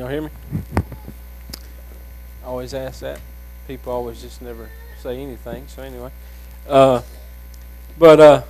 Y'all 0.00 0.08
hear 0.08 0.22
me? 0.22 0.30
I 2.42 2.46
always 2.46 2.72
ask 2.72 3.00
that. 3.00 3.20
People 3.68 3.92
always 3.92 4.22
just 4.22 4.40
never 4.40 4.70
say 5.02 5.20
anything. 5.20 5.68
So 5.68 5.82
anyway, 5.82 6.10
uh, 6.66 7.02
but 7.98 8.18
uh, 8.18 8.42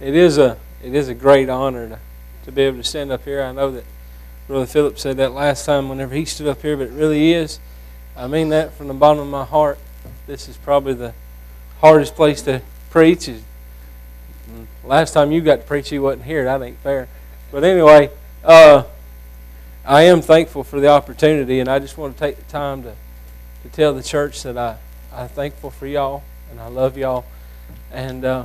it 0.00 0.16
is 0.16 0.36
a 0.36 0.58
it 0.82 0.96
is 0.96 1.08
a 1.08 1.14
great 1.14 1.48
honor 1.48 1.90
to, 1.90 1.98
to 2.46 2.50
be 2.50 2.62
able 2.62 2.78
to 2.78 2.82
stand 2.82 3.12
up 3.12 3.24
here. 3.24 3.40
I 3.40 3.52
know 3.52 3.70
that 3.70 3.84
Brother 4.48 4.66
Philip 4.66 4.98
said 4.98 5.16
that 5.18 5.30
last 5.30 5.64
time 5.64 5.88
whenever 5.88 6.16
he 6.16 6.24
stood 6.24 6.48
up 6.48 6.60
here, 6.60 6.76
but 6.76 6.88
it 6.88 6.92
really 6.92 7.32
is. 7.32 7.60
I 8.16 8.26
mean 8.26 8.48
that 8.48 8.74
from 8.74 8.88
the 8.88 8.94
bottom 8.94 9.20
of 9.20 9.28
my 9.28 9.44
heart. 9.44 9.78
This 10.26 10.48
is 10.48 10.56
probably 10.56 10.94
the 10.94 11.14
hardest 11.80 12.16
place 12.16 12.42
to 12.42 12.62
preach. 12.90 13.28
Is 13.28 13.44
last 14.82 15.12
time 15.12 15.30
you 15.30 15.40
got 15.40 15.60
to 15.60 15.62
preach, 15.62 15.92
you 15.92 16.02
wasn't 16.02 16.24
here. 16.24 16.42
That 16.46 16.60
ain't 16.62 16.78
fair. 16.78 17.06
But 17.52 17.62
anyway. 17.62 18.10
Uh, 18.42 18.84
I 19.90 20.02
am 20.02 20.22
thankful 20.22 20.62
for 20.62 20.78
the 20.78 20.86
opportunity, 20.86 21.58
and 21.58 21.68
I 21.68 21.80
just 21.80 21.98
want 21.98 22.16
to 22.16 22.20
take 22.20 22.36
the 22.36 22.44
time 22.44 22.84
to, 22.84 22.94
to 23.64 23.68
tell 23.70 23.92
the 23.92 24.04
church 24.04 24.40
that 24.44 24.56
I, 24.56 24.76
I'm 25.12 25.26
thankful 25.26 25.70
for 25.70 25.88
y'all, 25.88 26.22
and 26.48 26.60
I 26.60 26.68
love 26.68 26.96
y'all, 26.96 27.24
and 27.90 28.24
uh, 28.24 28.44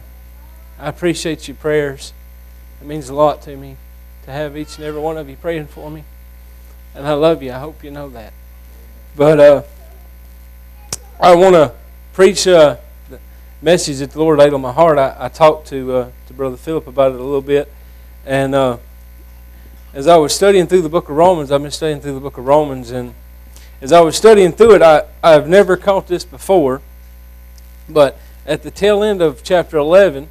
I 0.79 0.89
appreciate 0.89 1.47
your 1.47 1.53
prayers. 1.53 2.13
It 2.81 2.87
means 2.87 3.09
a 3.09 3.13
lot 3.13 3.43
to 3.43 3.55
me 3.55 3.77
to 4.23 4.31
have 4.31 4.57
each 4.57 4.77
and 4.77 4.85
every 4.85 4.99
one 4.99 5.17
of 5.17 5.29
you 5.29 5.35
praying 5.35 5.67
for 5.67 5.91
me, 5.91 6.03
and 6.95 7.05
I 7.05 7.13
love 7.13 7.43
you. 7.43 7.51
I 7.51 7.59
hope 7.59 7.83
you 7.83 7.91
know 7.91 8.09
that. 8.09 8.33
But 9.15 9.39
uh, 9.39 9.63
I 11.19 11.35
want 11.35 11.53
to 11.53 11.73
preach 12.13 12.47
uh, 12.47 12.77
the 13.07 13.19
message 13.61 13.99
that 13.99 14.09
the 14.09 14.19
Lord 14.19 14.39
laid 14.39 14.51
on 14.51 14.61
my 14.61 14.71
heart. 14.71 14.97
I, 14.97 15.15
I 15.19 15.29
talked 15.29 15.67
to 15.67 15.93
uh, 15.93 16.09
to 16.25 16.33
Brother 16.33 16.57
Philip 16.57 16.87
about 16.87 17.11
it 17.11 17.19
a 17.19 17.23
little 17.23 17.39
bit, 17.39 17.71
and 18.25 18.55
uh, 18.55 18.77
as 19.95 20.07
I 20.07 20.17
was 20.17 20.35
studying 20.35 20.67
through 20.67 20.81
the 20.81 20.89
book 20.89 21.07
of 21.07 21.15
Romans, 21.15 21.53
I've 21.53 21.61
been 21.61 21.71
studying 21.71 22.01
through 22.01 22.15
the 22.15 22.19
book 22.19 22.37
of 22.37 22.45
Romans, 22.45 22.91
and 22.91 23.13
as 23.79 23.93
I 23.93 24.01
was 24.01 24.17
studying 24.17 24.51
through 24.51 24.75
it, 24.75 24.81
I, 24.81 25.03
I've 25.23 25.47
never 25.47 25.77
caught 25.77 26.09
this 26.09 26.25
before, 26.25 26.81
but 27.87 28.19
at 28.45 28.61
the 28.61 28.71
tail 28.71 29.03
end 29.03 29.21
of 29.21 29.41
chapter 29.41 29.77
11, 29.77 30.27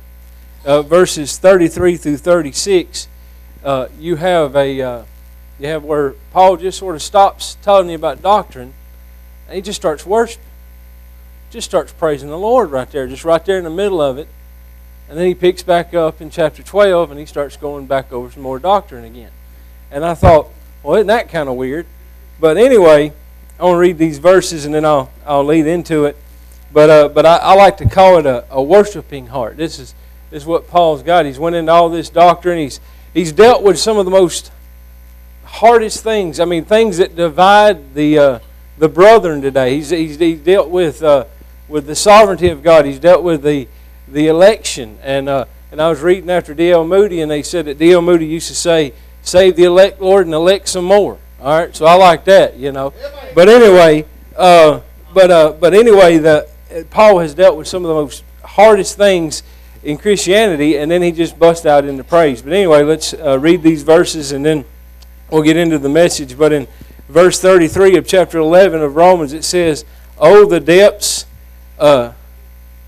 uh, 0.66 0.82
verses 0.82 1.38
33 1.38 1.96
through 1.96 2.18
36, 2.18 3.08
uh, 3.64 3.88
you 3.98 4.16
have 4.16 4.54
a 4.54 4.82
uh, 4.82 5.04
you 5.58 5.68
have 5.68 5.82
where 5.82 6.14
Paul 6.30 6.58
just 6.58 6.78
sort 6.78 6.94
of 6.94 7.00
stops 7.00 7.56
telling 7.62 7.88
you 7.88 7.94
about 7.94 8.20
doctrine, 8.20 8.74
and 9.46 9.56
he 9.56 9.62
just 9.62 9.80
starts 9.80 10.04
worshiping, 10.04 10.44
just 11.50 11.66
starts 11.66 11.90
praising 11.90 12.28
the 12.28 12.38
Lord 12.38 12.70
right 12.70 12.90
there, 12.90 13.06
just 13.06 13.24
right 13.24 13.42
there 13.42 13.56
in 13.56 13.64
the 13.64 13.70
middle 13.70 14.02
of 14.02 14.18
it, 14.18 14.28
and 15.08 15.16
then 15.16 15.26
he 15.26 15.34
picks 15.34 15.62
back 15.62 15.94
up 15.94 16.20
in 16.20 16.28
chapter 16.28 16.62
12, 16.62 17.10
and 17.10 17.18
he 17.18 17.24
starts 17.24 17.56
going 17.56 17.86
back 17.86 18.12
over 18.12 18.30
some 18.30 18.42
more 18.42 18.58
doctrine 18.58 19.06
again. 19.06 19.30
And 19.90 20.04
I 20.04 20.14
thought, 20.14 20.50
well, 20.82 20.96
isn't 20.96 21.06
that 21.06 21.28
kind 21.28 21.48
of 21.48 21.56
weird? 21.56 21.86
But 22.40 22.56
anyway, 22.56 23.12
I 23.58 23.64
want 23.64 23.76
to 23.76 23.78
read 23.78 23.98
these 23.98 24.18
verses 24.18 24.64
and 24.64 24.74
then 24.74 24.84
I'll, 24.84 25.10
I'll 25.24 25.44
lead 25.44 25.66
into 25.66 26.04
it. 26.06 26.16
But, 26.72 26.90
uh, 26.90 27.08
but 27.08 27.24
I, 27.24 27.36
I, 27.36 27.54
like 27.54 27.76
to 27.76 27.88
call 27.88 28.18
it 28.18 28.26
a, 28.26 28.44
a 28.50 28.60
worshiping 28.60 29.28
heart. 29.28 29.56
This 29.56 29.78
is, 29.78 29.94
this 30.30 30.42
is 30.42 30.46
what 30.46 30.66
Paul's 30.66 31.04
got. 31.04 31.24
He's 31.24 31.38
went 31.38 31.54
into 31.54 31.70
all 31.70 31.88
this 31.88 32.10
doctrine. 32.10 32.58
He's, 32.58 32.80
he's 33.12 33.30
dealt 33.30 33.62
with 33.62 33.78
some 33.78 33.96
of 33.96 34.04
the 34.04 34.10
most 34.10 34.50
hardest 35.44 36.02
things. 36.02 36.40
I 36.40 36.44
mean, 36.46 36.64
things 36.64 36.98
that 36.98 37.14
divide 37.14 37.94
the, 37.94 38.18
uh, 38.18 38.38
the 38.76 38.88
brethren 38.88 39.40
today. 39.40 39.76
He's, 39.76 39.90
he's, 39.90 40.18
he's 40.18 40.40
dealt 40.40 40.68
with, 40.68 41.02
uh, 41.02 41.26
with 41.68 41.86
the 41.86 41.94
sovereignty 41.94 42.48
of 42.48 42.62
God. 42.62 42.86
He's 42.86 42.98
dealt 42.98 43.22
with 43.22 43.42
the, 43.42 43.68
the 44.08 44.26
election. 44.26 44.98
And, 45.02 45.28
uh, 45.28 45.44
and 45.70 45.80
I 45.80 45.88
was 45.88 46.02
reading 46.02 46.28
after 46.28 46.54
D.L. 46.54 46.84
Moody, 46.84 47.20
and 47.20 47.30
they 47.30 47.42
said 47.42 47.66
that 47.66 47.78
D.L. 47.78 48.02
Moody 48.02 48.26
used 48.26 48.48
to 48.48 48.54
say, 48.54 48.92
save 49.24 49.56
the 49.56 49.64
elect, 49.64 50.00
Lord, 50.00 50.26
and 50.26 50.34
elect 50.34 50.68
some 50.68 50.84
more. 50.84 51.18
All 51.40 51.58
right, 51.58 51.74
so 51.74 51.86
I 51.86 51.94
like 51.94 52.24
that, 52.26 52.56
you 52.56 52.70
know. 52.70 52.94
But 53.34 53.48
anyway, 53.48 54.06
uh, 54.36 54.80
but 55.12 55.30
uh, 55.30 55.52
but 55.58 55.74
anyway, 55.74 56.18
the 56.18 56.48
Paul 56.90 57.18
has 57.18 57.34
dealt 57.34 57.56
with 57.56 57.66
some 57.66 57.84
of 57.84 57.88
the 57.88 57.94
most 57.94 58.24
hardest 58.42 58.96
things 58.96 59.42
in 59.82 59.98
Christianity, 59.98 60.76
and 60.76 60.90
then 60.90 61.02
he 61.02 61.12
just 61.12 61.38
bust 61.38 61.66
out 61.66 61.84
into 61.84 62.04
praise. 62.04 62.42
But 62.42 62.52
anyway, 62.52 62.82
let's 62.82 63.12
uh, 63.14 63.38
read 63.38 63.62
these 63.62 63.82
verses, 63.82 64.32
and 64.32 64.44
then 64.44 64.64
we'll 65.30 65.42
get 65.42 65.56
into 65.56 65.78
the 65.78 65.88
message. 65.88 66.38
But 66.38 66.52
in 66.52 66.66
verse 67.08 67.40
33 67.40 67.96
of 67.96 68.06
chapter 68.06 68.38
11 68.38 68.82
of 68.82 68.96
Romans, 68.96 69.32
it 69.32 69.44
says, 69.44 69.84
"Oh, 70.18 70.46
the 70.46 70.60
depths 70.60 71.26
uh, 71.78 72.12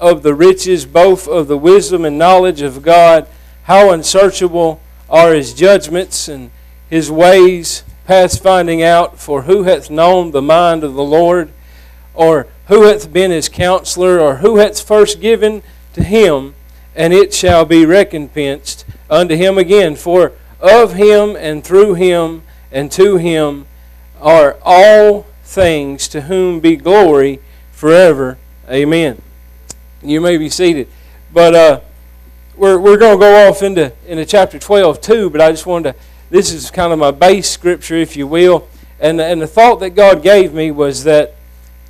of 0.01 0.23
the 0.23 0.35
riches, 0.35 0.87
both 0.87 1.29
of 1.29 1.49
the 1.49 1.59
wisdom 1.59 2.05
and 2.05 2.19
knowledge 2.19 2.63
of 2.63 2.83
God! 2.83 3.27
How 3.65 3.91
unsearchable!" 3.91 4.81
Are 5.09 5.33
his 5.33 5.55
judgments 5.55 6.29
and 6.29 6.51
his 6.91 7.11
ways 7.11 7.85
past 8.07 8.43
finding 8.43 8.83
out. 8.83 9.19
For 9.19 9.43
who 9.43 9.65
hath 9.65 9.91
known 9.91 10.31
the 10.31 10.43
mind 10.43 10.85
of 10.85 10.95
the 10.95 11.05
Lord, 11.05 11.51
or 12.15 12.47
who 12.69 12.83
hath 12.83 13.13
been 13.13 13.31
his 13.31 13.49
counselor, 13.49 14.19
or 14.19 14.37
who 14.37 14.57
hath 14.57 14.81
first 14.81 15.21
given 15.21 15.63
to 15.95 16.03
him, 16.03 16.55
and 16.95 17.13
it 17.13 17.33
shall 17.35 17.65
be 17.65 17.85
recompensed 17.85 18.85
unto 19.11 19.37
him 19.37 19.59
again? 19.59 19.97
For 19.97 20.33
of 20.61 20.95
him 20.95 21.37
and 21.37 21.63
through 21.63 21.95
him 21.95 22.43
and 22.73 22.91
to 22.93 23.17
him 23.17 23.67
are 24.21 24.57
all 24.63 25.27
things, 25.45 26.09
to 26.09 26.23
whom 26.23 26.61
be 26.61 26.77
glory 26.77 27.41
forever. 27.71 28.39
Amen. 28.69 29.23
You 30.03 30.21
may 30.21 30.37
be 30.37 30.49
seated. 30.49 30.89
But 31.33 31.55
uh, 31.55 31.81
we're, 32.57 32.79
we're 32.79 32.97
going 32.97 33.17
to 33.17 33.21
go 33.21 33.49
off 33.49 33.63
into, 33.63 33.93
into 34.07 34.25
chapter 34.25 34.59
12 34.59 35.01
too, 35.01 35.31
but 35.31 35.41
I 35.41 35.51
just 35.51 35.67
wanted 35.67 35.93
to, 35.93 35.99
this 36.31 36.53
is 36.53 36.71
kind 36.71 36.93
of 36.93 36.99
my 36.99 37.11
base 37.11 37.49
scripture, 37.49 37.97
if 37.97 38.17
you 38.17 38.27
will. 38.27 38.69
And, 38.99 39.21
and 39.21 39.41
the 39.41 39.47
thought 39.47 39.81
that 39.81 39.91
God 39.91 40.23
gave 40.23 40.55
me 40.55 40.71
was 40.71 41.05
that, 41.05 41.35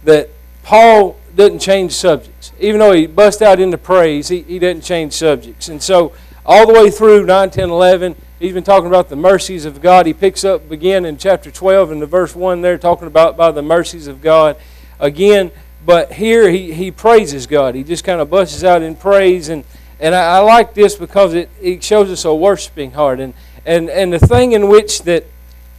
that 0.05 0.29
Paul 0.63 1.17
doesn't 1.35 1.61
change 1.61 1.93
subjects. 1.93 2.53
Even 2.59 2.81
though 2.81 2.93
he 2.93 3.07
bust 3.07 3.43
out 3.43 3.61
into 3.61 3.79
praise, 3.79 4.29
he, 4.29 4.43
he 4.43 4.59
doesn't 4.59 4.83
change 4.83 5.13
subjects. 5.13 5.69
And 5.69 5.83
so, 5.83 6.13
all 6.45 6.67
the 6.67 6.73
way 6.73 6.91
through 6.91 7.27
9, 7.27 7.51
10, 7.51 7.71
11, 7.71 8.17
he's 8.39 8.53
been 8.53 8.65
talking 8.65 8.87
about 8.87 9.09
the 9.09 9.17
mercies 9.17 9.65
of 9.65 9.81
God. 9.81 10.07
He 10.07 10.15
picks 10.15 10.45
up 10.45 10.71
again 10.71 11.05
in 11.05 11.17
chapter 11.17 11.51
12 11.51 11.93
in 11.93 11.99
the 11.99 12.07
verse 12.07 12.35
1 12.35 12.61
there, 12.61 12.79
talking 12.79 13.07
about 13.07 13.37
by 13.37 13.51
the 13.51 13.63
mercies 13.63 14.07
of 14.07 14.23
God. 14.23 14.57
Again, 14.99 15.51
but 15.85 16.13
here 16.13 16.51
he, 16.51 16.73
he 16.73 16.91
praises 16.91 17.47
God. 17.47 17.75
He 17.75 17.85
just 17.85 18.05
kind 18.05 18.21
of 18.21 18.31
busts 18.31 18.65
out 18.65 18.83
in 18.83 18.97
praise 18.97 19.49
and 19.49 19.65
and 20.01 20.15
I, 20.15 20.37
I 20.37 20.39
like 20.41 20.75
this 20.75 20.97
because 20.97 21.35
it, 21.35 21.49
it 21.61 21.83
shows 21.83 22.11
us 22.11 22.25
a 22.25 22.35
worshiping 22.35 22.93
heart. 22.93 23.21
And, 23.21 23.35
and, 23.65 23.89
and 23.89 24.13
the 24.13 24.19
thing 24.19 24.53
in 24.53 24.69
which 24.69 25.03
that, 25.03 25.25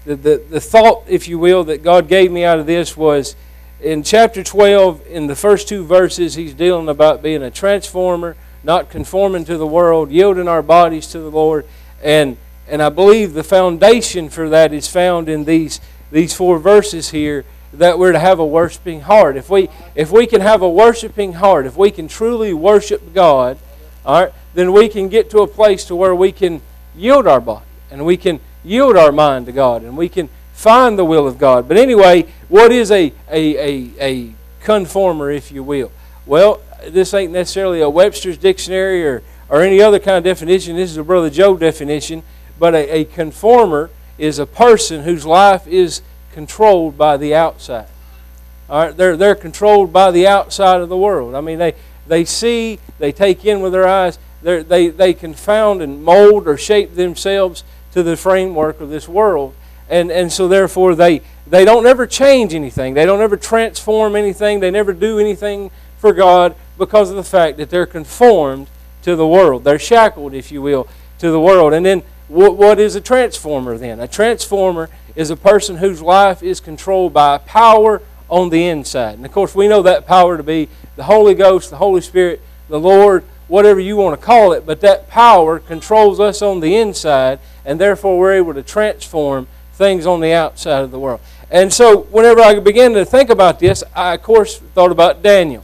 the, 0.05 0.15
the, 0.15 0.43
the 0.49 0.61
thought, 0.61 1.03
if 1.07 1.27
you 1.27 1.37
will, 1.37 1.63
that 1.65 1.83
God 1.83 2.07
gave 2.07 2.31
me 2.31 2.43
out 2.43 2.59
of 2.59 2.65
this 2.65 2.97
was 2.97 3.35
in 3.79 4.01
chapter 4.01 4.43
12, 4.43 5.05
in 5.07 5.27
the 5.27 5.35
first 5.35 5.67
two 5.67 5.83
verses, 5.83 6.33
he's 6.33 6.53
dealing 6.53 6.89
about 6.89 7.21
being 7.21 7.43
a 7.43 7.51
transformer, 7.51 8.35
not 8.63 8.89
conforming 8.89 9.45
to 9.45 9.57
the 9.57 9.67
world, 9.67 10.09
yielding 10.09 10.47
our 10.47 10.63
bodies 10.63 11.07
to 11.07 11.19
the 11.19 11.29
Lord. 11.29 11.65
And, 12.01 12.37
and 12.67 12.81
I 12.81 12.89
believe 12.89 13.33
the 13.33 13.43
foundation 13.43 14.29
for 14.29 14.49
that 14.49 14.73
is 14.73 14.87
found 14.87 15.29
in 15.29 15.45
these, 15.45 15.79
these 16.11 16.33
four 16.33 16.57
verses 16.57 17.11
here 17.11 17.45
that 17.73 17.99
we're 17.99 18.13
to 18.13 18.19
have 18.19 18.39
a 18.39 18.45
worshiping 18.45 19.01
heart. 19.01 19.37
If 19.37 19.49
we, 19.49 19.69
if 19.93 20.09
we 20.09 20.25
can 20.25 20.41
have 20.41 20.63
a 20.63 20.69
worshiping 20.69 21.33
heart, 21.33 21.67
if 21.67 21.77
we 21.77 21.91
can 21.91 22.07
truly 22.07 22.53
worship 22.53 23.13
God, 23.13 23.59
all 24.07 24.23
right, 24.23 24.33
then 24.53 24.71
we 24.71 24.87
can 24.87 25.09
get 25.09 25.29
to 25.31 25.39
a 25.39 25.47
place 25.47 25.83
to 25.85 25.95
where 25.95 26.15
we 26.15 26.31
can 26.31 26.61
yield 26.95 27.27
our 27.27 27.41
body 27.41 27.65
and 27.91 28.05
we 28.05 28.15
can 28.15 28.39
yield 28.63 28.95
our 28.95 29.11
mind 29.11 29.45
to 29.47 29.51
God 29.51 29.83
and 29.83 29.97
we 29.97 30.07
can 30.07 30.29
find 30.53 30.97
the 30.97 31.03
will 31.03 31.27
of 31.27 31.37
God. 31.37 31.67
But 31.67 31.75
anyway, 31.75 32.25
what 32.47 32.71
is 32.71 32.89
a, 32.89 33.11
a, 33.29 33.57
a, 33.57 33.91
a 33.99 34.33
conformer, 34.61 35.29
if 35.29 35.51
you 35.51 35.61
will? 35.61 35.91
Well, 36.25 36.61
this 36.87 37.13
ain't 37.13 37.33
necessarily 37.33 37.81
a 37.81 37.89
Webster's 37.89 38.37
dictionary 38.37 39.05
or, 39.05 39.23
or 39.49 39.61
any 39.61 39.81
other 39.81 39.99
kind 39.99 40.17
of 40.17 40.23
definition. 40.23 40.77
This 40.77 40.89
is 40.89 40.97
a 40.97 41.03
Brother 41.03 41.29
Joe 41.29 41.57
definition. 41.57 42.23
But 42.57 42.75
a, 42.75 42.99
a 42.99 43.05
conformer 43.05 43.89
is 44.17 44.39
a 44.39 44.45
person 44.45 45.03
whose 45.03 45.25
life 45.25 45.67
is 45.67 46.01
controlled 46.31 46.97
by 46.97 47.17
the 47.17 47.35
outside. 47.35 47.87
All 48.69 48.85
right, 48.85 48.95
they're, 48.95 49.17
they're 49.17 49.35
controlled 49.35 49.91
by 49.91 50.11
the 50.11 50.27
outside 50.27 50.79
of 50.79 50.87
the 50.87 50.97
world. 50.97 51.35
I 51.35 51.41
mean, 51.41 51.59
they, 51.59 51.75
they 52.07 52.25
see, 52.25 52.79
they 52.99 53.11
take 53.11 53.45
in 53.45 53.61
with 53.61 53.73
their 53.73 53.87
eyes, 53.87 54.19
they, 54.41 54.89
they 54.89 55.13
confound 55.13 55.81
and 55.81 56.03
mold 56.03 56.47
or 56.47 56.57
shape 56.57 56.95
themselves 56.95 57.63
to 57.91 58.03
the 58.03 58.15
framework 58.15 58.79
of 58.79 58.89
this 58.89 59.07
world. 59.07 59.55
And, 59.89 60.11
and 60.11 60.31
so, 60.31 60.47
therefore, 60.47 60.95
they, 60.95 61.21
they 61.47 61.65
don't 61.65 61.85
ever 61.85 62.05
change 62.05 62.53
anything. 62.53 62.93
They 62.93 63.05
don't 63.05 63.21
ever 63.21 63.37
transform 63.37 64.15
anything. 64.15 64.59
They 64.59 64.71
never 64.71 64.93
do 64.93 65.17
anything 65.17 65.71
for 65.97 66.13
God 66.13 66.55
because 66.77 67.09
of 67.09 67.15
the 67.15 67.23
fact 67.23 67.57
that 67.57 67.69
they're 67.69 67.85
conformed 67.85 68.67
to 69.03 69.15
the 69.15 69.27
world. 69.27 69.63
They're 69.63 69.79
shackled, 69.79 70.33
if 70.33 70.51
you 70.51 70.61
will, 70.61 70.87
to 71.19 71.31
the 71.31 71.39
world. 71.39 71.73
And 71.73 71.85
then, 71.85 72.03
what, 72.27 72.57
what 72.57 72.79
is 72.79 72.95
a 72.95 73.01
transformer 73.01 73.77
then? 73.77 73.99
A 73.99 74.07
transformer 74.07 74.89
is 75.15 75.29
a 75.29 75.37
person 75.37 75.77
whose 75.77 76.01
life 76.01 76.43
is 76.43 76.59
controlled 76.59 77.13
by 77.13 77.37
power 77.39 78.01
on 78.29 78.49
the 78.49 78.65
inside. 78.65 79.15
And 79.15 79.25
of 79.25 79.31
course, 79.31 79.55
we 79.55 79.67
know 79.67 79.81
that 79.83 80.05
power 80.05 80.37
to 80.37 80.43
be 80.43 80.67
the 80.97 81.03
Holy 81.03 81.33
Ghost, 81.33 81.69
the 81.69 81.77
Holy 81.77 82.01
Spirit, 82.01 82.41
the 82.67 82.79
Lord, 82.79 83.23
whatever 83.47 83.79
you 83.79 83.95
want 83.95 84.19
to 84.19 84.25
call 84.25 84.51
it, 84.51 84.65
but 84.65 84.81
that 84.81 85.07
power 85.07 85.59
controls 85.59 86.19
us 86.19 86.41
on 86.41 86.59
the 86.59 86.75
inside, 86.75 87.39
and 87.63 87.79
therefore 87.79 88.19
we're 88.19 88.33
able 88.33 88.53
to 88.53 88.63
transform 88.63 89.47
things 89.73 90.05
on 90.05 90.19
the 90.19 90.33
outside 90.33 90.83
of 90.83 90.91
the 90.91 90.99
world. 90.99 91.21
And 91.49 91.71
so, 91.71 92.01
whenever 92.01 92.41
I 92.41 92.59
began 92.59 92.93
to 92.93 93.05
think 93.05 93.29
about 93.29 93.59
this, 93.59 93.83
I, 93.95 94.15
of 94.15 94.23
course, 94.23 94.57
thought 94.57 94.91
about 94.91 95.23
Daniel. 95.23 95.63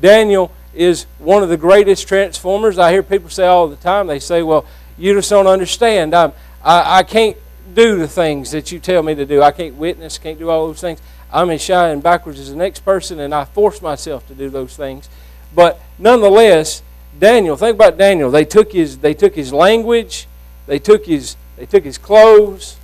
Daniel 0.00 0.52
is 0.74 1.04
one 1.18 1.42
of 1.42 1.48
the 1.48 1.56
greatest 1.56 2.06
transformers. 2.06 2.78
I 2.78 2.92
hear 2.92 3.02
people 3.02 3.30
say 3.30 3.46
all 3.46 3.68
the 3.68 3.76
time, 3.76 4.08
they 4.08 4.18
say, 4.18 4.42
Well, 4.42 4.66
you 4.98 5.14
just 5.14 5.30
don't 5.30 5.46
understand. 5.46 6.14
I'm, 6.14 6.32
I, 6.62 6.98
I 6.98 7.02
can't 7.02 7.36
do 7.74 7.96
the 7.98 8.08
things 8.08 8.50
that 8.50 8.72
you 8.72 8.78
tell 8.78 9.02
me 9.02 9.14
to 9.14 9.24
do. 9.24 9.42
I 9.42 9.52
can't 9.52 9.76
witness, 9.76 10.18
can't 10.18 10.38
do 10.38 10.50
all 10.50 10.66
those 10.66 10.80
things. 10.80 11.00
I'm 11.32 11.50
as 11.50 11.62
shy 11.62 11.88
and 11.88 12.02
backwards 12.02 12.38
as 12.38 12.50
the 12.50 12.56
next 12.56 12.80
person, 12.80 13.20
and 13.20 13.34
I 13.34 13.44
force 13.44 13.80
myself 13.80 14.26
to 14.28 14.34
do 14.34 14.50
those 14.50 14.76
things. 14.76 15.08
But 15.54 15.80
nonetheless, 15.98 16.82
Daniel, 17.18 17.56
think 17.56 17.74
about 17.74 17.96
Daniel. 17.96 18.30
They 18.30 18.44
took 18.44 18.72
his, 18.72 18.98
they 18.98 19.14
took 19.14 19.34
his 19.34 19.52
language, 19.52 20.26
they 20.66 20.78
took 20.78 21.06
his, 21.06 21.36
they 21.56 21.66
took 21.66 21.84
his 21.84 21.98
clothes, 21.98 22.76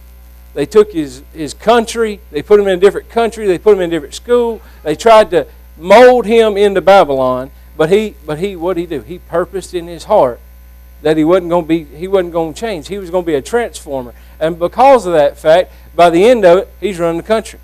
they 0.54 0.66
took 0.66 0.92
his, 0.92 1.22
his 1.32 1.54
country, 1.54 2.20
they 2.30 2.42
put 2.42 2.58
him 2.58 2.66
in 2.66 2.78
a 2.78 2.80
different 2.80 3.08
country, 3.10 3.46
they 3.46 3.58
put 3.58 3.74
him 3.74 3.80
in 3.82 3.90
a 3.90 3.92
different 3.92 4.14
school. 4.14 4.60
They 4.82 4.96
tried 4.96 5.30
to 5.30 5.46
mold 5.76 6.26
him 6.26 6.56
into 6.56 6.80
Babylon, 6.80 7.50
but 7.76 7.90
he, 7.90 8.14
but 8.26 8.38
he, 8.38 8.56
what 8.56 8.74
did 8.74 8.80
he 8.80 8.86
do? 8.86 9.02
He 9.02 9.18
purposed 9.18 9.74
in 9.74 9.86
his 9.86 10.04
heart 10.04 10.40
that 11.02 11.16
he 11.16 11.24
wasn't 11.24 11.50
going 11.50 11.64
to 11.64 11.68
be, 11.68 11.84
he 11.84 12.08
wasn't 12.08 12.32
going 12.32 12.54
to 12.54 12.60
change. 12.60 12.88
He 12.88 12.98
was 12.98 13.10
going 13.10 13.24
to 13.24 13.26
be 13.26 13.34
a 13.34 13.42
transformer. 13.42 14.14
And 14.40 14.58
because 14.58 15.06
of 15.06 15.12
that 15.12 15.38
fact, 15.38 15.70
by 15.94 16.10
the 16.10 16.24
end 16.24 16.44
of 16.44 16.58
it, 16.58 16.68
he's 16.80 16.98
running 16.98 17.18
the 17.18 17.26
country. 17.26 17.60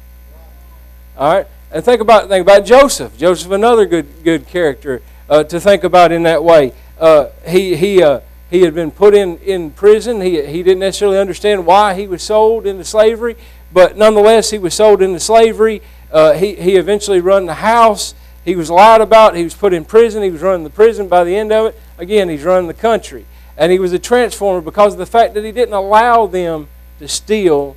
All 1.16 1.32
right? 1.32 1.46
And 1.70 1.84
think 1.84 2.00
about, 2.00 2.28
think 2.28 2.42
about 2.42 2.64
Joseph. 2.64 3.16
Joseph, 3.18 3.50
another 3.50 3.86
good, 3.86 4.06
good 4.22 4.46
character 4.46 5.02
uh, 5.28 5.44
to 5.44 5.60
think 5.60 5.84
about 5.84 6.12
in 6.12 6.22
that 6.24 6.44
way. 6.44 6.72
Uh, 6.98 7.28
he, 7.46 7.76
he, 7.76 8.02
uh, 8.02 8.20
he 8.50 8.62
had 8.62 8.74
been 8.74 8.90
put 8.90 9.14
in, 9.14 9.38
in 9.38 9.70
prison. 9.70 10.20
He, 10.20 10.44
he 10.46 10.62
didn't 10.62 10.78
necessarily 10.78 11.18
understand 11.18 11.66
why 11.66 11.94
he 11.94 12.06
was 12.06 12.22
sold 12.22 12.66
into 12.66 12.84
slavery, 12.84 13.36
but 13.72 13.96
nonetheless, 13.96 14.50
he 14.50 14.58
was 14.58 14.74
sold 14.74 15.02
into 15.02 15.18
slavery. 15.18 15.82
Uh, 16.12 16.34
he, 16.34 16.54
he 16.54 16.76
eventually 16.76 17.20
run 17.20 17.46
the 17.46 17.54
house. 17.54 18.14
He 18.44 18.54
was 18.54 18.70
lied 18.70 19.00
about. 19.00 19.34
He 19.34 19.42
was 19.42 19.54
put 19.54 19.72
in 19.72 19.84
prison. 19.84 20.22
He 20.22 20.30
was 20.30 20.42
running 20.42 20.62
the 20.62 20.70
prison. 20.70 21.08
By 21.08 21.24
the 21.24 21.34
end 21.34 21.50
of 21.50 21.66
it, 21.66 21.80
again, 21.98 22.28
he's 22.28 22.44
running 22.44 22.68
the 22.68 22.74
country. 22.74 23.26
And 23.56 23.72
he 23.72 23.78
was 23.78 23.92
a 23.92 23.98
transformer 23.98 24.60
because 24.60 24.92
of 24.92 24.98
the 24.98 25.06
fact 25.06 25.34
that 25.34 25.44
he 25.44 25.50
didn't 25.50 25.74
allow 25.74 26.26
them 26.26 26.68
to 26.98 27.08
steal 27.08 27.76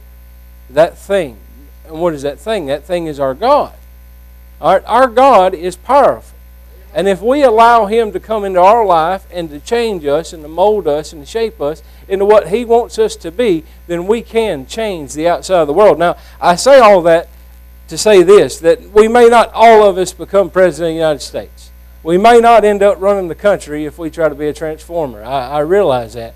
that 0.70 0.98
thing. 0.98 1.38
And 1.88 2.02
what 2.02 2.14
is 2.14 2.22
that 2.22 2.40
thing? 2.40 2.66
That 2.68 2.84
thing 2.84 3.08
is 3.08 3.20
our 3.20 3.34
God. 3.34 3.74
Right, 4.60 4.84
our 4.86 5.08
God 5.08 5.54
is 5.54 5.76
powerful. 5.76 6.38
And 6.94 7.08
if 7.08 7.22
we 7.22 7.44
allow 7.44 7.86
Him 7.86 8.12
to 8.14 8.20
come 8.20 8.44
into 8.44 8.60
our 8.60 8.86
life 8.86 9.28
and 9.32 9.50
to 9.50 9.60
change 9.60 10.06
us 10.06 10.34
and 10.34 10.42
to 10.44 10.50
mold 10.50 10.88
us 10.88 11.14
and 11.14 11.22
to 11.24 11.30
shape 11.30 11.62
us 11.62 11.84
into 12.08 12.26
what 12.26 12.48
He 12.48 12.66
wants 12.66 12.98
us 12.98 13.16
to 13.18 13.32
be, 13.32 13.64
then 13.86 14.08
we 14.08 14.22
can 14.22 14.66
change 14.66 15.14
the 15.14 15.28
outside 15.28 15.62
of 15.62 15.68
the 15.68 15.74
world. 15.74 16.00
Now, 16.00 16.18
I 16.42 16.56
say 16.56 16.80
all 16.80 17.02
that 17.04 17.30
to 17.88 17.98
say 17.98 18.24
this 18.24 18.60
that 18.60 18.82
we 18.92 19.08
may 19.08 19.28
not 19.28 19.52
all 19.54 19.84
of 19.84 19.98
us 19.98 20.12
become 20.12 20.50
President 20.50 20.90
of 20.90 20.94
the 20.94 20.96
United 20.96 21.22
States. 21.22 21.72
We 22.04 22.18
may 22.18 22.40
not 22.40 22.64
end 22.64 22.82
up 22.82 23.00
running 23.00 23.28
the 23.28 23.36
country 23.36 23.86
if 23.86 23.98
we 23.98 24.10
try 24.10 24.30
to 24.30 24.36
be 24.36 24.48
a 24.48 24.54
transformer. 24.54 25.24
I, 25.24 25.50
I 25.50 25.60
realize 25.60 26.14
that. 26.14 26.36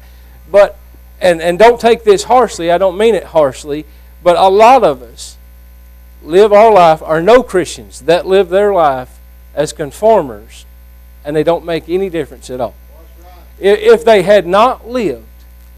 But, 0.52 0.78
and, 1.20 1.42
and 1.42 1.58
don't 1.58 1.80
take 1.80 2.04
this 2.04 2.26
harshly, 2.26 2.70
I 2.70 2.78
don't 2.78 2.98
mean 2.98 3.16
it 3.16 3.24
harshly, 3.26 3.86
but 4.22 4.36
a 4.36 4.50
lot 4.50 4.84
of 4.84 5.02
us 5.02 5.38
live 6.24 6.54
our 6.54 6.72
life, 6.72 7.02
are 7.02 7.22
no 7.22 7.44
Christians 7.44 8.02
that 8.02 8.26
live 8.26 8.50
their 8.50 8.74
life 8.74 9.20
as 9.54 9.74
conformers, 9.74 10.66
and 11.26 11.36
they 11.36 11.44
don't 11.44 11.66
make 11.66 11.90
any 11.90 12.10
difference 12.10 12.50
at 12.50 12.62
all. 12.62 12.76
If 13.60 14.04
they 14.04 14.24
had 14.24 14.48
not 14.48 14.88
lived 14.88 15.26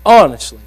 honestly, 0.06 0.60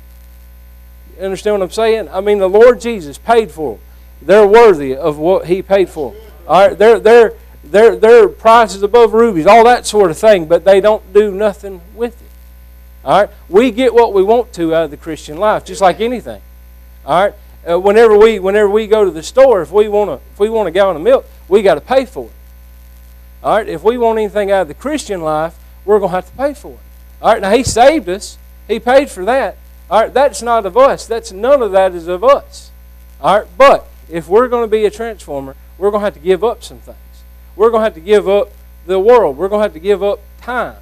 you 1.17 1.25
understand 1.25 1.55
what 1.55 1.63
I'm 1.63 1.71
saying? 1.71 2.09
I 2.11 2.21
mean, 2.21 2.39
the 2.39 2.49
Lord 2.49 2.81
Jesus 2.81 3.19
paid 3.19 3.51
for 3.51 3.77
them. 3.77 3.83
They're 4.23 4.47
worthy 4.47 4.95
of 4.95 5.19
what 5.19 5.47
He 5.47 5.63
paid 5.63 5.89
for. 5.89 6.13
Them. 6.13 6.21
All 6.47 6.69
right, 6.69 6.79
they're, 6.79 6.99
they're, 6.99 7.33
they're, 7.65 7.97
they're 7.97 8.29
prices 8.29 8.83
above 8.83 9.13
rubies, 9.13 9.47
all 9.47 9.65
that 9.65 9.87
sort 9.87 10.11
of 10.11 10.19
thing, 10.19 10.47
but 10.47 10.65
they 10.65 10.81
don't 10.81 11.13
do 11.13 11.31
nothing 11.31 11.81
with 11.95 12.21
it. 12.21 12.29
All 13.05 13.21
right, 13.21 13.31
we 13.49 13.71
get 13.71 13.95
what 13.95 14.13
we 14.13 14.23
want 14.23 14.53
to 14.55 14.75
out 14.75 14.85
of 14.85 14.91
the 14.91 14.97
Christian 14.97 15.39
life, 15.39 15.65
just 15.65 15.81
like 15.81 16.01
anything. 16.01 16.43
All 17.05 17.25
right, 17.25 17.35
uh, 17.69 17.79
whenever 17.79 18.17
we 18.17 18.39
whenever 18.39 18.69
we 18.69 18.87
go 18.87 19.05
to 19.05 19.11
the 19.11 19.23
store, 19.23 19.63
if 19.63 19.71
we 19.71 19.89
want 19.89 20.11
to 20.11 20.27
if 20.33 20.39
we 20.39 20.49
want 20.49 20.69
a 20.69 20.71
gallon 20.71 20.97
of 20.97 21.03
milk, 21.03 21.27
we 21.49 21.63
got 21.63 21.75
to 21.75 21.81
pay 21.81 22.05
for 22.05 22.27
it. 22.27 22.33
All 23.43 23.57
right, 23.57 23.69
if 23.69 23.83
we 23.83 23.99
want 23.99 24.19
anything 24.19 24.51
out 24.51 24.63
of 24.63 24.69
the 24.69 24.75
Christian 24.75 25.21
life, 25.21 25.57
we're 25.85 25.99
going 25.99 26.11
to 26.11 26.17
have 26.17 26.31
to 26.31 26.37
pay 26.37 26.55
for 26.55 26.73
it. 26.73 26.79
All 27.23 27.33
right, 27.33 27.43
now 27.43 27.53
He 27.53 27.63
saved 27.63 28.09
us, 28.09 28.39
He 28.67 28.81
paid 28.81 29.11
for 29.11 29.25
that. 29.25 29.57
All 29.91 30.01
right, 30.01 30.13
that's 30.13 30.43
not 30.43 30.67
of 30.67 30.77
us. 30.77 31.07
That's 31.07 31.31
none 31.33 31.63
of 31.63 31.73
that 31.73 31.95
is 31.95 32.09
of 32.09 32.25
us. 32.25 32.71
All 33.21 33.39
right, 33.39 33.49
but 33.57 33.87
if 34.11 34.29
we're 34.29 34.49
going 34.49 34.65
to 34.65 34.71
be 34.71 34.85
a 34.85 34.91
transformer, 34.91 35.55
we're 35.79 35.91
going 35.91 36.01
to 36.01 36.05
have 36.07 36.15
to 36.15 36.21
give 36.21 36.43
up 36.43 36.65
some 36.65 36.79
things. 36.79 36.99
We're 37.55 37.71
going 37.71 37.81
to 37.81 37.85
have 37.85 37.95
to 37.95 38.01
give 38.01 38.29
up 38.29 38.51
the 38.87 38.99
world. 38.99 39.37
We're 39.37 39.49
going 39.49 39.61
to 39.61 39.65
have 39.65 39.75
to 39.75 39.81
give 39.81 40.03
up 40.03 40.21
time. 40.41 40.77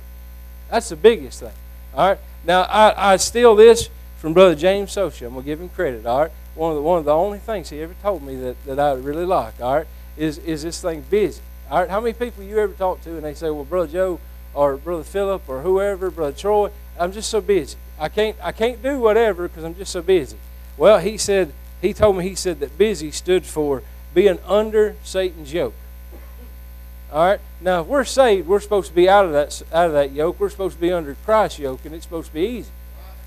That's 0.71 0.89
the 0.89 0.97
biggest 0.97 1.41
thing. 1.41 1.53
All 1.95 2.09
right. 2.09 2.19
Now 2.45 2.63
I, 2.63 3.13
I 3.13 3.17
steal 3.17 3.55
this 3.55 3.89
from 4.19 4.35
Brother 4.35 4.55
James 4.55 4.91
Socha. 4.91 5.27
I'm 5.27 5.35
gonna 5.35 5.45
give 5.45 5.61
him 5.61 5.69
credit. 5.69 6.05
All 6.05 6.23
right. 6.23 6.33
One 6.55 6.71
of 6.71 6.77
the 6.77 6.83
one 6.83 6.99
of 6.99 7.05
the 7.05 7.15
only 7.15 7.39
things 7.39 7.71
he 7.71 7.81
ever 7.83 7.95
told 8.03 8.23
me 8.23 8.37
that, 8.37 8.65
that 8.65 8.79
I 8.79 8.93
really 8.93 9.25
like. 9.25 9.61
All 9.61 9.75
right. 9.75 9.87
Is 10.17 10.39
is 10.39 10.63
this 10.63 10.81
thing 10.81 11.05
busy? 11.11 11.43
All 11.71 11.81
right, 11.81 11.91
how 11.91 12.01
many 12.01 12.13
people 12.13 12.45
you 12.45 12.59
ever 12.59 12.73
talk 12.75 13.03
to 13.03 13.11
and 13.11 13.25
they 13.25 13.35
say, 13.35 13.51
"Well, 13.51 13.65
brother 13.65 13.91
Joe 13.91 14.21
or 14.53 14.77
brother 14.77 15.03
Philip 15.03 15.43
or 15.49 15.63
whoever, 15.63 16.11
brother 16.11 16.37
Troy, 16.37 16.71
I'm 16.99 17.11
just 17.11 17.31
so 17.31 17.41
busy. 17.41 17.77
I 17.99 18.09
can't 18.09 18.37
I 18.43 18.53
can't 18.53 18.83
do 18.83 18.99
whatever 18.99 19.49
because 19.49 19.65
I'm 19.65 19.75
just 19.75 19.93
so 19.93 20.03
busy." 20.03 20.37
Well, 20.77 20.99
he 20.99 21.19
said 21.19 21.53
he 21.81 21.93
told 21.93 22.17
me 22.17 22.29
he 22.29 22.35
said 22.35 22.61
that 22.61 22.79
busy 22.79 23.11
stood 23.11 23.45
for 23.45 23.83
being 24.15 24.39
under 24.47 24.95
Satan's 25.03 25.53
yoke. 25.53 25.75
All 27.13 27.27
right. 27.27 27.41
Now, 27.61 27.81
if 27.81 27.87
we're 27.87 28.05
saved, 28.05 28.49
we're 28.49 28.61
supposed 28.61 28.89
to 28.89 28.95
be 28.95 29.09
out 29.09 29.25
of 29.25 29.33
that 29.33 29.63
out 29.73 29.87
of 29.87 29.93
that 29.93 30.13
yoke. 30.13 30.39
We're 30.39 30.51
supposed 30.51 30.77
to 30.77 30.81
be 30.81 30.93
under 30.93 31.17
Christ's 31.25 31.59
yoke, 31.59 31.85
and 31.85 31.95
it's 31.95 32.05
supposed 32.05 32.29
to 32.29 32.35
be 32.35 32.47
easy. 32.47 32.71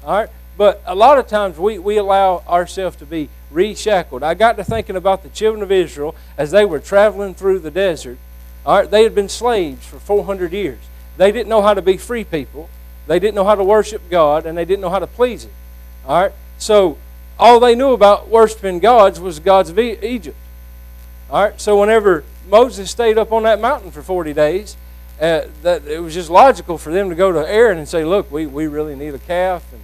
All 0.03 0.13
right. 0.13 0.30
But 0.57 0.81
a 0.86 0.95
lot 0.95 1.19
of 1.19 1.27
times 1.27 1.59
we, 1.59 1.77
we 1.77 1.98
allow 1.98 2.44
ourselves 2.48 2.98
to 2.98 3.06
be 3.06 3.30
reshackled. 3.51 4.24
I 4.24 4.33
got 4.33 4.57
to 4.57 4.63
thinking 4.63 4.95
about 4.95 5.24
the 5.24 5.30
children 5.30 5.62
of 5.62 5.71
Israel 5.71 6.15
as 6.38 6.51
they 6.51 6.65
were 6.65 6.80
traveling 6.80 7.36
through 7.36 7.59
the 7.59 7.71
desert, 7.71 8.18
all 8.65 8.80
right, 8.80 8.89
they 8.89 9.04
had 9.04 9.15
been 9.15 9.30
slaves 9.30 9.86
for 9.86 10.00
400 10.00 10.51
years. 10.51 10.80
They 11.15 11.31
didn't 11.31 11.48
know 11.48 11.62
how 11.62 11.74
to 11.74 11.81
be 11.81 11.95
free 11.95 12.24
people. 12.24 12.69
They 13.06 13.19
didn't 13.19 13.36
know 13.36 13.45
how 13.45 13.56
to 13.56 13.63
worship 13.63 14.09
God, 14.09 14.45
and 14.45 14.57
they 14.57 14.65
didn't 14.65 14.81
know 14.81 14.89
how 14.89 15.00
to 15.00 15.07
please 15.07 15.45
Him. 15.45 15.51
All 16.06 16.21
right? 16.24 16.33
So 16.57 16.98
all 17.39 17.59
they 17.59 17.75
knew 17.75 17.92
about 17.92 18.27
worshiping 18.27 18.80
gods 18.80 19.19
was 19.19 19.39
gods 19.39 19.69
of 19.69 19.80
Egypt. 19.80 20.36
All 21.30 21.44
right? 21.44 21.61
So 21.61 21.80
whenever 21.80 22.23
Moses 22.49 22.92
stayed 22.92 23.18
up 23.18 23.31
on 23.31 23.44
that 23.44 23.61
mountain 23.61 23.92
for 23.92 24.02
40 24.02 24.33
days, 24.33 24.76
uh, 25.21 25.47
that 25.64 25.85
it 25.87 25.99
was 25.99 26.14
just 26.14 26.30
logical 26.30 26.78
for 26.78 26.92
them 26.92 27.09
to 27.09 27.16
go 27.16 27.31
to 27.31 27.40
Aaron 27.49 27.78
and 27.78 27.87
say, 27.87 28.06
"Look, 28.06 28.31
we, 28.31 28.45
we 28.45 28.68
really 28.68 28.95
need 28.95 29.16
a 29.16 29.19
calf," 29.19 29.64
and 29.73 29.81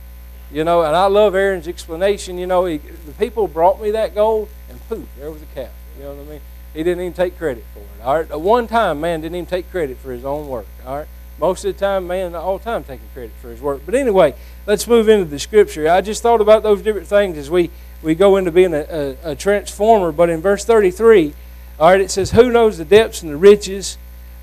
you 0.53 0.63
know. 0.63 0.83
And 0.83 0.95
I 0.95 1.07
love 1.07 1.36
Aaron's 1.36 1.67
explanation. 1.67 2.38
You 2.38 2.48
know, 2.48 2.65
he, 2.65 2.77
the 2.77 3.12
people 3.13 3.48
brought 3.48 3.81
me 3.81 3.91
that 3.91 4.15
gold, 4.15 4.50
and 4.69 4.79
poof, 4.88 5.07
there 5.19 5.31
was 5.31 5.41
a 5.41 5.48
calf. 5.48 5.72
You 5.98 6.03
know 6.03 6.13
what 6.13 6.27
I 6.27 6.29
mean? 6.31 6.41
He 6.74 6.83
didn't 6.83 7.01
even 7.01 7.13
take 7.13 7.38
credit 7.38 7.63
for 7.74 7.79
it. 7.79 8.03
All 8.03 8.15
right. 8.15 8.29
At 8.29 8.41
one 8.41 8.67
time, 8.67 9.00
man 9.00 9.22
didn't 9.22 9.36
even 9.36 9.45
take 9.45 9.69
credit 9.69 9.98
for 9.98 10.12
his 10.12 10.25
own 10.25 10.48
work. 10.48 10.65
All 10.86 10.98
right. 10.98 11.07
Most 11.39 11.65
of 11.65 11.74
the 11.74 11.79
time, 11.79 12.07
man, 12.07 12.36
all 12.36 12.57
the 12.57 12.63
time 12.63 12.83
taking 12.83 13.07
credit 13.13 13.31
for 13.41 13.50
his 13.50 13.60
work. 13.60 13.81
But 13.86 13.95
anyway, 13.95 14.36
let's 14.65 14.88
move 14.88 15.10
into 15.10 15.25
the 15.25 15.39
scripture. 15.39 15.89
I 15.89 16.01
just 16.01 16.22
thought 16.22 16.41
about 16.41 16.63
those 16.63 16.81
different 16.81 17.07
things 17.07 17.38
as 17.38 17.50
we, 17.50 17.69
we 18.01 18.15
go 18.15 18.38
into 18.38 18.51
being 18.51 18.74
a, 18.74 19.17
a, 19.24 19.31
a 19.31 19.36
transformer. 19.36 20.12
But 20.12 20.29
in 20.29 20.41
verse 20.41 20.63
33, 20.63 21.33
all 21.79 21.91
right, 21.91 22.01
it 22.01 22.12
says, 22.12 22.31
Who 22.31 22.51
knows 22.51 22.77
the 22.77 22.86
depths 22.86 23.24
and 23.24 23.31
the 23.31 23.38
riches, 23.38 23.98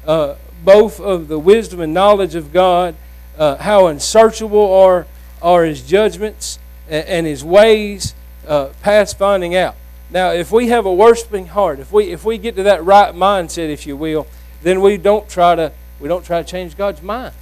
uh, 0.06 0.34
both 0.64 1.00
of 1.00 1.28
the 1.28 1.38
wisdom 1.38 1.80
and 1.80 1.94
knowledge 1.94 2.34
of 2.34 2.52
God, 2.52 2.96
uh, 3.38 3.56
how 3.56 3.86
unsearchable 3.86 4.72
are, 4.72 5.06
are 5.42 5.64
his 5.64 5.82
judgments 5.82 6.58
and, 6.88 7.26
his 7.26 7.44
ways 7.44 8.14
uh, 8.46 8.70
past 8.82 9.16
finding 9.16 9.54
out. 9.54 9.76
Now, 10.10 10.32
if 10.32 10.50
we 10.50 10.68
have 10.68 10.86
a 10.86 10.92
worshiping 10.92 11.46
heart, 11.46 11.78
if 11.78 11.92
we 11.92 12.10
if 12.12 12.24
we 12.24 12.36
get 12.36 12.56
to 12.56 12.64
that 12.64 12.84
right 12.84 13.14
mindset, 13.14 13.70
if 13.70 13.86
you 13.86 13.96
will, 13.96 14.26
then 14.62 14.80
we 14.80 14.96
don't 14.96 15.28
try 15.28 15.54
to 15.54 15.72
we 16.00 16.08
don't 16.08 16.24
try 16.24 16.42
to 16.42 16.48
change 16.48 16.76
God's 16.76 17.00
mind. 17.00 17.34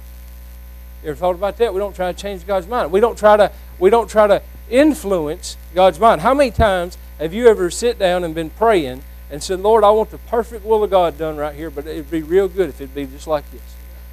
You 1.03 1.09
ever 1.09 1.15
thought 1.15 1.35
about 1.35 1.57
that? 1.57 1.73
We 1.73 1.79
don't 1.79 1.95
try 1.95 2.11
to 2.11 2.17
change 2.17 2.45
God's 2.45 2.67
mind. 2.67 2.91
We 2.91 2.99
don't 2.99 3.17
try 3.17 3.37
to 3.37 3.51
we 3.79 3.89
don't 3.89 4.09
try 4.09 4.27
to 4.27 4.43
influence 4.69 5.57
God's 5.73 5.99
mind. 5.99 6.21
How 6.21 6.35
many 6.35 6.51
times 6.51 6.97
have 7.17 7.33
you 7.33 7.47
ever 7.47 7.71
sit 7.71 7.97
down 7.97 8.23
and 8.23 8.35
been 8.35 8.51
praying 8.51 9.03
and 9.31 9.41
said, 9.41 9.61
Lord, 9.61 9.83
I 9.83 9.89
want 9.89 10.11
the 10.11 10.17
perfect 10.19 10.63
will 10.63 10.83
of 10.83 10.91
God 10.91 11.17
done 11.17 11.37
right 11.37 11.55
here, 11.55 11.69
but 11.69 11.87
it'd 11.87 12.11
be 12.11 12.21
real 12.21 12.47
good 12.47 12.69
if 12.69 12.81
it'd 12.81 12.93
be 12.93 13.05
just 13.05 13.27
like 13.27 13.49
this. 13.51 13.61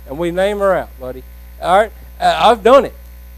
And 0.07 0.19
we 0.19 0.31
name 0.31 0.59
her 0.59 0.75
out, 0.75 0.99
buddy. 0.99 1.25
All 1.61 1.79
right? 1.79 1.93
I've 2.19 2.63
done 2.63 2.87
it 2.87 2.95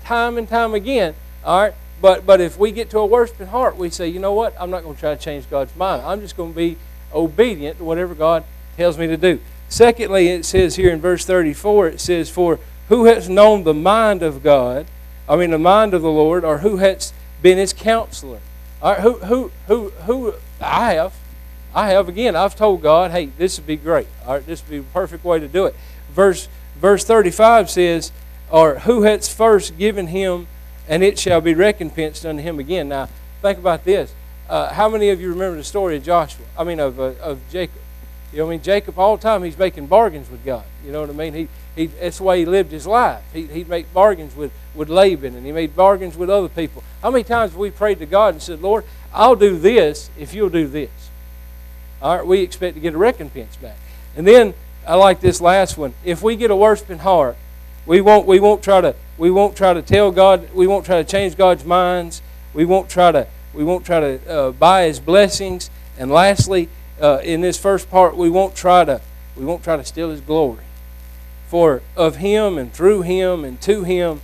time 0.09 0.39
and 0.39 0.49
time 0.49 0.75
again. 0.75 1.15
All 1.45 1.61
right? 1.61 1.75
But, 2.01 2.25
but 2.25 2.41
if 2.41 2.59
we 2.59 2.73
get 2.73 2.91
to 2.91 2.99
a 2.99 3.07
worshiping 3.07 3.49
heart, 3.49 3.77
we 3.77 3.91
say, 3.91 4.09
you 4.09 4.19
know 4.19 4.33
what? 4.33 4.55
I'm 4.59 4.71
not 4.71 4.83
going 4.83 4.95
to 4.95 5.01
try 5.01 5.15
to 5.15 5.21
change 5.21 5.51
God's 5.51 5.75
mind. 5.77 6.03
I'm 6.03 6.21
just 6.21 6.37
going 6.37 6.53
to 6.53 6.57
be 6.57 6.77
obedient 7.13 7.79
to 7.79 7.85
whatever 7.85 8.15
God 8.15 8.45
tells 8.77 8.97
me 8.97 9.07
to 9.09 9.17
do. 9.17 9.41
Secondly, 9.69 10.29
it 10.29 10.45
says 10.45 10.77
here 10.77 10.91
in 10.91 11.01
verse 11.01 11.25
34, 11.27 11.89
it 11.89 12.01
says, 12.01 12.31
For 12.31 12.59
who 12.89 13.05
has 13.05 13.29
known 13.29 13.65
the 13.65 13.75
mind 13.75 14.23
of 14.23 14.43
God, 14.43 14.87
I 15.29 15.37
mean 15.37 15.51
the 15.51 15.59
mind 15.59 15.93
of 15.93 16.01
the 16.01 16.11
Lord, 16.11 16.45
or 16.45 16.59
who 16.59 16.79
has 16.79 17.13
been 17.43 17.59
his 17.59 17.75
counselor? 17.75 18.41
All 18.81 18.93
right, 18.93 19.01
who, 19.01 19.19
who, 19.19 19.53
who, 19.67 19.91
who, 19.91 20.35
I 20.61 20.95
have. 20.95 21.15
I 21.75 21.89
have, 21.91 22.09
again, 22.09 22.35
I've 22.35 22.57
told 22.57 22.81
God, 22.81 23.11
hey, 23.11 23.27
this 23.37 23.59
would 23.59 23.67
be 23.67 23.77
great. 23.77 24.07
All 24.25 24.35
right, 24.35 24.47
this 24.47 24.63
would 24.63 24.71
be 24.71 24.79
the 24.79 24.85
perfect 24.85 25.25
way 25.25 25.39
to 25.39 25.49
do 25.49 25.67
it. 25.67 25.77
Verse, 26.11 26.49
verse 26.77 27.05
35 27.05 27.69
says, 27.69 28.11
or 28.51 28.81
who 28.81 29.03
has 29.03 29.33
first 29.33 29.79
given 29.79 30.09
him, 30.09 30.47
and 30.89 31.03
it 31.03 31.19
shall 31.19 31.41
be 31.41 31.55
recompensed 31.55 32.25
unto 32.25 32.43
him 32.43 32.59
again. 32.59 32.89
Now, 32.89 33.09
think 33.43 33.59
about 33.59 33.85
this. 33.85 34.13
Uh, 34.49 34.73
how 34.73 34.89
many 34.89 35.11
of 35.11 35.21
you 35.21 35.29
remember 35.31 35.57
the 35.57 35.65
story 35.65 35.97
of 35.97 36.03
Joshua? 36.03 36.47
I 36.59 36.65
mean, 36.65 36.81
of, 36.81 36.99
uh, 36.99 37.13
of 37.21 37.41
Jacob. 37.51 37.81
You 38.33 38.39
know, 38.39 38.47
I 38.47 38.51
mean, 38.51 38.63
Jacob 38.63 38.99
all 38.99 39.17
the 39.17 39.23
time 39.23 39.43
he's 39.43 39.59
making 39.59 39.87
bargains 39.87 40.31
with 40.31 40.45
God. 40.45 40.65
You 40.85 40.93
know 40.93 41.01
what 41.01 41.11
I 41.11 41.15
mean? 41.15 41.35
He, 41.35 41.49
he 41.75 41.87
that's 41.87 42.19
the 42.19 42.25
way 42.25 42.41
he 42.41 42.47
lived 42.47 42.71
his 42.73 42.87
life. 42.87 43.23
He, 43.33 43.47
he'd 43.47 43.69
make 43.69 43.93
bargains 43.95 44.37
with, 44.37 44.53
with 44.75 44.89
Laban 44.89 45.35
and 45.35 45.47
he 45.47 45.53
made 45.53 45.75
bargains 45.75 46.17
with 46.17 46.29
other 46.29 46.49
people. 46.49 46.83
How 47.03 47.11
many 47.11 47.25
times 47.25 47.53
have 47.53 47.59
we 47.59 47.71
prayed 47.71 47.99
to 48.01 48.07
God 48.07 48.35
and 48.35 48.43
said, 48.43 48.61
Lord, 48.61 48.85
I'll 49.15 49.37
do 49.37 49.59
this 49.59 50.11
if 50.19 50.35
you'll 50.35 50.51
do 50.51 50.67
this? 50.67 50.91
All 52.03 52.17
right, 52.17 52.27
we 52.27 52.41
expect 52.41 52.75
to 52.75 52.81
get 52.81 52.95
a 52.95 52.99
recompense 52.99 53.57
back. 53.57 53.79
And 54.17 54.27
then 54.27 54.55
I 54.87 54.95
like 54.95 55.21
this 55.21 55.41
last 55.41 55.79
one. 55.79 55.95
If 56.05 56.23
we 56.23 56.37
get 56.37 56.51
a 56.51 56.57
worshiping 56.57 56.99
heart, 56.99 57.37
we 57.89 58.03
won't 58.03 58.27
we 58.27 58.39
won't 58.39 58.63
try 58.63 58.83
to 58.83 58.95
we 59.17 59.31
won't 59.31 59.57
try 59.57 59.73
to 59.73 59.83
tell 59.83 60.13
God 60.13 60.53
we 60.53 60.67
won't 60.67 60.85
try 60.85 61.03
to 61.03 61.11
change 61.11 61.37
God's 61.37 61.65
minds. 61.65 62.23
We 62.53 62.65
won't 62.67 62.89
try 62.91 63.11
to 63.13 63.27
we 63.55 63.65
won't 63.65 63.85
try 63.87 63.99
to 63.99 64.31
uh, 64.31 64.53
buy 64.53 64.85
His 64.85 65.01
blessings. 65.01 65.71
And 65.99 66.11
lastly, 66.11 66.69
uh, 67.01 67.21
in 67.25 67.41
this 67.41 67.59
first 67.59 67.91
part, 67.91 68.17
we 68.17 68.29
won't 68.29 68.55
try 68.55 68.85
to 68.85 69.01
we 69.35 69.45
won't 69.45 69.65
try 69.65 69.77
to 69.77 69.85
steal 69.85 70.11
His 70.11 70.21
glory. 70.21 70.65
For 71.49 71.83
of 71.97 72.17
Him 72.17 72.59
and 72.59 72.73
through 72.73 73.03
Him 73.03 73.43
and 73.43 73.59
to 73.63 73.85
Him 73.85 74.21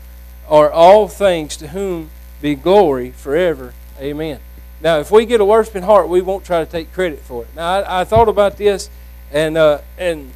are 0.47 0.71
all 0.71 1.09
things 1.09 1.57
to 1.57 1.69
whom 1.69 2.11
be 2.43 2.55
glory 2.55 3.13
forever. 3.13 3.73
Amen. 3.99 4.41
Now, 4.83 4.99
if 4.99 5.11
we 5.11 5.25
get 5.25 5.41
a 5.41 5.45
worshiping 5.45 5.85
heart, 5.85 6.11
we 6.11 6.21
won't 6.21 6.45
try 6.45 6.63
to 6.63 6.71
take 6.71 6.93
credit 6.93 7.21
for 7.21 7.45
it. 7.45 7.49
Now, 7.57 7.67
I, 7.67 8.01
I 8.01 8.05
thought 8.05 8.29
about 8.29 8.59
this, 8.59 8.91
and 9.33 9.57
uh, 9.57 9.81
and 9.97 10.33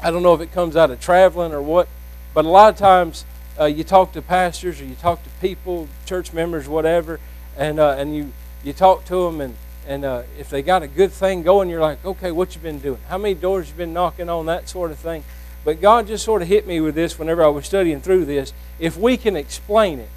I 0.00 0.12
don't 0.12 0.22
know 0.22 0.34
if 0.34 0.40
it 0.40 0.52
comes 0.52 0.76
out 0.76 0.92
of 0.92 1.00
traveling 1.00 1.52
or 1.52 1.60
what, 1.60 1.88
but 2.36 2.44
a 2.44 2.50
lot 2.50 2.70
of 2.70 2.78
times 2.78 3.24
uh, 3.58 3.64
you 3.64 3.82
talk 3.82 4.12
to 4.12 4.20
pastors 4.20 4.78
or 4.78 4.84
you 4.84 4.94
talk 4.94 5.24
to 5.24 5.30
people, 5.40 5.88
church 6.04 6.34
members, 6.34 6.68
whatever, 6.68 7.18
and 7.56 7.80
uh, 7.80 7.96
and 7.96 8.14
you 8.14 8.30
you 8.62 8.74
talk 8.74 9.06
to 9.06 9.24
them, 9.24 9.40
and 9.40 9.56
and 9.86 10.04
uh, 10.04 10.22
if 10.38 10.50
they 10.50 10.60
got 10.60 10.82
a 10.82 10.86
good 10.86 11.12
thing 11.12 11.42
going, 11.42 11.70
you're 11.70 11.80
like, 11.80 12.04
okay, 12.04 12.30
what 12.30 12.54
you 12.54 12.60
been 12.60 12.78
doing? 12.78 13.00
How 13.08 13.16
many 13.16 13.32
doors 13.32 13.70
you 13.70 13.74
been 13.74 13.94
knocking 13.94 14.28
on? 14.28 14.44
That 14.44 14.68
sort 14.68 14.90
of 14.90 14.98
thing. 14.98 15.24
But 15.64 15.80
God 15.80 16.08
just 16.08 16.26
sort 16.26 16.42
of 16.42 16.48
hit 16.48 16.66
me 16.66 16.78
with 16.78 16.94
this 16.94 17.18
whenever 17.18 17.42
I 17.42 17.48
was 17.48 17.64
studying 17.64 18.02
through 18.02 18.26
this. 18.26 18.52
If 18.78 18.98
we 18.98 19.16
can 19.16 19.34
explain 19.34 19.98
it, 19.98 20.10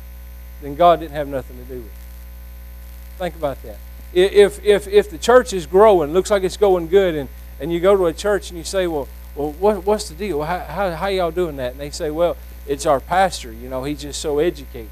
then 0.62 0.76
God 0.76 1.00
didn't 1.00 1.16
have 1.16 1.30
nothing 1.30 1.58
to 1.58 1.64
do 1.64 1.78
with 1.78 1.86
it. 1.86 3.18
Think 3.18 3.36
about 3.36 3.64
that. 3.64 3.78
If, 4.12 4.62
if, 4.66 4.90
if 4.90 5.10
the 5.10 5.18
church 5.18 5.54
is 5.54 5.66
growing, 5.66 6.12
looks 6.12 6.30
like 6.30 6.44
it's 6.44 6.58
going 6.58 6.90
good, 6.90 7.16
and, 7.16 7.30
and 7.62 7.72
you 7.72 7.80
go 7.80 7.96
to 7.96 8.08
a 8.08 8.14
church 8.14 8.50
and 8.50 8.58
you 8.58 8.66
say, 8.66 8.88
well, 8.88 9.08
well 9.40 9.54
what, 9.54 9.86
what's 9.86 10.10
the 10.10 10.16
deal? 10.16 10.44
How, 10.44 10.60
how, 10.60 10.92
how 10.92 11.08
y'all 11.08 11.32
doing 11.32 11.56
that? 11.56 11.72
And 11.72 11.80
they 11.80 11.92
say, 11.92 12.12
well, 12.12 12.36
it's 12.68 12.86
our 12.86 13.00
pastor. 13.00 13.54
You 13.54 13.70
know, 13.70 13.86
he's 13.86 14.02
just 14.02 14.22
so 14.22 14.40
educated. 14.40 14.90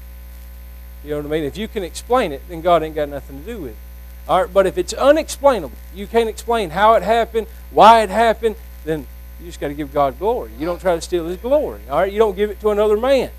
You 1.04 1.10
know 1.10 1.16
what 1.18 1.26
I 1.26 1.28
mean? 1.28 1.44
If 1.44 1.58
you 1.58 1.68
can 1.68 1.82
explain 1.82 2.32
it, 2.32 2.42
then 2.48 2.62
God 2.62 2.82
ain't 2.82 2.94
got 2.94 3.08
nothing 3.10 3.40
to 3.40 3.46
do 3.46 3.62
with 3.62 3.72
it. 3.72 3.76
All 4.26 4.42
right, 4.42 4.52
but 4.52 4.66
if 4.66 4.76
it's 4.76 4.92
unexplainable, 4.92 5.76
you 5.94 6.06
can't 6.06 6.28
explain 6.28 6.70
how 6.70 6.94
it 6.94 7.02
happened, 7.02 7.46
why 7.70 8.02
it 8.02 8.10
happened, 8.10 8.56
then 8.84 9.06
you 9.38 9.46
just 9.46 9.60
got 9.60 9.68
to 9.68 9.74
give 9.74 9.92
God 9.92 10.18
glory. 10.18 10.50
You 10.58 10.66
don't 10.66 10.80
try 10.80 10.94
to 10.94 11.00
steal 11.00 11.26
His 11.26 11.36
glory. 11.36 11.80
All 11.88 12.00
right, 12.00 12.12
you 12.12 12.18
don't 12.18 12.36
give 12.36 12.50
it 12.50 12.60
to 12.60 12.70
another 12.70 12.96
man. 12.96 13.30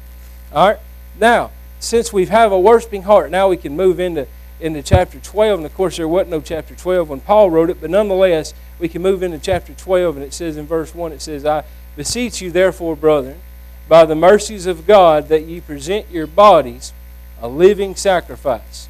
All 0.54 0.70
right, 0.70 0.80
now 1.20 1.51
since 1.80 2.12
we 2.12 2.25
have 2.25 2.51
a 2.51 2.60
worshiping 2.60 3.04
heart, 3.04 3.32
now 3.32 3.50
we 3.50 3.58
can 3.58 3.75
move 3.75 4.00
into 4.00 4.28
into 4.60 4.82
chapter 4.84 5.20
12. 5.20 5.60
And 5.60 5.66
of 5.66 5.74
course, 5.74 5.98
there 5.98 6.08
wasn't 6.08 6.32
no 6.32 6.42
chapter 6.42 6.75
12 6.75 7.10
when 7.10 7.22
Paul 7.22 7.50
wrote 7.50 7.70
it, 7.70 7.82
but 7.82 7.89
nonetheless, 7.89 8.54
we 8.80 8.89
can 8.89 9.01
move 9.01 9.24
into 9.24 9.39
chapter 9.39 9.74
12. 9.74 10.18
And 10.18 10.25
it 10.25 10.34
says 10.34 10.58
in 10.58 10.66
verse 10.66 10.94
1, 10.94 11.12
it 11.12 11.22
says, 11.22 11.46
I 11.46 11.63
beseech 11.96 12.42
you, 12.42 12.51
therefore, 12.51 12.96
brethren, 12.96 13.39
by 13.88 14.06
the 14.06 14.16
mercies 14.16 14.66
of 14.66 14.86
God, 14.86 15.28
that 15.30 15.46
ye 15.46 15.62
present 15.62 16.10
your 16.12 16.28
bodies 16.28 16.94
a 17.42 17.48
living 17.48 17.96
sacrifice, 17.96 18.89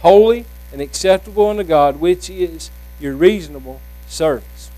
holy 0.00 0.46
and 0.72 0.80
acceptable 0.80 1.48
unto 1.48 1.64
God, 1.64 2.00
which 2.00 2.30
is 2.30 2.70
your 3.00 3.14
reasonable 3.14 3.80
service. 4.06 4.70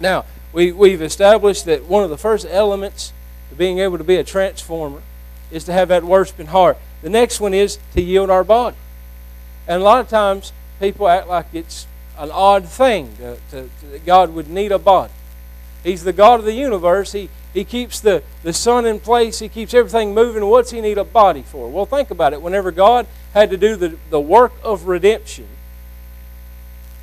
Now, 0.00 0.24
we, 0.52 0.72
we've 0.72 1.02
established 1.02 1.64
that 1.66 1.84
one 1.84 2.04
of 2.04 2.10
the 2.10 2.16
first 2.16 2.46
elements 2.48 3.12
to 3.50 3.56
being 3.56 3.78
able 3.78 3.98
to 3.98 4.04
be 4.04 4.16
a 4.16 4.24
transformer 4.24 5.02
is 5.50 5.64
to 5.64 5.72
have 5.72 5.88
that 5.88 6.04
worshiping 6.04 6.48
heart. 6.48 6.78
The 7.02 7.10
next 7.10 7.40
one 7.40 7.54
is 7.54 7.78
to 7.94 8.02
yield 8.02 8.30
our 8.30 8.44
body. 8.44 8.76
And 9.68 9.82
a 9.82 9.84
lot 9.84 10.00
of 10.00 10.08
times 10.08 10.52
people 10.80 11.06
act 11.08 11.28
like 11.28 11.46
it's 11.52 11.86
an 12.18 12.30
odd 12.32 12.66
thing 12.66 13.14
to, 13.18 13.36
to, 13.50 13.70
to, 13.80 13.86
that 13.92 14.06
God 14.06 14.34
would 14.34 14.48
need 14.48 14.72
a 14.72 14.78
body. 14.78 15.12
He's 15.84 16.02
the 16.02 16.12
God 16.12 16.40
of 16.40 16.46
the 16.46 16.54
universe. 16.54 17.12
He, 17.12 17.28
he 17.54 17.64
keeps 17.64 18.00
the, 18.00 18.22
the 18.42 18.52
sun 18.52 18.86
in 18.86 18.98
place. 18.98 19.38
He 19.38 19.48
keeps 19.48 19.74
everything 19.74 20.14
moving. 20.14 20.44
What's 20.46 20.70
he 20.70 20.80
need 20.80 20.98
a 20.98 21.04
body 21.04 21.42
for? 21.42 21.70
Well, 21.70 21.86
think 21.86 22.10
about 22.10 22.32
it. 22.32 22.42
Whenever 22.42 22.72
God 22.72 23.06
had 23.34 23.50
to 23.50 23.56
do 23.56 23.76
the, 23.76 23.96
the 24.10 24.20
work 24.20 24.52
of 24.64 24.86
redemption, 24.86 25.46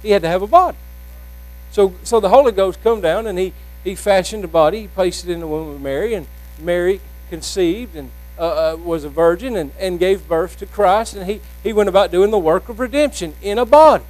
he 0.02 0.10
had 0.10 0.24
to 0.24 0.28
have 0.28 0.42
a 0.42 0.48
body. 0.48 0.78
So, 1.72 1.94
so 2.04 2.20
the 2.20 2.30
Holy 2.30 2.52
Ghost 2.52 2.82
come 2.84 3.00
down 3.00 3.28
and 3.28 3.38
he, 3.38 3.54
he 3.84 3.96
fashioned 3.96 4.44
a 4.44 4.48
body. 4.48 4.82
He 4.82 4.88
placed 4.88 5.26
it 5.26 5.32
in 5.32 5.40
the 5.40 5.48
womb 5.48 5.70
of 5.70 5.82
Mary, 5.82 6.14
and 6.14 6.28
Mary 6.60 7.00
conceived 7.30 7.96
and 7.96 8.12
uh, 8.38 8.74
uh, 8.74 8.78
was 8.78 9.04
a 9.04 9.10
virgin 9.10 9.56
and, 9.56 9.72
and 9.80 9.98
gave 9.98 10.28
birth 10.28 10.58
to 10.60 10.66
Christ, 10.66 11.16
and 11.16 11.26
he, 11.26 11.42
he 11.64 11.72
went 11.72 11.88
about 11.88 12.12
doing 12.12 12.32
the 12.32 12.38
work 12.38 12.68
of 12.68 12.80
redemption 12.80 13.34
in 13.42 13.58
a 13.58 13.66
body. 13.66 14.04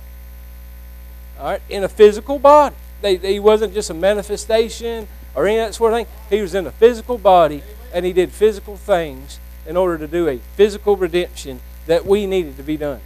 All 1.40 1.52
right, 1.52 1.62
in 1.70 1.84
a 1.84 1.90
physical 1.90 2.40
body. 2.40 2.76
They, 3.02 3.18
he 3.18 3.40
wasn't 3.40 3.74
just 3.74 3.90
a 3.90 3.94
manifestation 3.94 5.08
or 5.36 5.46
any 5.48 5.60
of 5.60 5.68
that 5.68 5.74
sort 5.76 5.94
of 5.94 6.00
thing. 6.00 6.08
He 6.30 6.42
was 6.42 6.56
in 6.56 6.66
a 6.66 6.72
physical 6.72 7.18
body, 7.18 7.62
and 7.94 8.06
he 8.06 8.14
did 8.14 8.32
physical 8.32 8.78
things 8.78 9.40
in 9.68 9.78
order 9.78 9.98
to 9.98 10.08
do 10.08 10.28
a 10.28 10.38
physical 10.56 10.96
redemption 10.96 11.60
that 11.88 12.06
we 12.06 12.26
needed 12.26 12.58
to 12.58 12.64
be 12.64 12.78
done. 12.78 13.02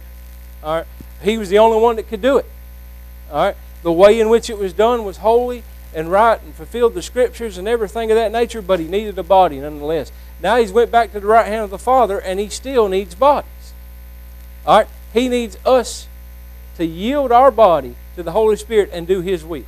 All 0.62 0.76
right, 0.76 0.86
he 1.22 1.36
was 1.36 1.48
the 1.48 1.58
only 1.58 1.80
one 1.80 1.96
that 1.96 2.08
could 2.08 2.22
do 2.22 2.38
it. 2.38 2.46
All 3.30 3.44
right, 3.44 3.56
the 3.82 3.92
way 3.92 4.20
in 4.20 4.28
which 4.28 4.48
it 4.48 4.58
was 4.58 4.72
done 4.72 5.04
was 5.04 5.18
holy 5.18 5.64
and 5.94 6.10
right 6.10 6.40
and 6.42 6.54
fulfilled 6.54 6.94
the 6.94 7.02
scriptures 7.02 7.58
and 7.58 7.66
everything 7.66 8.10
of 8.10 8.16
that 8.16 8.32
nature, 8.32 8.62
but 8.62 8.80
he 8.80 8.86
needed 8.86 9.18
a 9.18 9.22
body 9.22 9.58
nonetheless. 9.58 10.12
Now 10.42 10.56
he's 10.56 10.72
went 10.72 10.90
back 10.90 11.12
to 11.12 11.20
the 11.20 11.26
right 11.26 11.46
hand 11.46 11.64
of 11.64 11.70
the 11.70 11.78
Father, 11.78 12.18
and 12.18 12.38
he 12.40 12.48
still 12.48 12.88
needs 12.88 13.14
bodies. 13.14 13.72
All 14.66 14.78
right, 14.78 14.88
he 15.12 15.28
needs 15.28 15.58
us 15.64 16.06
to 16.76 16.86
yield 16.86 17.30
our 17.30 17.50
body 17.50 17.94
to 18.16 18.22
the 18.22 18.32
Holy 18.32 18.56
Spirit 18.56 18.90
and 18.92 19.06
do 19.06 19.20
His 19.20 19.44
will. 19.44 19.64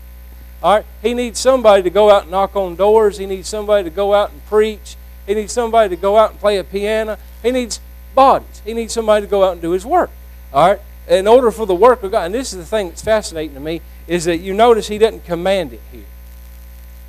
All 0.62 0.76
right, 0.76 0.86
he 1.02 1.12
needs 1.12 1.38
somebody 1.38 1.82
to 1.82 1.90
go 1.90 2.10
out 2.10 2.22
and 2.22 2.30
knock 2.30 2.54
on 2.54 2.76
doors. 2.76 3.18
He 3.18 3.26
needs 3.26 3.48
somebody 3.48 3.84
to 3.84 3.90
go 3.90 4.14
out 4.14 4.30
and 4.30 4.44
preach. 4.46 4.96
He 5.26 5.34
needs 5.34 5.52
somebody 5.52 5.94
to 5.94 6.00
go 6.00 6.16
out 6.16 6.30
and 6.30 6.40
play 6.40 6.56
a 6.56 6.64
piano. 6.64 7.18
He 7.42 7.50
needs 7.50 7.80
bodies. 8.14 8.62
He 8.64 8.72
needs 8.72 8.92
somebody 8.92 9.26
to 9.26 9.30
go 9.30 9.44
out 9.44 9.52
and 9.52 9.62
do 9.62 9.72
his 9.72 9.84
work. 9.84 10.10
All 10.52 10.68
right, 10.68 10.80
in 11.08 11.26
order 11.26 11.50
for 11.50 11.66
the 11.66 11.74
work 11.74 12.02
of 12.02 12.12
God, 12.12 12.26
and 12.26 12.34
this 12.34 12.52
is 12.52 12.58
the 12.58 12.64
thing 12.64 12.88
that's 12.88 13.02
fascinating 13.02 13.54
to 13.54 13.60
me, 13.60 13.80
is 14.06 14.24
that 14.24 14.38
you 14.38 14.54
notice 14.54 14.88
he 14.88 14.98
doesn't 14.98 15.24
command 15.24 15.72
it 15.72 15.80
here. 15.90 16.04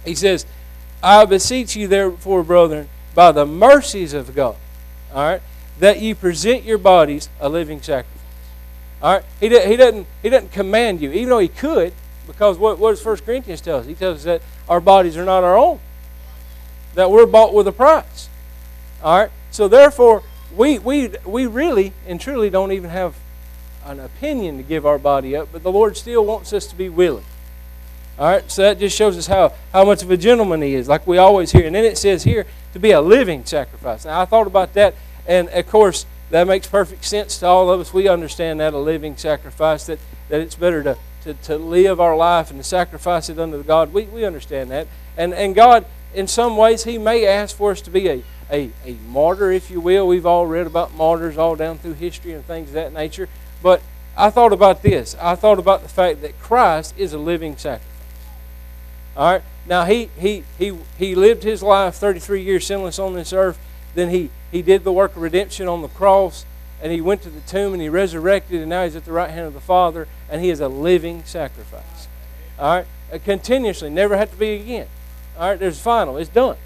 He 0.06 0.16
says, 0.16 0.46
I 1.02 1.26
beseech 1.26 1.76
you, 1.76 1.88
therefore, 1.88 2.44
brethren, 2.44 2.90
by 3.14 3.32
the 3.32 3.46
mercies 3.46 4.14
of 4.14 4.34
God, 4.34 4.56
all 5.14 5.24
right, 5.24 5.42
that 5.80 6.00
you 6.00 6.16
present 6.16 6.64
your 6.64 6.78
bodies 6.78 7.30
a 7.40 7.50
living 7.50 7.82
sacrifice. 7.82 8.10
All 9.02 9.16
right, 9.16 9.26
he, 9.40 9.50
he 9.50 9.76
doesn't 9.76 10.08
he 10.22 10.30
doesn't 10.30 10.52
command 10.52 11.02
you, 11.02 11.12
even 11.12 11.30
though 11.30 11.40
he 11.40 11.50
could, 11.50 11.94
because 12.26 12.58
what, 12.58 12.80
what 12.80 12.92
does 12.92 13.06
1 13.06 13.18
Corinthians 13.18 13.60
tell 13.60 13.80
us? 13.80 13.86
He 13.86 13.96
tells 13.96 14.20
us 14.20 14.24
that 14.24 14.42
our 14.70 14.80
bodies 14.80 15.18
are 15.18 15.26
not 15.26 15.44
our 15.44 15.58
own, 15.58 15.80
that 16.96 17.12
we're 17.12 17.26
bought 17.26 17.54
with 17.54 17.68
a 17.68 17.74
price. 17.74 18.30
All 19.04 19.20
right, 19.20 19.32
so 19.52 19.68
therefore 19.68 20.24
we 20.56 20.80
we 20.80 21.10
we 21.26 21.46
really 21.46 21.92
and 22.08 22.20
truly 22.20 22.50
don't 22.50 22.72
even 22.72 22.90
have 22.90 23.16
an 23.86 24.00
opinion 24.00 24.56
to 24.58 24.64
give 24.64 24.86
our 24.86 24.98
body 24.98 25.36
up, 25.36 25.50
but 25.52 25.64
the 25.64 25.72
Lord 25.72 25.98
still 25.98 26.26
wants 26.26 26.54
us 26.54 26.66
to 26.68 26.76
be 26.76 26.88
willing. 26.88 27.26
All 28.20 28.28
right, 28.28 28.50
so 28.50 28.62
that 28.62 28.78
just 28.78 28.96
shows 28.96 29.18
us 29.18 29.26
how, 29.26 29.54
how 29.72 29.86
much 29.86 30.04
of 30.04 30.12
a 30.12 30.18
gentleman 30.18 30.62
he 30.62 30.76
is, 30.76 30.88
like 30.88 31.08
we 31.08 31.18
always 31.18 31.52
hear. 31.52 31.66
And 31.66 31.76
then 31.76 31.84
it 31.84 31.98
says 31.98 32.24
here 32.24 32.46
to 32.74 32.80
be 32.80 32.92
a 32.92 33.02
living 33.02 33.44
sacrifice. 33.44 34.06
Now, 34.06 34.22
I 34.22 34.26
thought 34.26 34.46
about 34.46 34.74
that, 34.74 34.94
and 35.28 35.50
of 35.50 35.68
course, 35.68 36.06
that 36.30 36.48
makes 36.48 36.68
perfect 36.68 37.06
sense 37.06 37.40
to 37.40 37.48
all 37.48 37.72
of 37.72 37.80
us. 37.80 37.94
We 37.94 38.08
understand 38.08 38.60
that 38.60 38.74
a 38.74 38.78
living 38.78 39.18
sacrifice, 39.18 39.88
that, 39.88 40.00
that 40.30 40.42
it's 40.42 40.56
better 40.56 40.84
to, 40.84 40.98
to, 41.24 41.34
to 41.34 41.58
live 41.58 42.00
our 42.00 42.16
life 42.16 42.52
and 42.52 42.60
to 42.60 42.64
sacrifice 42.64 43.30
it 43.30 43.40
unto 43.40 43.64
God. 43.64 43.92
We, 43.94 44.04
we 44.06 44.26
understand 44.26 44.70
that. 44.70 44.88
And, 45.18 45.34
and 45.34 45.56
God, 45.56 45.86
in 46.14 46.28
some 46.28 46.56
ways, 46.56 46.84
He 46.84 47.00
may 47.00 47.26
ask 47.26 47.56
for 47.56 47.72
us 47.72 47.82
to 47.82 47.90
be 47.90 48.08
a, 48.10 48.24
a, 48.52 48.70
a 48.86 48.94
martyr, 49.08 49.52
if 49.52 49.72
you 49.72 49.80
will. 49.80 50.08
We've 50.08 50.26
all 50.26 50.46
read 50.46 50.68
about 50.68 50.94
martyrs 50.94 51.38
all 51.38 51.56
down 51.56 51.80
through 51.80 51.94
history 51.94 52.34
and 52.34 52.46
things 52.46 52.70
of 52.70 52.76
that 52.76 52.94
nature. 52.94 53.28
But 53.64 53.82
I 54.16 54.30
thought 54.30 54.54
about 54.54 54.84
this. 54.84 55.16
I 55.20 55.36
thought 55.36 55.58
about 55.58 55.82
the 55.82 55.90
fact 55.90 56.22
that 56.22 56.40
Christ 56.40 56.94
is 56.98 57.14
a 57.14 57.18
living 57.18 57.58
sacrifice. 57.58 57.93
All 59.16 59.32
right. 59.32 59.42
Now 59.66 59.86
he 59.86 60.10
he 60.18 60.44
he 60.58 60.78
he 60.98 61.16
lived 61.16 61.44
his 61.44 61.64
life 61.64 61.96
33 61.96 62.42
years 62.42 62.66
sinless 62.66 63.00
on 63.00 63.14
this 63.14 63.32
earth. 63.32 63.60
Then 63.96 64.10
he 64.10 64.30
he 64.52 64.62
did 64.62 64.84
the 64.84 64.92
work 64.92 65.16
of 65.16 65.22
redemption 65.22 65.68
on 65.68 65.82
the 65.82 65.88
cross, 65.88 66.46
and 66.82 66.92
he 66.92 67.00
went 67.00 67.22
to 67.24 67.30
the 67.30 67.40
tomb 67.42 67.74
and 67.74 67.82
he 67.82 67.90
resurrected 67.90 68.60
and 68.60 68.70
now 68.70 68.84
he's 68.84 68.96
at 68.96 69.06
the 69.06 69.12
right 69.12 69.30
hand 69.30 69.48
of 69.48 69.54
the 69.54 69.62
Father 69.62 70.08
and 70.30 70.42
he 70.42 70.50
is 70.50 70.60
a 70.60 70.68
living 70.68 71.24
sacrifice. 71.24 72.08
All 72.60 72.78
right? 72.78 72.86
Continuously, 73.24 73.90
never 73.90 74.18
had 74.18 74.32
to 74.32 74.38
be 74.38 74.56
again. 74.56 74.88
All 75.38 75.50
right, 75.50 75.60
there's 75.60 75.80
final, 75.80 76.18
it's 76.18 76.30
done. 76.30 76.58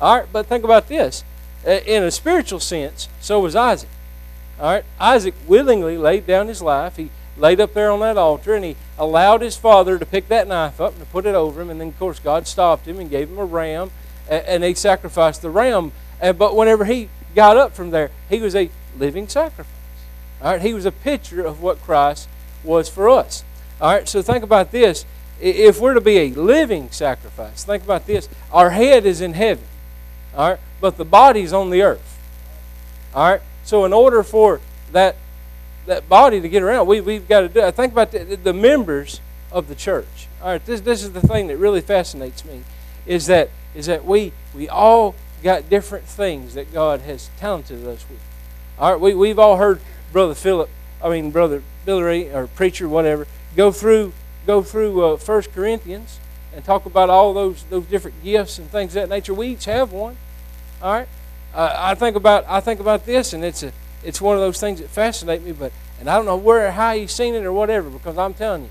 All 0.00 0.18
right, 0.18 0.28
but 0.30 0.46
think 0.46 0.64
about 0.64 0.88
this. 0.88 1.22
Uh, 1.66 1.80
in 1.86 2.02
a 2.02 2.10
spiritual 2.10 2.60
sense, 2.60 3.08
so 3.20 3.40
was 3.40 3.54
Isaac. 3.54 3.88
All 4.58 4.72
right, 4.72 4.84
Isaac 4.98 5.34
willingly 5.46 5.96
laid 5.96 6.26
down 6.26 6.48
his 6.48 6.60
life. 6.60 6.96
He 6.96 7.10
laid 7.36 7.60
up 7.60 7.72
there 7.72 7.90
on 7.90 8.00
that 8.00 8.18
altar 8.18 8.54
and 8.54 8.64
he 8.64 8.76
allowed 8.98 9.40
his 9.40 9.56
father 9.56 9.98
to 9.98 10.06
pick 10.06 10.28
that 10.28 10.48
knife 10.48 10.80
up 10.80 10.92
and 10.92 11.00
to 11.00 11.06
put 11.06 11.26
it 11.26 11.34
over 11.34 11.60
him. 11.60 11.70
And 11.70 11.80
then, 11.80 11.88
of 11.88 11.98
course, 11.98 12.18
God 12.18 12.46
stopped 12.46 12.86
him 12.86 12.98
and 12.98 13.10
gave 13.10 13.30
him 13.30 13.38
a 13.38 13.44
ram 13.44 13.90
and 14.28 14.62
he 14.62 14.74
sacrificed 14.74 15.42
the 15.42 15.50
ram. 15.50 15.92
But 16.20 16.56
whenever 16.56 16.84
he 16.84 17.08
got 17.34 17.56
up 17.56 17.74
from 17.74 17.90
there, 17.90 18.10
he 18.28 18.38
was 18.38 18.54
a 18.54 18.70
living 18.98 19.28
sacrifice. 19.28 19.72
All 20.40 20.52
right, 20.52 20.60
he 20.60 20.74
was 20.74 20.84
a 20.84 20.92
picture 20.92 21.44
of 21.44 21.62
what 21.62 21.82
Christ 21.82 22.28
was 22.64 22.88
for 22.88 23.08
us. 23.08 23.44
All 23.80 23.92
right, 23.92 24.08
so 24.08 24.22
think 24.22 24.44
about 24.44 24.70
this. 24.72 25.04
If 25.40 25.80
we're 25.80 25.94
to 25.94 26.00
be 26.00 26.18
a 26.18 26.30
living 26.30 26.90
sacrifice, 26.90 27.64
think 27.64 27.82
about 27.82 28.06
this. 28.06 28.28
Our 28.52 28.70
head 28.70 29.04
is 29.06 29.20
in 29.20 29.32
heaven, 29.32 29.64
all 30.36 30.50
right, 30.50 30.60
but 30.80 30.96
the 30.96 31.04
body's 31.04 31.52
on 31.52 31.70
the 31.70 31.82
earth. 31.82 32.18
All 33.12 33.30
right, 33.30 33.40
so 33.64 33.84
in 33.84 33.92
order 33.92 34.22
for 34.22 34.60
that 34.92 35.16
that 35.86 36.08
body 36.08 36.40
to 36.40 36.48
get 36.48 36.62
around, 36.62 36.86
we, 36.86 37.00
we've 37.00 37.28
got 37.28 37.40
to 37.40 37.48
do 37.48 37.60
it. 37.60 37.74
Think 37.74 37.92
about 37.92 38.12
the, 38.12 38.36
the 38.36 38.52
members 38.52 39.20
of 39.50 39.68
the 39.68 39.74
church. 39.74 40.28
All 40.40 40.48
right, 40.48 40.64
this, 40.64 40.80
this 40.80 41.02
is 41.02 41.12
the 41.12 41.20
thing 41.20 41.46
that 41.48 41.56
really 41.56 41.80
fascinates 41.80 42.44
me 42.44 42.62
is 43.06 43.26
that 43.26 43.50
is 43.74 43.86
that 43.86 44.04
we 44.04 44.32
we 44.54 44.68
all 44.68 45.14
got 45.42 45.68
different 45.68 46.04
things 46.04 46.54
that 46.54 46.72
God 46.72 47.00
has 47.00 47.30
talented 47.38 47.86
us 47.86 48.04
with. 48.08 48.20
All 48.78 48.92
right, 48.92 49.00
we, 49.00 49.14
we've 49.14 49.38
all 49.38 49.56
heard 49.56 49.80
Brother 50.12 50.34
Philip, 50.34 50.70
I 51.02 51.08
mean 51.08 51.30
Brother 51.30 51.62
Billy 51.84 52.30
or 52.30 52.46
preacher, 52.46 52.88
whatever, 52.88 53.26
go 53.56 53.72
through 53.72 54.12
go 54.46 54.62
through 54.62 55.04
uh, 55.04 55.16
First 55.16 55.52
Corinthians 55.52 56.18
and 56.54 56.64
talk 56.64 56.86
about 56.86 57.10
all 57.10 57.32
those 57.34 57.64
those 57.64 57.86
different 57.86 58.22
gifts 58.22 58.58
and 58.58 58.70
things 58.70 58.94
of 58.96 59.02
that 59.02 59.08
nature. 59.08 59.34
We 59.34 59.48
each 59.48 59.64
have 59.66 59.92
one. 59.92 60.16
All 60.80 60.92
right, 60.92 61.08
uh, 61.54 61.74
I 61.76 61.94
think 61.94 62.16
about 62.16 62.44
I 62.48 62.60
think 62.60 62.80
about 62.80 63.06
this, 63.06 63.32
and 63.32 63.44
it's 63.44 63.62
a 63.62 63.72
it's 64.04 64.20
one 64.20 64.36
of 64.36 64.40
those 64.40 64.60
things 64.60 64.80
that 64.80 64.88
fascinate 64.88 65.42
me. 65.42 65.52
But 65.52 65.72
and 66.00 66.08
I 66.08 66.16
don't 66.16 66.26
know 66.26 66.36
where 66.36 66.66
or 66.66 66.70
how 66.72 66.94
he's 66.94 67.12
seen 67.12 67.34
it 67.34 67.44
or 67.44 67.52
whatever, 67.52 67.88
because 67.88 68.18
I'm 68.18 68.34
telling 68.34 68.64
you, 68.64 68.70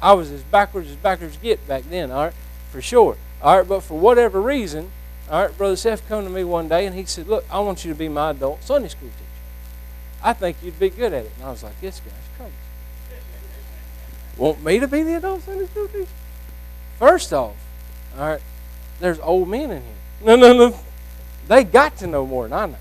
I 0.00 0.12
was 0.14 0.30
as 0.30 0.42
backwards 0.42 0.90
as 0.90 0.96
backwards 0.96 1.36
get 1.36 1.66
back 1.68 1.84
then. 1.90 2.10
All 2.10 2.24
right, 2.24 2.34
for 2.70 2.80
sure. 2.80 3.16
All 3.42 3.58
right, 3.58 3.68
but 3.68 3.80
for 3.80 3.98
whatever 3.98 4.40
reason, 4.40 4.90
all 5.30 5.42
right, 5.42 5.56
Brother 5.56 5.76
Seth 5.76 6.06
come 6.08 6.24
to 6.24 6.30
me 6.30 6.44
one 6.44 6.68
day 6.68 6.86
and 6.86 6.94
he 6.94 7.04
said, 7.04 7.26
Look, 7.26 7.44
I 7.50 7.60
want 7.60 7.84
you 7.84 7.92
to 7.92 7.98
be 7.98 8.08
my 8.08 8.30
adult 8.30 8.62
Sunday 8.62 8.88
school 8.88 9.08
teacher. 9.08 9.24
I 10.22 10.32
think 10.32 10.56
you'd 10.62 10.78
be 10.78 10.90
good 10.90 11.12
at 11.12 11.26
it. 11.26 11.32
And 11.36 11.46
I 11.46 11.50
was 11.50 11.62
like, 11.62 11.80
This 11.80 12.00
guy's 12.00 12.12
crazy. 12.38 12.52
Want 14.36 14.64
me 14.64 14.78
to 14.80 14.88
be 14.88 15.02
the 15.02 15.16
adult 15.16 15.42
Sunday 15.42 15.66
school 15.66 15.88
teacher? 15.88 16.08
First 16.98 17.32
off, 17.32 17.56
all 18.16 18.28
right, 18.28 18.42
there's 19.00 19.18
old 19.20 19.48
men 19.48 19.70
in 19.70 19.82
here. 19.82 19.92
No, 20.24 20.36
no, 20.36 20.52
no. 20.52 20.78
They 21.48 21.64
got 21.64 21.96
to 21.98 22.06
know 22.06 22.26
more 22.26 22.48
than 22.48 22.52
I 22.52 22.66
know. 22.66 22.78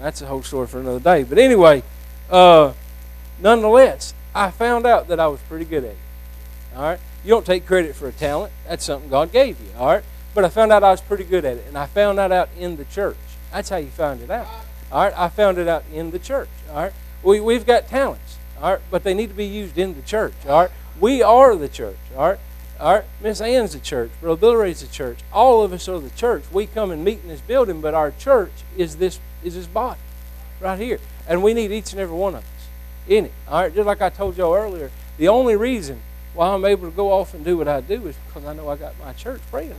That's 0.00 0.22
a 0.22 0.26
whole 0.26 0.42
story 0.42 0.66
for 0.66 0.80
another 0.80 1.00
day. 1.00 1.24
But 1.24 1.38
anyway, 1.38 1.82
uh, 2.30 2.72
nonetheless, 3.40 4.14
I 4.34 4.50
found 4.50 4.86
out 4.86 5.08
that 5.08 5.20
I 5.20 5.26
was 5.28 5.40
pretty 5.42 5.64
good 5.64 5.84
at 5.84 5.90
it. 5.90 5.96
All 6.76 6.82
right. 6.82 7.00
You 7.24 7.30
don't 7.30 7.44
take 7.46 7.66
credit 7.66 7.96
for 7.96 8.08
a 8.08 8.12
talent. 8.12 8.52
That's 8.66 8.84
something 8.84 9.10
God 9.10 9.32
gave 9.32 9.60
you. 9.60 9.68
All 9.76 9.88
right. 9.88 10.04
But 10.34 10.44
I 10.44 10.48
found 10.50 10.72
out 10.72 10.84
I 10.84 10.90
was 10.90 11.00
pretty 11.00 11.24
good 11.24 11.44
at 11.44 11.56
it, 11.56 11.64
and 11.66 11.76
I 11.76 11.86
found 11.86 12.18
that 12.18 12.30
out 12.30 12.48
in 12.56 12.76
the 12.76 12.84
church. 12.84 13.16
That's 13.50 13.68
how 13.70 13.78
you 13.78 13.88
find 13.88 14.20
it 14.20 14.30
out. 14.30 14.46
All 14.92 15.02
right, 15.04 15.12
I 15.16 15.28
found 15.28 15.58
it 15.58 15.66
out 15.66 15.84
in 15.92 16.10
the 16.10 16.18
church. 16.18 16.48
All 16.70 16.76
right, 16.76 16.92
we 17.22 17.40
we've 17.40 17.66
got 17.66 17.88
talents. 17.88 18.36
All 18.60 18.72
right, 18.72 18.80
but 18.90 19.02
they 19.02 19.14
need 19.14 19.30
to 19.30 19.34
be 19.34 19.46
used 19.46 19.78
in 19.78 19.94
the 19.94 20.02
church. 20.02 20.34
All 20.46 20.62
right, 20.62 20.70
we 21.00 21.22
are 21.22 21.56
the 21.56 21.68
church. 21.68 21.96
All 22.16 22.28
right, 22.28 22.38
right. 22.80 23.04
Miss 23.20 23.40
Ann's 23.40 23.72
the 23.72 23.80
church. 23.80 24.10
Brother 24.20 24.58
Ray's 24.58 24.80
the 24.80 24.86
church. 24.86 25.18
All 25.32 25.62
of 25.62 25.72
us 25.72 25.88
are 25.88 25.98
the 25.98 26.10
church. 26.10 26.44
We 26.52 26.66
come 26.66 26.90
and 26.90 27.04
meet 27.04 27.22
in 27.22 27.28
this 27.28 27.40
building, 27.40 27.80
but 27.80 27.94
our 27.94 28.12
church 28.12 28.52
is 28.76 28.96
this 28.96 29.18
is 29.42 29.54
this 29.54 29.66
body, 29.66 30.00
right 30.60 30.78
here, 30.78 30.98
and 31.28 31.42
we 31.42 31.54
need 31.54 31.72
each 31.72 31.92
and 31.92 32.00
every 32.00 32.16
one 32.16 32.34
of 32.34 32.40
us 32.40 32.68
in 33.08 33.26
it. 33.26 33.32
All 33.48 33.62
right, 33.62 33.74
just 33.74 33.86
like 33.86 34.02
I 34.02 34.10
told 34.10 34.36
y'all 34.36 34.54
earlier, 34.54 34.90
the 35.16 35.28
only 35.28 35.56
reason 35.56 36.00
why 36.34 36.48
I'm 36.48 36.64
able 36.64 36.88
to 36.88 36.94
go 36.94 37.12
off 37.12 37.34
and 37.34 37.44
do 37.44 37.56
what 37.56 37.68
I 37.68 37.80
do 37.80 38.06
is 38.06 38.16
because 38.26 38.44
I 38.44 38.52
know 38.52 38.68
I 38.68 38.76
got 38.76 38.98
my 38.98 39.12
church 39.12 39.40
praying. 39.50 39.74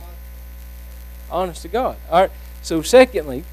Honest 1.30 1.62
to 1.62 1.68
God. 1.68 1.96
All 2.10 2.22
right. 2.22 2.30
So 2.62 2.82
secondly, 2.82 3.44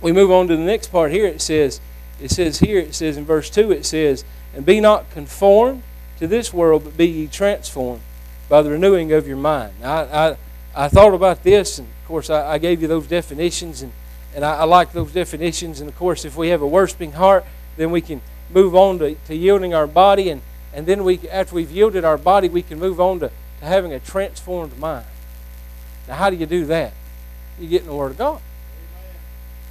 we 0.00 0.12
move 0.12 0.30
on 0.30 0.48
to 0.48 0.56
the 0.56 0.62
next 0.62 0.88
part 0.88 1.10
here. 1.10 1.26
It 1.26 1.42
says, 1.42 1.80
it 2.20 2.30
says 2.30 2.60
here, 2.60 2.78
it 2.78 2.94
says 2.94 3.16
in 3.16 3.24
verse 3.24 3.50
2, 3.50 3.72
it 3.72 3.84
says, 3.84 4.24
And 4.54 4.64
be 4.64 4.80
not 4.80 5.10
conformed 5.10 5.82
to 6.18 6.26
this 6.26 6.52
world, 6.52 6.84
but 6.84 6.96
be 6.96 7.06
ye 7.06 7.26
transformed 7.26 8.02
by 8.50 8.62
the 8.62 8.70
renewing 8.70 9.12
of 9.12 9.28
your 9.28 9.36
mind. 9.36 9.72
I, 9.82 10.02
I, 10.02 10.36
I 10.74 10.88
thought 10.88 11.14
about 11.14 11.44
this, 11.44 11.78
and 11.78 11.86
of 11.88 12.08
course, 12.08 12.28
I, 12.28 12.54
I 12.54 12.58
gave 12.58 12.82
you 12.82 12.88
those 12.88 13.06
definitions, 13.06 13.80
and, 13.80 13.92
and 14.34 14.44
I, 14.44 14.56
I 14.56 14.64
like 14.64 14.92
those 14.92 15.12
definitions. 15.12 15.80
And 15.80 15.88
of 15.88 15.96
course, 15.96 16.24
if 16.24 16.36
we 16.36 16.48
have 16.48 16.60
a 16.60 16.66
worshiping 16.66 17.12
heart, 17.12 17.44
then 17.76 17.92
we 17.92 18.00
can 18.00 18.20
move 18.50 18.74
on 18.74 18.98
to, 18.98 19.14
to 19.14 19.36
yielding 19.36 19.72
our 19.72 19.86
body, 19.86 20.28
and, 20.28 20.42
and 20.74 20.84
then 20.84 21.04
we, 21.04 21.20
after 21.30 21.54
we've 21.54 21.70
yielded 21.70 22.04
our 22.04 22.18
body, 22.18 22.48
we 22.48 22.62
can 22.62 22.80
move 22.80 23.00
on 23.00 23.20
to, 23.20 23.28
to 23.60 23.64
having 23.64 23.92
a 23.92 24.00
transformed 24.00 24.76
mind. 24.78 25.06
Now, 26.08 26.16
how 26.16 26.28
do 26.28 26.34
you 26.34 26.46
do 26.46 26.66
that? 26.66 26.92
You 27.60 27.68
get 27.68 27.82
in 27.82 27.86
the 27.86 27.94
Word 27.94 28.10
of 28.10 28.18
God. 28.18 28.42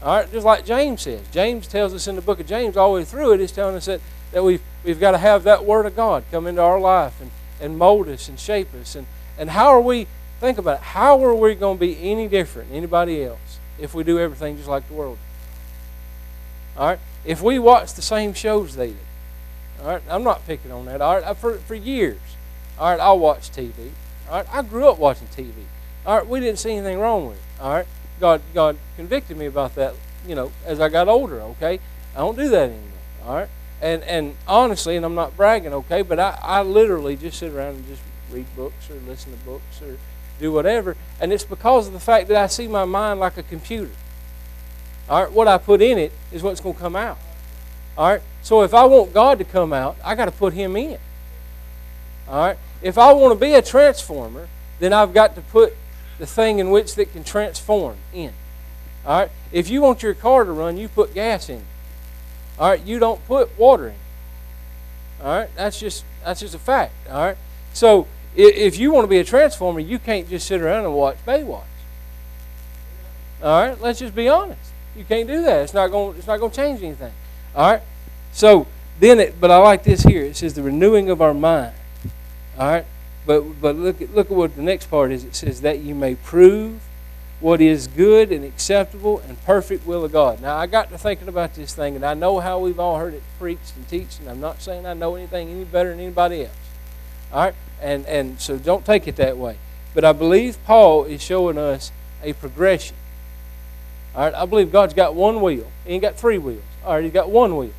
All 0.01 0.15
right, 0.15 0.31
just 0.31 0.45
like 0.45 0.65
James 0.65 1.01
says. 1.01 1.21
James 1.33 1.67
tells 1.67 1.93
us 1.93 2.07
in 2.07 2.15
the 2.15 2.21
book 2.21 2.39
of 2.39 2.47
James, 2.47 2.77
all 2.77 2.93
the 2.93 3.01
way 3.01 3.03
through 3.03 3.33
it, 3.33 3.41
he's 3.41 3.51
telling 3.51 3.75
us 3.75 3.87
that, 3.87 3.99
that 4.31 4.41
we've, 4.41 4.61
we've 4.85 5.01
got 5.01 5.11
to 5.11 5.17
have 5.17 5.43
that 5.43 5.65
Word 5.65 5.85
of 5.85 5.97
God 5.97 6.23
come 6.31 6.47
into 6.47 6.61
our 6.61 6.79
life 6.79 7.19
and, 7.19 7.29
and 7.59 7.77
mold 7.77 8.07
us 8.07 8.29
and 8.29 8.39
shape 8.39 8.73
us. 8.73 8.95
And, 8.95 9.07
and 9.37 9.49
how 9.51 9.67
are 9.67 9.81
we, 9.81 10.07
think 10.39 10.57
about 10.57 10.77
it, 10.77 10.83
how 10.83 11.23
are 11.23 11.35
we 11.35 11.55
going 11.55 11.77
to 11.77 11.79
be 11.79 12.11
any 12.11 12.27
different 12.27 12.71
anybody 12.71 13.23
else 13.23 13.59
if 13.79 13.93
we 13.93 14.03
do 14.03 14.19
everything 14.19 14.57
just 14.57 14.69
like 14.69 14.87
the 14.87 14.93
world? 14.93 15.17
All 16.77 16.87
right, 16.87 16.99
if 17.25 17.41
we 17.41 17.59
watch 17.59 17.93
the 17.93 18.01
same 18.01 18.33
shows 18.33 18.75
they 18.75 18.87
did, 18.87 18.97
all 19.81 19.87
right, 19.87 20.01
I'm 20.09 20.23
not 20.23 20.45
picking 20.45 20.71
on 20.71 20.85
that. 20.85 21.01
All 21.01 21.19
right, 21.19 21.37
for, 21.37 21.57
for 21.57 21.75
years, 21.75 22.19
all 22.77 22.91
right, 22.91 22.99
I 22.99 23.11
watched 23.11 23.55
TV. 23.55 23.91
All 24.29 24.37
right, 24.37 24.47
I 24.53 24.61
grew 24.61 24.87
up 24.87 24.97
watching 24.97 25.27
TV. 25.27 25.51
All 26.05 26.17
right, 26.17 26.27
we 26.27 26.39
didn't 26.39 26.59
see 26.59 26.71
anything 26.71 26.99
wrong 26.99 27.27
with 27.27 27.37
it. 27.37 27.61
All 27.61 27.73
right, 27.73 27.87
God, 28.19 28.41
God 28.53 28.77
convicted 28.95 29.37
me 29.37 29.45
about 29.45 29.75
that. 29.75 29.93
You 30.27 30.35
know, 30.35 30.51
as 30.65 30.79
I 30.79 30.89
got 30.89 31.07
older. 31.07 31.41
Okay, 31.41 31.79
I 32.15 32.19
don't 32.19 32.37
do 32.37 32.49
that 32.49 32.69
anymore. 32.69 32.83
All 33.25 33.35
right, 33.35 33.49
and 33.81 34.03
and 34.03 34.35
honestly, 34.47 34.95
and 34.95 35.05
I'm 35.05 35.15
not 35.15 35.35
bragging. 35.35 35.73
Okay, 35.73 36.01
but 36.01 36.19
I 36.19 36.37
I 36.41 36.61
literally 36.61 37.15
just 37.15 37.39
sit 37.39 37.51
around 37.51 37.75
and 37.75 37.87
just 37.87 38.01
read 38.31 38.45
books 38.55 38.89
or 38.89 38.95
listen 39.07 39.31
to 39.31 39.37
books 39.39 39.81
or 39.81 39.97
do 40.39 40.51
whatever, 40.51 40.95
and 41.19 41.33
it's 41.33 41.43
because 41.43 41.87
of 41.87 41.93
the 41.93 41.99
fact 41.99 42.27
that 42.29 42.37
I 42.37 42.47
see 42.47 42.67
my 42.67 42.85
mind 42.85 43.19
like 43.19 43.37
a 43.37 43.43
computer. 43.43 43.91
All 45.09 45.23
right, 45.23 45.31
what 45.31 45.47
I 45.47 45.57
put 45.57 45.81
in 45.81 45.97
it 45.97 46.11
is 46.31 46.43
what's 46.43 46.61
going 46.61 46.75
to 46.75 46.81
come 46.81 46.95
out. 46.95 47.17
All 47.97 48.07
right, 48.07 48.21
so 48.41 48.61
if 48.61 48.73
I 48.73 48.85
want 48.85 49.13
God 49.13 49.39
to 49.39 49.43
come 49.43 49.73
out, 49.73 49.97
I 50.03 50.15
got 50.15 50.25
to 50.25 50.31
put 50.31 50.53
Him 50.53 50.77
in. 50.77 50.97
All 52.27 52.47
right, 52.47 52.57
if 52.81 52.97
I 52.97 53.11
want 53.13 53.33
to 53.33 53.39
be 53.39 53.53
a 53.53 53.61
transformer, 53.61 54.47
then 54.79 54.93
I've 54.93 55.13
got 55.13 55.35
to 55.35 55.41
put 55.41 55.75
the 56.19 56.25
thing 56.25 56.59
in 56.59 56.69
which 56.69 56.95
that 56.95 57.11
can 57.11 57.23
transform 57.23 57.97
in. 58.13 58.33
All 59.05 59.21
right? 59.21 59.31
If 59.51 59.69
you 59.69 59.81
want 59.81 60.03
your 60.03 60.13
car 60.13 60.43
to 60.43 60.51
run, 60.51 60.77
you 60.77 60.89
put 60.89 61.13
gas 61.13 61.49
in. 61.49 61.63
All 62.59 62.69
right? 62.69 62.83
You 62.83 62.99
don't 62.99 63.25
put 63.25 63.57
water 63.57 63.89
in. 63.89 63.95
All 65.21 65.27
right? 65.27 65.49
That's 65.55 65.79
just 65.79 66.03
that's 66.23 66.39
just 66.39 66.53
a 66.53 66.59
fact. 66.59 66.93
All 67.09 67.25
right? 67.25 67.37
So 67.73 68.07
if 68.35 68.77
you 68.77 68.91
want 68.91 69.05
to 69.05 69.09
be 69.09 69.17
a 69.17 69.23
transformer, 69.23 69.79
you 69.79 69.99
can't 69.99 70.29
just 70.29 70.47
sit 70.47 70.61
around 70.61 70.85
and 70.85 70.93
watch 70.93 71.17
Baywatch. 71.25 71.63
All 73.41 73.67
right? 73.67 73.79
Let's 73.79 73.99
just 73.99 74.15
be 74.15 74.27
honest. 74.27 74.71
You 74.95 75.05
can't 75.05 75.27
do 75.27 75.41
that. 75.43 75.63
It's 75.63 75.73
not 75.73 75.91
going 75.91 76.17
it's 76.17 76.27
not 76.27 76.39
going 76.39 76.51
to 76.51 76.55
change 76.55 76.83
anything. 76.83 77.13
All 77.55 77.71
right? 77.71 77.81
So 78.33 78.67
then 78.99 79.19
it 79.19 79.39
but 79.39 79.49
I 79.49 79.57
like 79.57 79.83
this 79.83 80.03
here. 80.03 80.23
It 80.23 80.35
says 80.35 80.53
the 80.53 80.63
renewing 80.63 81.09
of 81.09 81.21
our 81.21 81.33
mind. 81.33 81.73
All 82.57 82.67
right? 82.67 82.85
But, 83.29 83.61
but 83.61 83.75
look, 83.75 84.01
at, 84.01 84.15
look 84.15 84.31
at 84.31 84.35
what 84.35 84.55
the 84.55 84.63
next 84.63 84.87
part 84.87 85.11
is. 85.11 85.23
It 85.23 85.35
says, 85.35 85.61
that 85.61 85.79
you 85.79 85.93
may 85.93 86.15
prove 86.15 86.81
what 87.39 87.61
is 87.61 87.87
good 87.87 88.31
and 88.31 88.43
acceptable 88.43 89.19
and 89.27 89.41
perfect 89.45 89.85
will 89.85 90.03
of 90.03 90.11
God. 90.11 90.41
Now, 90.41 90.57
I 90.57 90.67
got 90.67 90.89
to 90.89 90.97
thinking 90.97 91.27
about 91.27 91.53
this 91.53 91.73
thing, 91.73 91.95
and 91.95 92.05
I 92.05 92.13
know 92.13 92.39
how 92.39 92.59
we've 92.59 92.79
all 92.79 92.97
heard 92.97 93.13
it 93.13 93.23
preached 93.39 93.75
and 93.75 93.87
teached, 93.87 94.19
and 94.19 94.29
I'm 94.29 94.41
not 94.41 94.61
saying 94.61 94.85
I 94.85 94.93
know 94.93 95.15
anything 95.15 95.49
any 95.49 95.63
better 95.63 95.91
than 95.91 95.99
anybody 95.99 96.43
else. 96.43 96.55
All 97.31 97.45
right? 97.45 97.55
And, 97.81 98.05
and 98.07 98.41
so 98.41 98.57
don't 98.57 98.85
take 98.85 99.07
it 99.07 99.15
that 99.15 99.37
way. 99.37 99.57
But 99.93 100.03
I 100.03 100.11
believe 100.11 100.57
Paul 100.65 101.05
is 101.05 101.21
showing 101.21 101.57
us 101.57 101.91
a 102.21 102.33
progression. 102.33 102.97
All 104.13 104.23
right? 104.23 104.33
I 104.33 104.45
believe 104.45 104.71
God's 104.71 104.93
got 104.93 105.15
one 105.15 105.41
wheel. 105.41 105.71
He 105.85 105.93
ain't 105.93 106.01
got 106.01 106.17
three 106.17 106.37
wheels. 106.37 106.63
All 106.83 106.95
right? 106.95 107.03
He's 107.03 107.13
got 107.13 107.29
one 107.29 107.55
wheel. 107.55 107.73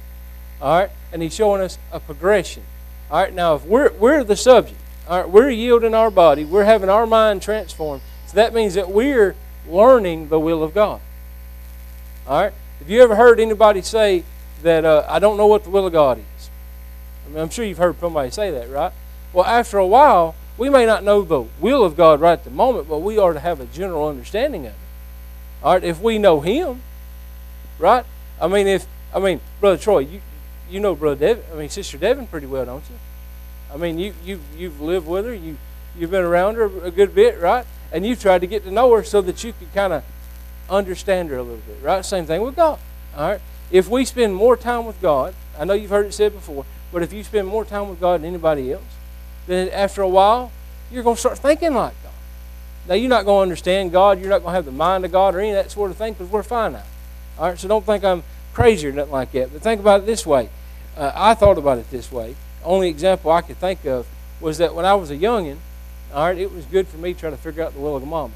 All 0.62 0.81
right? 0.81 0.90
And 1.12 1.23
he's 1.23 1.35
showing 1.35 1.61
us 1.61 1.79
a 1.92 2.01
progression. 2.01 2.62
All 3.11 3.23
right? 3.23 3.35
Now, 3.35 3.57
if 3.57 3.64
we're, 3.64 3.92
we're 3.92 4.25
the 4.25 4.37
subject, 4.37 4.81
all 5.11 5.23
right, 5.23 5.29
we're 5.29 5.51
yielding 5.51 5.92
our 5.92 6.09
body. 6.09 6.44
We're 6.44 6.64
having 6.64 6.88
our 6.88 7.05
mind 7.05 7.42
transformed. 7.42 8.01
So 8.29 8.37
that 8.37 8.55
means 8.55 8.75
that 8.75 8.90
we're 8.90 9.35
learning 9.68 10.29
the 10.29 10.40
will 10.40 10.62
of 10.62 10.75
God. 10.75 11.01
All 12.27 12.42
right? 12.42 12.53
Have 12.79 12.90
you 12.90 13.03
ever 13.03 13.16
heard 13.16 13.40
anybody 13.40 13.83
say 13.83 14.25
that 14.62 14.85
uh, 14.85 15.07
I 15.09 15.18
don't 15.18 15.37
know 15.37 15.46
what 15.46 15.64
the 15.64 15.70
will 15.70 15.87
of 15.87 15.92
God 15.92 16.18
is. 16.18 16.51
I 17.27 17.29
mean, 17.31 17.42
I'm 17.42 17.51
sure 17.51 17.64
you've 17.64 17.79
heard 17.79 17.99
somebody 17.99 18.31
say 18.31 18.51
that, 18.51 18.70
right? 18.70 18.92
Well, 19.33 19.44
after 19.44 19.79
a 19.79 19.87
while, 19.87 20.35
we 20.59 20.68
may 20.68 20.87
not 20.87 21.05
know 21.05 21.23
the 21.23 21.42
will 21.61 21.85
of 21.85 21.96
God 21.96 22.20
right 22.20 22.33
at 22.33 22.44
the 22.44 22.51
moment, 22.51 22.88
but 22.88 22.99
we 22.99 23.18
are 23.18 23.33
to 23.33 23.40
have 23.40 23.61
a 23.61 23.66
general 23.66 24.09
understanding 24.09 24.66
of 24.66 24.73
it. 24.73 24.79
All 25.62 25.75
right, 25.75 25.85
if 25.85 26.01
we 26.01 26.18
know 26.18 26.40
Him, 26.40 26.83
right? 27.79 28.05
I 28.40 28.49
mean, 28.49 28.66
if 28.66 28.87
I 29.14 29.18
mean, 29.18 29.40
brother 29.61 29.77
Troy, 29.77 30.01
you 30.01 30.20
you 30.70 30.81
know 30.81 30.94
brother 30.94 31.16
Devin, 31.16 31.44
I 31.53 31.57
mean 31.57 31.68
sister 31.68 31.99
Devin 31.99 32.27
pretty 32.29 32.46
well, 32.46 32.64
don't 32.64 32.85
you? 32.88 32.96
I 33.73 33.77
mean, 33.77 33.99
you 33.99 34.14
you 34.25 34.40
you've 34.57 34.81
lived 34.81 35.07
with 35.07 35.27
her, 35.27 35.35
you 35.35 35.59
you've 35.96 36.11
been 36.11 36.24
around 36.24 36.57
her 36.57 36.70
a 36.85 36.90
good 36.90 37.14
bit, 37.14 37.38
right? 37.40 37.66
And 37.92 38.07
you've 38.07 38.20
tried 38.20 38.40
to 38.40 38.46
get 38.46 38.64
to 38.64 38.70
know 38.70 38.94
her 38.94 39.03
so 39.03 39.20
that 39.22 39.42
you 39.42 39.53
could 39.53 39.72
kind 39.74 39.92
of 39.92 40.05
understand 40.68 41.31
her 41.31 41.37
a 41.37 41.42
little 41.42 41.59
bit, 41.59 41.79
right? 41.83 42.05
Same 42.05 42.26
thing 42.26 42.42
with 42.42 42.57
God. 42.57 42.79
All 43.16 43.29
right. 43.29 43.40
If 43.70 43.88
we 43.88 44.05
spend 44.05 44.35
more 44.35 44.57
time 44.57 44.87
with 44.87 45.00
God, 45.00 45.35
I 45.59 45.64
know 45.64 45.74
you've 45.74 45.90
heard 45.90 46.07
it 46.07 46.14
said 46.14 46.33
before, 46.33 46.64
but 46.92 47.03
if 47.03 47.12
you 47.12 47.22
spend 47.22 47.46
more 47.46 47.64
time 47.64 47.88
with 47.88 48.00
God 48.00 48.20
than 48.20 48.29
anybody 48.29 48.72
else, 48.72 48.83
then 49.46 49.68
after 49.70 50.03
a 50.03 50.09
while, 50.09 50.53
you're 50.90 51.03
going 51.03 51.16
to 51.16 51.20
start 51.20 51.38
thinking 51.38 51.74
like 51.74 51.94
God. 52.03 52.12
Now, 52.88 52.94
you're 52.94 53.11
not 53.11 53.24
going 53.24 53.38
to 53.38 53.42
understand 53.42 53.92
God. 53.92 54.18
You're 54.18 54.31
not 54.31 54.42
going 54.42 54.53
to 54.53 54.57
have 54.57 54.64
the 54.64 54.72
mind 54.72 55.05
of 55.05 55.12
God 55.12 55.35
or 55.35 55.40
any 55.40 55.50
of 55.50 55.57
that 55.57 55.70
sort 55.70 55.90
of 55.90 55.96
thing 55.96 56.14
because 56.14 56.31
we're 56.31 56.42
finite. 56.42 56.83
All 57.38 57.48
right, 57.48 57.59
so 57.59 57.68
don't 57.68 57.85
think 57.85 58.05
I'm 58.05 58.22
crazy 58.53 58.88
or 58.88 58.92
nothing 58.92 59.12
like 59.12 59.33
that. 59.33 59.53
But 59.53 59.62
think 59.62 59.81
about 59.81 60.00
it 60.00 60.07
this 60.07 60.26
way. 60.26 60.50
Uh, 60.96 61.12
I 61.14 61.35
thought 61.35 61.59
about 61.59 61.79
it 61.79 61.90
this 61.90 62.11
way. 62.11 62.35
The 62.61 62.66
only 62.66 62.88
example 62.88 63.31
I 63.31 63.42
could 63.42 63.57
think 63.59 63.85
of 63.85 64.07
was 64.40 64.59
that 64.59 64.74
when 64.74 64.85
I 64.85 64.94
was 64.94 65.11
a 65.11 65.16
youngin', 65.16 65.59
all 66.12 66.27
right, 66.27 66.38
it 66.38 66.53
was 66.53 66.64
good 66.66 66.88
for 66.88 66.96
me 66.96 67.14
trying 67.14 67.33
to 67.33 67.38
figure 67.38 67.62
out 67.62 67.75
the 67.75 67.81
will 67.81 67.96
of 67.96 68.07
mama. 68.07 68.35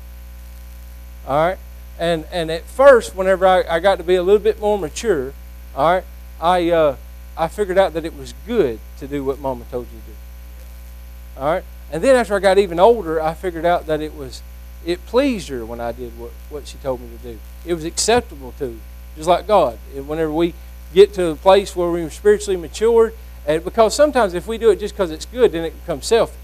All 1.26 1.46
right, 1.46 1.58
and 1.98 2.24
and 2.30 2.50
at 2.50 2.64
first, 2.64 3.14
whenever 3.14 3.46
I, 3.46 3.64
I 3.68 3.80
got 3.80 3.98
to 3.98 4.04
be 4.04 4.14
a 4.14 4.22
little 4.22 4.42
bit 4.42 4.60
more 4.60 4.78
mature, 4.78 5.32
all 5.74 5.94
right, 5.94 6.04
I 6.40 6.70
uh, 6.70 6.96
I 7.36 7.48
figured 7.48 7.78
out 7.78 7.94
that 7.94 8.04
it 8.04 8.16
was 8.16 8.34
good 8.46 8.78
to 8.98 9.06
do 9.06 9.24
what 9.24 9.40
mama 9.40 9.64
told 9.70 9.86
you 9.92 10.00
to 10.00 10.06
do. 10.06 11.40
All 11.40 11.46
right, 11.52 11.64
and 11.90 12.02
then 12.02 12.16
after 12.16 12.34
I 12.34 12.38
got 12.38 12.58
even 12.58 12.78
older, 12.78 13.20
I 13.20 13.34
figured 13.34 13.64
out 13.64 13.86
that 13.86 14.00
it 14.00 14.14
was 14.14 14.42
it 14.84 15.04
pleased 15.06 15.48
her 15.48 15.64
when 15.64 15.80
I 15.80 15.92
did 15.92 16.18
what, 16.18 16.30
what 16.50 16.66
she 16.66 16.76
told 16.78 17.00
me 17.00 17.08
to 17.16 17.32
do. 17.32 17.38
It 17.64 17.74
was 17.74 17.84
acceptable 17.84 18.52
to 18.58 18.72
her, 18.72 18.78
just 19.16 19.28
like 19.28 19.46
God. 19.46 19.78
And 19.96 20.06
whenever 20.06 20.32
we 20.32 20.54
get 20.92 21.14
to 21.14 21.28
a 21.28 21.36
place 21.36 21.74
where 21.74 21.90
we're 21.90 22.10
spiritually 22.10 22.56
matured, 22.56 23.14
and 23.46 23.64
because 23.64 23.94
sometimes 23.94 24.34
if 24.34 24.46
we 24.46 24.58
do 24.58 24.70
it 24.70 24.80
just 24.80 24.94
because 24.94 25.10
it's 25.10 25.26
good, 25.26 25.52
then 25.52 25.64
it 25.64 25.80
becomes 25.80 26.06
selfish. 26.06 26.36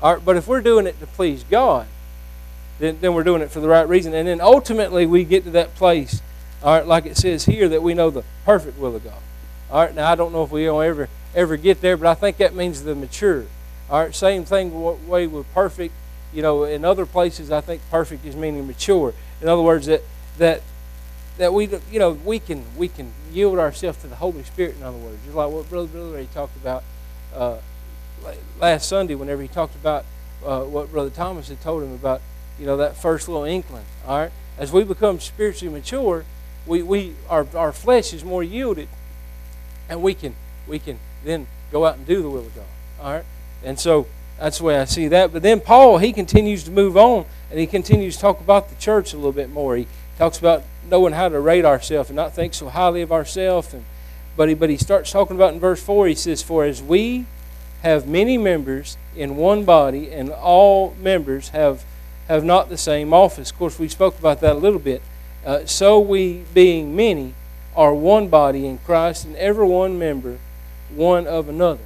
But 0.00 0.36
if 0.36 0.46
we're 0.46 0.60
doing 0.60 0.86
it 0.86 0.98
to 1.00 1.06
please 1.06 1.44
God, 1.44 1.86
then, 2.78 2.98
then 3.00 3.14
we're 3.14 3.24
doing 3.24 3.42
it 3.42 3.50
for 3.50 3.60
the 3.60 3.68
right 3.68 3.86
reason. 3.88 4.14
And 4.14 4.26
then 4.26 4.40
ultimately 4.40 5.06
we 5.06 5.24
get 5.24 5.44
to 5.44 5.50
that 5.50 5.74
place, 5.74 6.22
all 6.62 6.74
right, 6.76 6.86
like 6.86 7.06
it 7.06 7.16
says 7.16 7.44
here, 7.44 7.68
that 7.68 7.82
we 7.82 7.94
know 7.94 8.10
the 8.10 8.24
perfect 8.44 8.78
will 8.78 8.96
of 8.96 9.04
God. 9.04 9.20
All 9.70 9.84
right, 9.84 9.94
now 9.94 10.10
I 10.10 10.14
don't 10.14 10.32
know 10.32 10.42
if 10.42 10.50
we'll 10.50 10.80
ever 10.80 11.08
ever 11.34 11.56
get 11.56 11.80
there, 11.80 11.96
but 11.96 12.08
I 12.08 12.14
think 12.14 12.38
that 12.38 12.54
means 12.54 12.82
the 12.82 12.94
mature. 12.94 13.46
All 13.88 14.00
right, 14.02 14.14
same 14.14 14.44
thing 14.44 15.06
way 15.06 15.26
with 15.26 15.52
perfect. 15.54 15.94
You 16.32 16.42
know, 16.42 16.64
in 16.64 16.84
other 16.84 17.06
places, 17.06 17.50
I 17.50 17.60
think 17.60 17.82
perfect 17.90 18.24
is 18.24 18.34
meaning 18.36 18.66
mature. 18.66 19.14
In 19.40 19.48
other 19.48 19.62
words, 19.62 19.86
that 19.86 20.02
that 20.38 20.62
that 21.38 21.52
we 21.52 21.68
you 21.90 21.98
know 21.98 22.12
we 22.12 22.38
can 22.38 22.64
we 22.76 22.88
can 22.88 23.12
yield 23.32 23.58
ourselves 23.58 23.98
to 23.98 24.06
the 24.06 24.16
Holy 24.16 24.42
Spirit. 24.42 24.76
In 24.76 24.82
other 24.82 24.96
words, 24.96 25.18
just 25.24 25.36
like 25.36 25.50
what 25.50 25.68
Brother 25.68 25.88
Billy 25.88 26.28
talked 26.32 26.56
about 26.56 26.82
uh, 27.34 27.58
last 28.60 28.88
Sunday, 28.88 29.14
whenever 29.14 29.42
he 29.42 29.48
talked 29.48 29.74
about 29.74 30.04
uh, 30.44 30.62
what 30.62 30.90
Brother 30.90 31.10
Thomas 31.10 31.48
had 31.48 31.60
told 31.60 31.82
him 31.82 31.92
about 31.92 32.20
you 32.58 32.66
know 32.66 32.76
that 32.76 32.96
first 32.96 33.28
little 33.28 33.44
inkling. 33.44 33.84
All 34.06 34.18
right, 34.18 34.32
as 34.58 34.72
we 34.72 34.84
become 34.84 35.20
spiritually 35.20 35.72
mature, 35.72 36.24
we, 36.66 36.82
we 36.82 37.14
our 37.28 37.46
our 37.54 37.72
flesh 37.72 38.12
is 38.12 38.24
more 38.24 38.42
yielded, 38.42 38.88
and 39.88 40.02
we 40.02 40.14
can 40.14 40.34
we 40.66 40.78
can 40.78 40.98
then 41.24 41.46
go 41.72 41.86
out 41.86 41.96
and 41.96 42.06
do 42.06 42.22
the 42.22 42.30
will 42.30 42.46
of 42.46 42.54
God. 42.54 42.64
All 43.00 43.12
right. 43.12 43.24
And 43.62 43.78
so 43.78 44.06
that's 44.38 44.58
the 44.58 44.64
way 44.64 44.78
I 44.78 44.84
see 44.84 45.08
that. 45.08 45.32
But 45.32 45.42
then 45.42 45.60
Paul, 45.60 45.98
he 45.98 46.12
continues 46.12 46.64
to 46.64 46.70
move 46.70 46.96
on 46.96 47.26
and 47.50 47.58
he 47.58 47.66
continues 47.66 48.16
to 48.16 48.20
talk 48.22 48.40
about 48.40 48.68
the 48.68 48.76
church 48.76 49.12
a 49.12 49.16
little 49.16 49.32
bit 49.32 49.50
more. 49.50 49.76
He 49.76 49.86
talks 50.18 50.38
about 50.38 50.64
knowing 50.88 51.12
how 51.12 51.28
to 51.28 51.40
rate 51.40 51.64
ourselves 51.64 52.10
and 52.10 52.16
not 52.16 52.34
think 52.34 52.54
so 52.54 52.68
highly 52.68 53.02
of 53.02 53.12
ourselves. 53.12 53.74
And 53.74 53.84
but 54.36 54.48
he 54.48 54.54
but 54.54 54.70
he 54.70 54.76
starts 54.76 55.10
talking 55.10 55.36
about 55.36 55.52
in 55.52 55.60
verse 55.60 55.82
four. 55.82 56.06
He 56.06 56.14
says, 56.14 56.42
"For 56.42 56.64
as 56.64 56.82
we 56.82 57.26
have 57.82 58.06
many 58.06 58.38
members 58.38 58.96
in 59.16 59.36
one 59.36 59.64
body, 59.64 60.10
and 60.10 60.30
all 60.30 60.94
members 61.00 61.50
have 61.50 61.84
have 62.28 62.44
not 62.44 62.68
the 62.68 62.78
same 62.78 63.12
office." 63.12 63.50
Of 63.50 63.58
course, 63.58 63.78
we 63.78 63.88
spoke 63.88 64.18
about 64.18 64.40
that 64.40 64.56
a 64.56 64.58
little 64.58 64.78
bit. 64.78 65.02
Uh, 65.44 65.64
so 65.64 65.98
we, 65.98 66.44
being 66.52 66.94
many, 66.94 67.34
are 67.74 67.94
one 67.94 68.28
body 68.28 68.66
in 68.66 68.78
Christ, 68.78 69.24
and 69.24 69.36
every 69.36 69.66
one 69.66 69.98
member 69.98 70.38
one 70.94 71.26
of 71.26 71.48
another. 71.48 71.82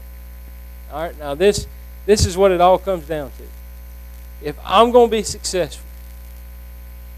All 0.92 1.02
right, 1.02 1.18
now 1.18 1.35
this 1.35 1.66
this 2.07 2.26
is 2.26 2.37
what 2.37 2.50
it 2.50 2.61
all 2.61 2.78
comes 2.78 3.07
down 3.07 3.30
to. 3.38 4.46
If 4.46 4.57
I'm 4.64 4.90
going 4.90 5.09
to 5.09 5.16
be 5.16 5.22
successful, 5.22 5.87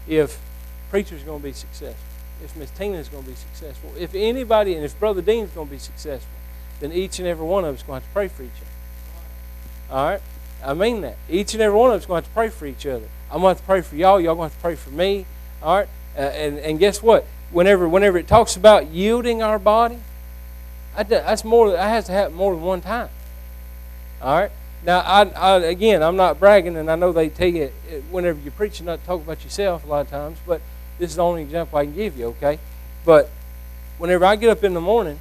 if 0.07 0.39
preacher's 0.89 1.23
going 1.23 1.41
to 1.41 1.43
be 1.43 1.53
successful, 1.53 2.03
if 2.43 2.55
Miss 2.55 2.69
Tina's 2.71 3.09
going 3.09 3.23
to 3.23 3.29
be 3.29 3.35
successful, 3.35 3.91
if 3.97 4.15
anybody, 4.15 4.75
and 4.75 4.85
if 4.85 4.97
Brother 4.99 5.21
Dean's 5.21 5.51
going 5.51 5.67
to 5.67 5.71
be 5.71 5.79
successful, 5.79 6.31
then 6.79 6.91
each 6.91 7.19
and 7.19 7.27
every 7.27 7.45
one 7.45 7.65
of 7.65 7.75
us 7.75 7.83
going 7.83 8.01
to 8.01 8.05
have 8.05 8.09
to 8.09 8.13
pray 8.13 8.27
for 8.27 8.43
each 8.43 8.49
other. 9.89 9.95
All 9.95 10.09
right? 10.09 10.21
I 10.63 10.73
mean 10.73 11.01
that. 11.01 11.17
Each 11.29 11.53
and 11.53 11.61
every 11.61 11.77
one 11.77 11.91
of 11.91 11.97
us 11.97 12.05
going 12.05 12.21
to 12.21 12.27
have 12.27 12.33
to 12.33 12.35
pray 12.35 12.49
for 12.49 12.65
each 12.65 12.85
other. 12.85 13.07
I'm 13.31 13.41
going 13.41 13.55
to 13.55 13.57
have 13.57 13.57
to 13.59 13.63
pray 13.63 13.81
for 13.81 13.95
y'all. 13.95 14.19
Y'all 14.19 14.35
going 14.35 14.49
to 14.49 14.53
have 14.53 14.61
to 14.61 14.63
pray 14.63 14.75
for 14.75 14.89
me. 14.91 15.25
All 15.61 15.77
right? 15.77 15.87
Uh, 16.17 16.21
and, 16.21 16.59
and 16.59 16.79
guess 16.79 17.01
what? 17.01 17.25
Whenever, 17.51 17.87
whenever 17.87 18.17
it 18.17 18.27
talks 18.27 18.55
about 18.55 18.87
yielding 18.87 19.41
our 19.41 19.59
body, 19.59 19.99
that's 20.95 21.43
more, 21.43 21.71
that 21.71 21.89
has 21.89 22.05
to 22.05 22.11
happen 22.11 22.35
more 22.35 22.53
than 22.53 22.63
one 22.63 22.81
time. 22.81 23.09
All 24.21 24.39
right. 24.39 24.51
Now, 24.83 24.99
I, 24.99 25.23
I, 25.23 25.57
again, 25.65 26.01
I'm 26.01 26.15
not 26.15 26.39
bragging, 26.39 26.75
and 26.75 26.89
I 26.89 26.95
know 26.95 27.11
they 27.11 27.29
tell 27.29 27.47
you 27.47 27.71
whenever 28.09 28.39
you're 28.39 28.51
preaching 28.51 28.85
not 28.85 29.01
to 29.01 29.05
talk 29.05 29.21
about 29.21 29.43
yourself 29.43 29.83
a 29.83 29.87
lot 29.87 30.01
of 30.01 30.09
times, 30.09 30.37
but 30.45 30.61
this 30.97 31.11
is 31.11 31.15
the 31.17 31.23
only 31.23 31.43
example 31.43 31.77
I 31.77 31.85
can 31.85 31.93
give 31.93 32.17
you, 32.17 32.27
okay? 32.27 32.59
But 33.05 33.29
whenever 33.97 34.25
I 34.25 34.35
get 34.35 34.49
up 34.49 34.63
in 34.63 34.73
the 34.73 34.81
morning, 34.81 35.19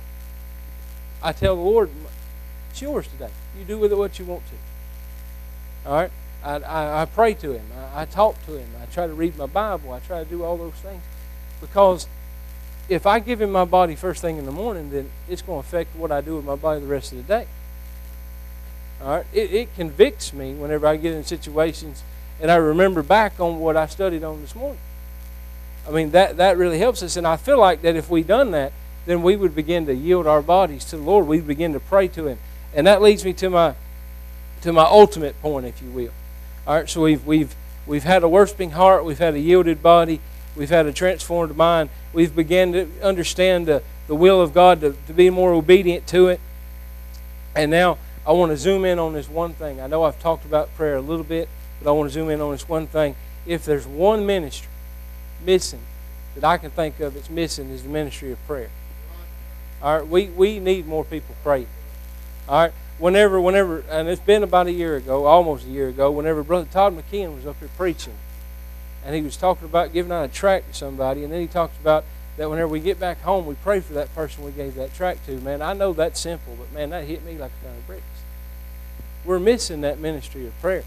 I 1.23 1.33
tell 1.33 1.57
the 1.57 1.63
Lord, 1.63 1.91
it's 2.71 2.83
yours 2.83 3.07
today. 3.09 3.31
You 3.59 3.65
do 3.65 3.79
with 3.79 3.93
it 3.93 3.97
what 3.97 4.19
you 4.19 4.25
want 4.25 4.43
to. 4.47 5.89
All 5.89 5.97
right? 5.97 6.11
I, 6.45 6.55
I, 6.57 7.03
I 7.03 7.05
pray 7.07 7.35
to 7.35 7.53
Him. 7.53 7.67
I, 7.95 8.03
I 8.03 8.05
talk 8.05 8.45
to 8.47 8.57
Him. 8.57 8.69
I 8.81 8.87
try 8.87 9.07
to 9.07 9.15
read 9.15 9.37
my 9.37 9.47
Bible. 9.47 9.93
I 9.93 10.01
try 10.01 10.23
to 10.23 10.29
do 10.29 10.45
all 10.45 10.57
those 10.57 10.75
things. 10.75 11.03
Because 11.61 12.07
if 12.89 13.07
I 13.07 13.19
give 13.19 13.41
Him 13.41 13.51
my 13.51 13.65
body 13.65 13.97
first 13.97 14.21
thing 14.21 14.37
in 14.37 14.47
the 14.47 14.53
morning, 14.53 14.91
then 14.91 15.11
it's 15.29 15.43
going 15.43 15.63
to 15.63 15.67
affect 15.67 15.97
what 15.97 16.13
I 16.13 16.21
do 16.21 16.37
with 16.37 16.45
my 16.45 16.57
body 16.57 16.81
the 16.81 16.87
rest 16.87 17.13
of 17.13 17.19
the 17.19 17.25
day. 17.25 17.47
All 19.03 19.09
right? 19.09 19.27
It, 19.33 19.53
it 19.53 19.75
convicts 19.75 20.33
me 20.33 20.55
whenever 20.55 20.87
I 20.87 20.97
get 20.97 21.15
in 21.15 21.25
situations 21.25 22.03
and 22.41 22.51
I 22.51 22.57
remember 22.57 23.03
back 23.03 23.41
on 23.41 23.61
what 23.61 23.77
I 23.77 23.87
studied 23.87 24.23
on 24.23 24.43
this 24.43 24.55
morning. 24.55 24.81
I 25.89 25.91
mean, 25.91 26.11
that, 26.11 26.37
that 26.37 26.57
really 26.59 26.79
helps 26.79 27.03
us. 27.03 27.17
And 27.17 27.27
I 27.27 27.37
feel 27.37 27.59
like 27.59 27.83
that 27.83 27.97
if 27.97 28.11
we 28.11 28.23
done 28.23 28.51
that, 28.51 28.73
then 29.07 29.23
we 29.23 29.37
would 29.37 29.55
begin 29.55 29.87
to 29.87 29.95
yield 29.95 30.27
our 30.27 30.43
bodies 30.43 30.85
to 30.87 30.97
the 30.97 31.03
Lord. 31.03 31.27
We'd 31.27 31.47
begin 31.47 31.73
to 31.73 31.81
pray 31.81 32.09
to 32.09 32.27
Him. 32.27 32.39
And 32.75 32.87
that 32.87 33.01
leads 33.01 33.25
me 33.25 33.33
to 33.35 33.49
my 33.49 33.75
to 34.63 34.73
my 34.73 34.85
ultimate 34.85 35.41
point, 35.41 35.67
if 35.67 35.81
you 35.81 35.91
will. 35.91 36.11
All 36.67 36.75
right, 36.75 36.89
so 36.89 37.03
we've 37.03 37.25
we've 37.25 37.55
we've 37.87 38.05
had 38.05 38.23
a 38.23 38.29
worshiping 38.29 38.73
heart, 38.73 39.05
we've 39.05 39.19
had 39.19 39.35
a 39.35 39.39
yielded 39.39 39.83
body, 39.83 40.21
we've 40.57 40.71
had 40.71 40.87
a 40.87 40.93
transformed 40.93 41.57
mind, 41.57 41.89
we've 42.13 42.35
begun 42.35 42.73
to 42.73 42.89
understand 43.03 43.67
the, 43.67 43.83
the 44.09 44.15
will 44.15 44.41
of 44.41 44.53
God 44.53 44.81
to, 44.81 44.97
to 45.07 45.13
be 45.13 45.31
more 45.31 45.53
obedient 45.53 46.07
to 46.09 46.29
it. 46.29 46.41
And 47.55 47.71
now 47.71 47.99
I 48.27 48.33
want 48.33 48.51
to 48.51 48.57
zoom 48.57 48.85
in 48.85 48.99
on 48.99 49.13
this 49.13 49.29
one 49.29 49.55
thing. 49.55 49.81
I 49.81 49.87
know 49.87 50.03
I've 50.03 50.21
talked 50.21 50.45
about 50.45 50.75
prayer 50.75 50.97
a 50.97 51.01
little 51.01 51.25
bit, 51.25 51.49
but 51.81 51.89
I 51.89 51.93
want 51.93 52.11
to 52.11 52.13
zoom 52.13 52.29
in 52.29 52.41
on 52.41 52.51
this 52.51 52.69
one 52.69 52.87
thing. 52.87 53.15
If 53.47 53.65
there's 53.65 53.87
one 53.87 54.27
ministry 54.27 54.69
missing 55.45 55.81
that 56.35 56.45
I 56.45 56.59
can 56.59 56.71
think 56.71 56.99
of 57.01 57.15
that's 57.15 57.31
missing 57.31 57.71
is 57.71 57.85
the 57.85 57.89
ministry 57.89 58.33
of 58.33 58.47
prayer. 58.47 58.71
All 59.83 59.99
right, 59.99 60.09
we, 60.09 60.27
we 60.27 60.59
need 60.59 60.87
more 60.87 61.05
people 61.05 61.35
praying. 61.43 61.69
All 62.49 62.63
right, 62.63 62.73
whenever, 62.99 63.41
whenever, 63.41 63.81
and 63.91 64.09
it's 64.09 64.21
been 64.21 64.43
about 64.43 64.67
a 64.67 64.73
year 64.73 64.97
ago, 64.97 65.27
almost 65.27 65.67
a 65.67 65.69
year 65.69 65.89
ago, 65.89 66.11
whenever 66.11 66.43
Brother 66.43 66.69
Todd 66.71 66.97
McKeon 66.97 67.35
was 67.35 67.47
up 67.47 67.59
here 67.59 67.69
preaching, 67.77 68.15
and 69.05 69.15
he 69.15 69.23
was 69.23 69.37
talking 69.37 69.67
about 69.67 69.93
giving 69.93 70.13
out 70.13 70.25
a 70.25 70.29
tract 70.29 70.69
to 70.69 70.75
somebody, 70.75 71.25
and 71.25 71.33
then 71.33 71.41
he 71.41 71.47
talked 71.47 71.79
about 71.81 72.05
that 72.37 72.51
whenever 72.51 72.69
we 72.69 72.81
get 72.81 73.01
back 73.01 73.21
home, 73.23 73.47
we 73.47 73.55
pray 73.55 73.81
for 73.81 73.95
that 73.95 74.15
person 74.15 74.45
we 74.45 74.53
gave 74.53 74.75
that 74.75 74.95
tract 74.95 75.27
to. 75.27 75.41
Man, 75.41 75.63
I 75.63 75.73
know 75.73 75.93
that's 75.93 76.21
simple, 76.21 76.55
but 76.59 76.73
man, 76.73 76.91
that 76.91 77.05
hit 77.05 77.25
me 77.25 77.39
like 77.39 77.53
a 77.63 77.67
ton 77.67 77.77
of 77.77 77.87
bricks. 77.87 78.05
We're 79.25 79.39
missing 79.39 79.81
that 79.81 79.99
ministry 79.99 80.47
of 80.47 80.59
prayer. 80.61 80.85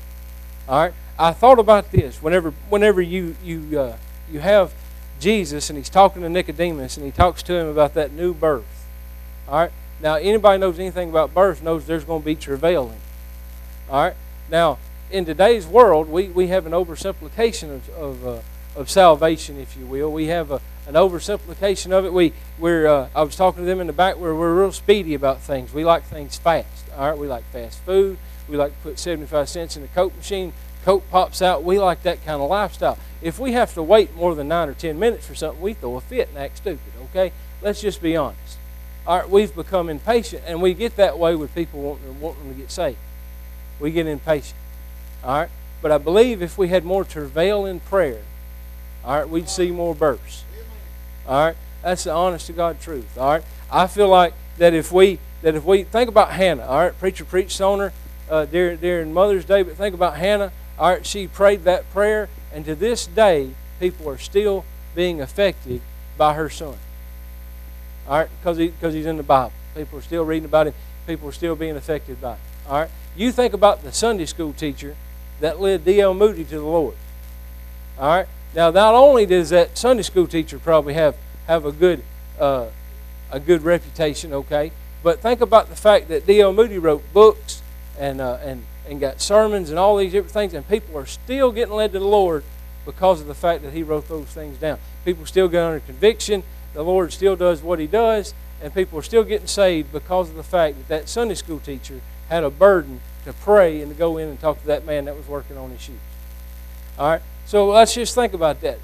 All 0.67 0.84
right. 0.84 0.93
I 1.17 1.34
thought 1.34 1.60
about 1.60 1.91
this. 1.91 2.21
Whenever, 2.21 2.52
whenever 2.69 3.02
you 3.02 3.36
you 3.43 3.80
uh, 3.80 3.97
you 4.32 4.39
have 4.39 4.73
Jesus 5.19 5.69
and 5.69 5.78
he's 5.78 5.89
talking 5.89 6.21
to 6.21 6.30
Nicodemus 6.30 6.95
and 6.95 7.06
he 7.06 7.12
talks 7.12 7.43
to 7.43 7.54
him 7.54 7.67
about 7.67 7.93
that 7.95 8.13
new 8.13 8.34
birth. 8.34 8.78
All 9.49 9.57
right. 9.57 9.71
Now, 9.99 10.15
anybody 10.15 10.59
knows 10.59 10.77
anything 10.77 11.09
about 11.09 11.33
birth 11.33 11.63
knows 11.63 11.88
there's 11.88 12.03
going 12.03 12.21
to 12.21 12.25
be 12.25 12.35
travailing. 12.35 13.01
All 13.89 14.03
right. 14.03 14.15
Now, 14.47 14.77
in 15.09 15.25
today's 15.25 15.65
world, 15.65 16.07
we, 16.07 16.27
we 16.27 16.47
have 16.47 16.67
an 16.67 16.71
oversimplification 16.71 17.75
of, 17.75 17.89
of, 17.89 18.27
uh, 18.27 18.39
of 18.75 18.91
salvation, 18.91 19.57
if 19.59 19.75
you 19.75 19.88
will. 19.88 20.12
We 20.12 20.27
have 20.27 20.51
a, 20.51 20.62
an 20.85 20.93
oversimplification 20.93 21.91
of 21.91 22.05
it. 22.05 22.13
We, 22.13 22.33
we're, 22.59 22.85
uh, 22.85 23.09
I 23.15 23.23
was 23.23 23.35
talking 23.35 23.63
to 23.63 23.65
them 23.65 23.81
in 23.81 23.88
the 23.88 23.93
back 23.93 24.19
where 24.19 24.35
we're 24.35 24.53
real 24.53 24.71
speedy 24.71 25.15
about 25.15 25.41
things. 25.41 25.73
We 25.73 25.83
like 25.83 26.03
things 26.03 26.38
fast. 26.38 26.85
All 26.95 27.09
right, 27.09 27.17
we 27.17 27.25
like 27.25 27.43
fast 27.45 27.79
food. 27.79 28.19
We 28.47 28.55
like 28.55 28.71
to 28.71 28.83
put 28.83 28.99
75 28.99 29.49
cents 29.49 29.75
in 29.75 29.81
the 29.81 29.88
Coke 29.88 30.15
machine. 30.15 30.53
Coke 30.85 31.09
pops 31.09 31.41
out. 31.41 31.63
We 31.63 31.79
like 31.79 32.03
that 32.03 32.23
kind 32.23 32.39
of 32.39 32.49
lifestyle. 32.51 32.99
If 33.23 33.39
we 33.39 33.53
have 33.53 33.73
to 33.73 33.81
wait 33.81 34.15
more 34.15 34.35
than 34.35 34.47
nine 34.47 34.69
or 34.69 34.75
ten 34.75 34.99
minutes 34.99 35.25
for 35.25 35.33
something, 35.33 35.59
we 35.59 35.73
throw 35.73 35.95
a 35.95 36.01
fit 36.01 36.29
and 36.29 36.38
act 36.38 36.57
stupid. 36.57 36.93
Okay, 37.05 37.31
let's 37.63 37.81
just 37.81 37.99
be 37.99 38.15
honest. 38.15 38.59
Right, 39.10 39.28
we've 39.28 39.56
become 39.56 39.89
impatient, 39.89 40.43
and 40.45 40.62
we 40.62 40.76
get 40.76 40.95
that 40.98 41.17
way 41.17 41.36
with 41.36 41.56
people 41.56 41.82
wanting, 41.82 42.22
wanting 42.22 42.54
to 42.54 42.54
get 42.54 42.69
saved. 42.69 43.00
We 43.80 43.89
get 43.89 44.06
impatient. 44.06 44.54
All 45.24 45.39
right, 45.39 45.50
but 45.82 45.91
I 45.91 45.98
believe 45.98 46.43
if 46.43 46.60
we 46.60 46.67
had 46.67 46.86
more 46.86 47.04
travail 47.04 47.65
in 47.65 47.80
prayer, 47.80 48.22
all 49.04 49.17
right, 49.17 49.28
we'd 49.28 49.50
see 49.50 49.72
more 49.72 49.95
bursts. 49.95 50.43
All 51.28 51.43
right, 51.43 51.56
that's 51.82 52.04
the 52.04 52.12
honest 52.12 52.45
to 52.48 52.54
God 52.54 52.80
truth. 52.82 53.17
All 53.17 53.32
right, 53.32 53.43
I 53.72 53.88
feel 53.88 54.10
like 54.10 54.36
that 54.60 54.76
if 54.76 54.91
we 54.91 55.17
that 55.41 55.56
if 55.56 55.65
we 55.65 55.86
think 55.86 56.08
about 56.08 56.34
Hannah, 56.34 56.67
all 56.67 56.78
right, 56.78 57.00
preacher 57.00 57.26
preached 57.26 57.60
on 57.62 57.80
her 57.80 57.93
uh, 58.30 58.45
during, 58.45 58.78
during 58.78 59.12
Mother's 59.12 59.43
Day, 59.43 59.63
but 59.63 59.76
think 59.76 59.95
about 59.95 60.17
Hannah. 60.17 60.52
All 60.78 60.91
right, 60.91 61.04
she 61.04 61.26
prayed 61.26 61.63
that 61.63 61.89
prayer, 61.91 62.30
and 62.54 62.63
to 62.65 62.76
this 62.76 63.08
day, 63.08 63.56
people 63.80 64.08
are 64.08 64.19
still 64.19 64.65
being 64.93 65.19
affected 65.19 65.82
by 66.15 66.36
her 66.36 66.48
son. 66.48 66.78
All 68.10 68.17
right, 68.17 68.30
because 68.39 68.58
he, 68.58 68.74
cause 68.82 68.95
he's 68.95 69.06
in 69.06 69.17
the 69.17 69.24
Bible. 69.24 69.54
People 69.76 70.00
are 70.00 70.02
still 70.02 70.26
reading 70.26 70.45
about 70.45 70.65
him. 70.65 70.74
People 71.06 71.30
are 71.30 71.32
still 71.32 71.56
being 71.56 71.76
affected 71.76 72.19
by 72.19 72.34
it. 72.34 72.39
All 72.67 72.80
right, 72.80 72.89
you 73.15 73.32
think 73.32 73.54
about 73.54 73.84
the 73.84 73.91
Sunday 73.91 74.26
school 74.26 74.52
teacher 74.52 74.95
that 75.41 75.62
led 75.62 75.86
D.L. 75.86 76.15
Moody 76.15 76.43
to 76.45 76.56
the 76.56 76.65
Lord. 76.65 76.95
All 78.00 78.08
right, 78.08 78.28
now 78.56 78.72
not 78.72 78.95
only 78.95 79.28
does 79.28 79.52
that 79.52 79.78
Sunday 79.78 80.02
school 80.02 80.26
teacher 80.26 80.58
probably 80.58 80.95
have 80.95 81.15
have 81.45 81.65
a 81.65 81.72
good 81.72 82.04
uh, 82.39 82.69
a 83.32 83.39
good 83.39 83.62
reputation, 83.62 84.34
okay, 84.34 84.72
but 85.04 85.19
think 85.19 85.39
about 85.39 85.69
the 85.69 85.76
fact 85.76 86.08
that 86.08 86.26
D.L. 86.26 86.52
Moody 86.52 86.80
wrote 86.80 87.04
books 87.13 87.62
and 88.00 88.19
uh, 88.19 88.39
and 88.43 88.65
and 88.88 89.00
got 89.00 89.22
sermons 89.22 89.69
and 89.69 89.78
all 89.78 89.98
these 89.98 90.12
different 90.12 90.34
things, 90.34 90.56
and 90.56 90.67
people 90.67 90.98
are 90.98 91.06
still 91.06 91.52
getting 91.52 91.76
led 91.76 91.93
to 91.93 92.00
the 92.00 92.06
Lord 92.06 92.43
because 92.86 93.22
of 93.22 93.28
the 93.28 93.36
fact 93.36 93.62
that 93.62 93.74
he 93.74 93.84
wrote 93.84 94.08
those 94.08 94.26
things 94.26 94.58
down. 94.58 94.80
People 95.06 95.28
still 95.28 95.48
get 95.48 95.62
under 95.62 95.80
conviction. 95.82 96.41
The 96.73 96.84
Lord 96.84 97.12
still 97.12 97.36
does 97.36 97.62
what 97.62 97.79
he 97.79 97.88
does, 97.88 98.34
and 98.62 98.73
people 98.73 98.99
are 98.99 99.03
still 99.03 99.23
getting 99.23 99.47
saved 99.47 99.91
because 99.91 100.29
of 100.29 100.36
the 100.36 100.43
fact 100.43 100.77
that 100.77 100.88
that 100.88 101.10
Sunday 101.10 101.36
school 101.36 101.60
teacher 101.60 102.01
had 102.29 102.43
a 102.43 102.49
burden 102.49 103.01
to 103.25 103.34
pray 103.34 103.82
and 103.82 103.91
to 103.91 103.97
go 103.97 104.17
in 104.17 104.29
and 104.29 104.39
talk 104.39 104.62
to 104.62 104.67
that 104.67 104.86
man 104.86 105.05
that 105.05 105.15
was 105.15 105.27
working 105.27 105.58
on 105.58 105.71
his 105.71 105.82
shoes. 105.82 105.99
All 106.97 107.10
right? 107.10 107.21
So 107.45 107.69
let's 107.69 107.93
just 107.93 108.15
think 108.15 108.34
about 108.34 108.62
that. 108.62 108.79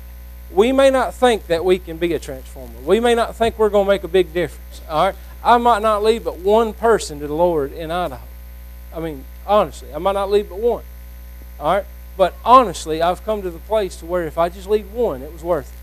We 0.51 0.71
may 0.71 0.89
not 0.89 1.13
think 1.13 1.47
that 1.47 1.65
we 1.65 1.79
can 1.79 1.97
be 1.97 2.13
a 2.13 2.19
transformer. 2.19 2.79
We 2.83 2.99
may 2.99 3.15
not 3.15 3.35
think 3.35 3.57
we're 3.57 3.69
going 3.69 3.85
to 3.85 3.91
make 3.91 4.03
a 4.03 4.07
big 4.07 4.33
difference. 4.33 4.81
All 4.89 5.07
right? 5.07 5.15
I 5.43 5.57
might 5.57 5.81
not 5.81 6.03
lead 6.03 6.23
but 6.23 6.39
one 6.39 6.73
person 6.73 7.19
to 7.19 7.27
the 7.27 7.33
Lord 7.33 7.71
in 7.71 7.91
Idaho. 7.91 8.25
I 8.93 8.99
mean, 8.99 9.25
honestly, 9.45 9.93
I 9.93 9.99
might 9.99 10.13
not 10.13 10.31
lead 10.31 10.49
but 10.49 10.59
one. 10.59 10.83
All 11.59 11.75
right? 11.75 11.85
But 12.17 12.33
honestly, 12.43 13.01
I've 13.01 13.23
come 13.23 13.41
to 13.41 13.51
the 13.51 13.59
place 13.59 13.97
to 13.97 14.05
where 14.05 14.25
if 14.25 14.37
I 14.37 14.49
just 14.49 14.67
lead 14.67 14.91
one, 14.91 15.21
it 15.21 15.31
was 15.31 15.43
worth 15.43 15.71
it. 15.71 15.79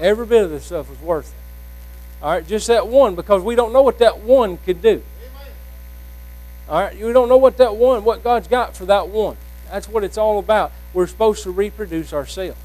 Every 0.00 0.26
bit 0.26 0.44
of 0.44 0.50
this 0.50 0.64
stuff 0.64 0.88
was 0.88 1.00
worth 1.00 1.28
it. 1.28 2.24
All 2.24 2.32
right? 2.32 2.46
Just 2.46 2.66
that 2.68 2.88
one 2.88 3.14
because 3.14 3.42
we 3.42 3.54
don't 3.54 3.72
know 3.72 3.82
what 3.82 3.98
that 3.98 4.20
one 4.20 4.58
could 4.58 4.80
do. 4.80 5.02
All 6.68 6.80
right? 6.80 6.94
We 6.94 7.12
don't 7.12 7.28
know 7.28 7.36
what 7.36 7.56
that 7.58 7.76
one, 7.76 8.04
what 8.04 8.22
God's 8.22 8.48
got 8.48 8.76
for 8.76 8.86
that 8.86 9.08
one. 9.08 9.36
That's 9.70 9.88
what 9.88 10.04
it's 10.04 10.18
all 10.18 10.38
about. 10.38 10.72
We're 10.92 11.06
supposed 11.06 11.42
to 11.44 11.50
reproduce 11.50 12.12
ourselves. 12.12 12.58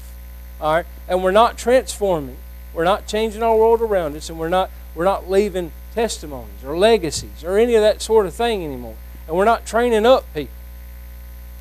All 0.60 0.74
right? 0.74 0.86
And 1.08 1.22
we're 1.22 1.30
not 1.30 1.58
transforming. 1.58 2.36
We're 2.74 2.84
not 2.84 3.06
changing 3.06 3.42
our 3.42 3.56
world 3.56 3.80
around 3.80 4.14
us, 4.14 4.28
and 4.28 4.38
we're 4.38 4.48
not 4.48 4.70
we're 4.94 5.04
not 5.04 5.30
leaving 5.30 5.72
testimonies 5.94 6.64
or 6.64 6.76
legacies 6.76 7.44
or 7.44 7.56
any 7.56 7.74
of 7.74 7.82
that 7.82 8.02
sort 8.02 8.26
of 8.26 8.34
thing 8.34 8.64
anymore. 8.64 8.96
And 9.26 9.36
we're 9.36 9.44
not 9.44 9.66
training 9.66 10.06
up 10.06 10.24
people. 10.34 10.54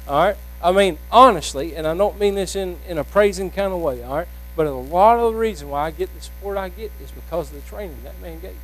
All 0.08 0.26
right? 0.26 0.38
I 0.62 0.72
mean, 0.72 0.98
honestly, 1.12 1.76
and 1.76 1.86
I 1.86 1.96
don't 1.96 2.20
mean 2.20 2.36
this 2.36 2.56
in, 2.56 2.78
in 2.88 2.98
a 2.98 3.04
praising 3.04 3.52
kind 3.52 3.74
of 3.74 3.80
way, 3.80 4.02
all 4.04 4.18
right? 4.18 4.28
But 4.58 4.66
a 4.66 4.72
lot 4.72 5.20
of 5.20 5.34
the 5.34 5.40
reason 5.40 5.70
why 5.70 5.86
I 5.86 5.92
get 5.92 6.14
the 6.16 6.20
support 6.20 6.58
I 6.58 6.70
get 6.70 6.92
is 7.02 7.12
because 7.12 7.54
of 7.54 7.64
the 7.64 7.70
training 7.70 8.00
that 8.04 8.20
man 8.20 8.40
gave. 8.40 8.58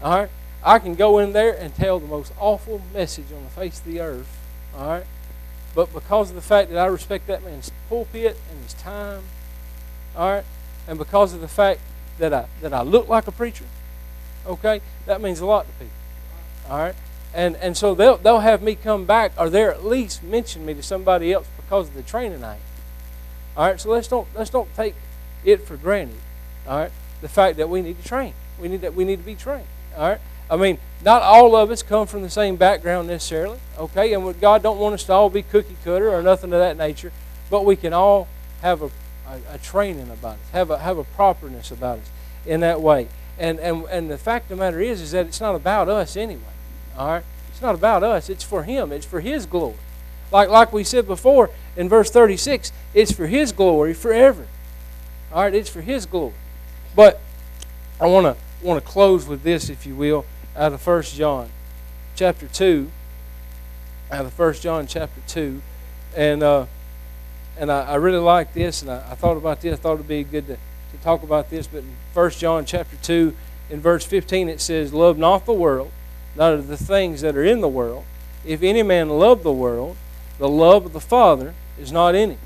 All 0.00 0.20
right? 0.20 0.30
I 0.64 0.78
can 0.78 0.94
go 0.94 1.18
in 1.18 1.32
there 1.32 1.52
and 1.52 1.74
tell 1.74 1.98
the 1.98 2.06
most 2.06 2.32
awful 2.38 2.80
message 2.94 3.32
on 3.34 3.42
the 3.42 3.50
face 3.50 3.80
of 3.80 3.84
the 3.84 4.00
earth, 4.00 4.38
all 4.76 4.86
right? 4.86 5.06
But 5.74 5.92
because 5.92 6.30
of 6.30 6.36
the 6.36 6.42
fact 6.42 6.70
that 6.70 6.78
I 6.78 6.86
respect 6.86 7.26
that 7.26 7.42
man's 7.42 7.72
pulpit 7.88 8.38
and 8.48 8.62
his 8.62 8.74
time, 8.74 9.24
all 10.16 10.30
right, 10.30 10.44
and 10.86 10.98
because 10.98 11.34
of 11.34 11.40
the 11.40 11.48
fact 11.48 11.80
that 12.18 12.32
I 12.32 12.46
that 12.60 12.72
I 12.72 12.82
look 12.82 13.08
like 13.08 13.26
a 13.26 13.32
preacher, 13.32 13.64
okay, 14.46 14.80
that 15.06 15.20
means 15.20 15.40
a 15.40 15.46
lot 15.46 15.66
to 15.66 15.72
people. 15.72 15.94
All 16.70 16.78
right? 16.78 16.94
And 17.34 17.56
and 17.56 17.76
so 17.76 17.94
they'll 17.94 18.18
they'll 18.18 18.40
have 18.40 18.62
me 18.62 18.76
come 18.76 19.06
back 19.06 19.32
or 19.36 19.50
they're 19.50 19.72
at 19.72 19.84
least 19.84 20.22
mention 20.22 20.64
me 20.64 20.74
to 20.74 20.82
somebody 20.82 21.32
else 21.32 21.48
because 21.56 21.88
of 21.88 21.94
the 21.94 22.02
training 22.02 22.44
I. 22.44 22.58
All 23.56 23.66
right, 23.66 23.80
so 23.80 23.90
let's 23.90 24.08
don't 24.08 24.26
let's 24.34 24.50
don't 24.50 24.72
take 24.74 24.94
it 25.44 25.66
for 25.66 25.76
granted. 25.76 26.18
All 26.66 26.78
right, 26.78 26.92
the 27.20 27.28
fact 27.28 27.56
that 27.58 27.68
we 27.68 27.82
need 27.82 28.00
to 28.02 28.08
train, 28.08 28.34
we 28.60 28.68
need 28.68 28.80
that 28.80 28.94
we 28.94 29.04
need 29.04 29.16
to 29.16 29.24
be 29.24 29.34
trained. 29.34 29.66
All 29.96 30.08
right, 30.08 30.20
I 30.50 30.56
mean, 30.56 30.78
not 31.04 31.22
all 31.22 31.54
of 31.56 31.70
us 31.70 31.82
come 31.82 32.06
from 32.06 32.22
the 32.22 32.30
same 32.30 32.56
background 32.56 33.08
necessarily. 33.08 33.58
Okay, 33.78 34.12
and 34.12 34.40
God 34.40 34.62
don't 34.62 34.78
want 34.78 34.94
us 34.94 35.04
to 35.04 35.12
all 35.12 35.30
be 35.30 35.42
cookie 35.42 35.76
cutter 35.84 36.10
or 36.10 36.22
nothing 36.22 36.52
of 36.52 36.58
that 36.58 36.76
nature, 36.76 37.12
but 37.50 37.64
we 37.64 37.76
can 37.76 37.92
all 37.92 38.28
have 38.62 38.82
a, 38.82 38.90
a, 39.28 39.54
a 39.54 39.58
training 39.58 40.10
about 40.10 40.34
us, 40.34 40.50
have 40.52 40.70
a 40.70 40.78
have 40.78 40.98
a 40.98 41.04
properness 41.04 41.70
about 41.70 41.98
us 41.98 42.10
in 42.46 42.60
that 42.60 42.80
way. 42.80 43.08
And 43.38 43.58
and 43.60 43.84
and 43.86 44.10
the 44.10 44.18
fact 44.18 44.50
of 44.50 44.58
the 44.58 44.64
matter 44.64 44.80
is, 44.80 45.00
is 45.00 45.12
that 45.12 45.26
it's 45.26 45.40
not 45.40 45.54
about 45.54 45.88
us 45.88 46.16
anyway. 46.16 46.42
All 46.96 47.08
right? 47.08 47.24
It's 47.50 47.62
not 47.62 47.74
about 47.74 48.02
us, 48.02 48.28
it's 48.28 48.44
for 48.44 48.62
Him, 48.62 48.92
it's 48.92 49.06
for 49.06 49.20
His 49.20 49.46
glory. 49.46 49.76
Like, 50.30 50.48
like 50.48 50.72
we 50.72 50.84
said 50.84 51.06
before 51.06 51.50
in 51.76 51.88
verse 51.88 52.10
36, 52.10 52.72
it's 52.94 53.12
for 53.12 53.26
His 53.26 53.52
glory 53.52 53.94
forever. 53.94 54.46
All 55.32 55.42
right? 55.44 55.54
It's 55.54 55.70
for 55.70 55.80
His 55.80 56.06
glory. 56.06 56.34
But 56.94 57.20
I 58.00 58.06
want 58.06 58.24
to 58.26 58.36
want 58.62 58.82
to 58.82 58.88
close 58.88 59.26
with 59.26 59.42
this, 59.42 59.68
if 59.68 59.86
you 59.86 59.94
will, 59.94 60.24
out 60.56 60.72
of 60.72 60.86
1 60.86 61.02
John 61.02 61.50
chapter 62.14 62.46
2. 62.46 62.90
Out 64.10 64.24
of 64.24 64.38
1 64.38 64.54
John 64.54 64.86
chapter 64.86 65.20
2. 65.26 65.62
And, 66.16 66.42
uh, 66.42 66.66
and 67.58 67.72
I, 67.72 67.82
I 67.82 67.94
really 67.96 68.18
like 68.18 68.52
this, 68.52 68.82
and 68.82 68.90
I, 68.90 68.98
I, 69.10 69.14
thought 69.14 69.36
about 69.36 69.60
this. 69.60 69.74
I 69.74 69.76
thought 69.76 69.94
it 69.94 69.98
would 69.98 70.08
be 70.08 70.22
good 70.22 70.46
to, 70.46 70.56
to 70.56 71.02
talk 71.02 71.22
about 71.22 71.50
this. 71.50 71.66
But 71.66 71.78
in 71.78 71.94
1 72.14 72.30
John 72.32 72.64
chapter 72.64 72.96
2, 72.96 73.34
in 73.70 73.80
verse 73.80 74.04
15, 74.04 74.48
it 74.48 74.60
says, 74.60 74.92
Love 74.92 75.18
not 75.18 75.46
the 75.46 75.52
world, 75.52 75.90
not 76.36 76.52
of 76.52 76.68
the 76.68 76.76
things 76.76 77.22
that 77.22 77.36
are 77.36 77.44
in 77.44 77.60
the 77.60 77.68
world. 77.68 78.04
If 78.44 78.62
any 78.62 78.82
man 78.82 79.08
love 79.08 79.42
the 79.42 79.52
world, 79.52 79.96
the 80.38 80.48
love 80.48 80.86
of 80.86 80.92
the 80.92 81.00
Father 81.00 81.54
is 81.78 81.92
not 81.92 82.14
in 82.14 82.30
him. 82.32 82.38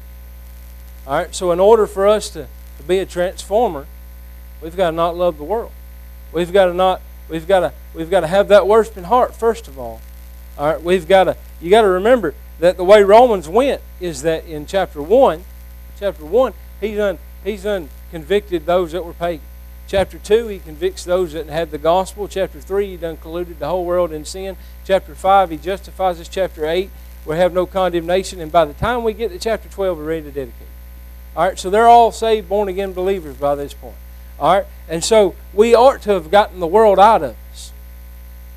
All 1.06 1.14
right, 1.14 1.32
so 1.32 1.52
in 1.52 1.60
order 1.60 1.86
for 1.86 2.08
us 2.08 2.30
to, 2.30 2.48
to 2.78 2.82
be 2.82 2.98
a 2.98 3.06
transformer, 3.06 3.86
we've 4.60 4.76
got 4.76 4.90
to 4.90 4.96
not 4.96 5.16
love 5.16 5.38
the 5.38 5.44
world. 5.44 5.70
We've 6.32 6.52
got 6.52 6.66
to 6.66 6.74
not 6.74 7.00
we've 7.28 7.46
got 7.46 7.60
to 7.60 7.72
we've 7.94 8.10
got 8.10 8.20
to 8.20 8.26
have 8.26 8.48
that 8.48 8.66
worshiping 8.66 9.04
heart 9.04 9.34
first 9.34 9.68
of 9.68 9.78
all. 9.78 10.00
All 10.58 10.72
right, 10.72 10.82
we've 10.82 11.06
got 11.06 11.24
to 11.24 11.36
you 11.60 11.70
got 11.70 11.82
to 11.82 11.88
remember 11.88 12.34
that 12.58 12.76
the 12.76 12.84
way 12.84 13.04
Romans 13.04 13.48
went 13.48 13.82
is 14.00 14.22
that 14.22 14.46
in 14.46 14.66
chapter 14.66 15.00
1, 15.00 15.44
chapter 16.00 16.24
1, 16.24 16.52
he's 16.80 16.96
done 16.96 17.18
he's 17.44 17.62
done 17.62 17.88
convicted 18.10 18.66
those 18.66 18.90
that 18.90 19.04
were 19.04 19.12
pagan. 19.12 19.44
Chapter 19.86 20.18
2, 20.18 20.48
he 20.48 20.58
convicts 20.58 21.04
those 21.04 21.34
that 21.34 21.46
had 21.46 21.70
the 21.70 21.78
gospel. 21.78 22.26
Chapter 22.26 22.60
3, 22.60 22.88
he 22.88 22.96
done 22.96 23.16
colluded 23.16 23.60
the 23.60 23.68
whole 23.68 23.84
world 23.84 24.12
in 24.12 24.24
sin. 24.24 24.56
Chapter 24.84 25.14
5, 25.14 25.50
he 25.50 25.56
justifies 25.56 26.20
us. 26.20 26.28
Chapter 26.28 26.66
8, 26.66 26.90
we 27.24 27.36
have 27.36 27.52
no 27.52 27.66
condemnation. 27.66 28.40
And 28.40 28.50
by 28.50 28.64
the 28.64 28.74
time 28.74 29.04
we 29.04 29.12
get 29.12 29.30
to 29.30 29.38
chapter 29.38 29.68
12, 29.68 29.98
we're 29.98 30.04
ready 30.04 30.22
to 30.22 30.32
dedicate. 30.32 30.66
All 31.36 31.44
right, 31.44 31.58
so 31.58 31.68
they're 31.68 31.88
all 31.88 32.12
saved, 32.12 32.48
born 32.48 32.68
again 32.68 32.92
believers 32.92 33.36
by 33.36 33.54
this 33.54 33.74
point. 33.74 33.96
All 34.38 34.54
right, 34.54 34.66
and 34.88 35.04
so 35.04 35.34
we 35.52 35.74
ought 35.74 36.02
to 36.02 36.12
have 36.12 36.30
gotten 36.30 36.60
the 36.60 36.66
world 36.66 36.98
out 36.98 37.22
of 37.22 37.36
us. 37.52 37.72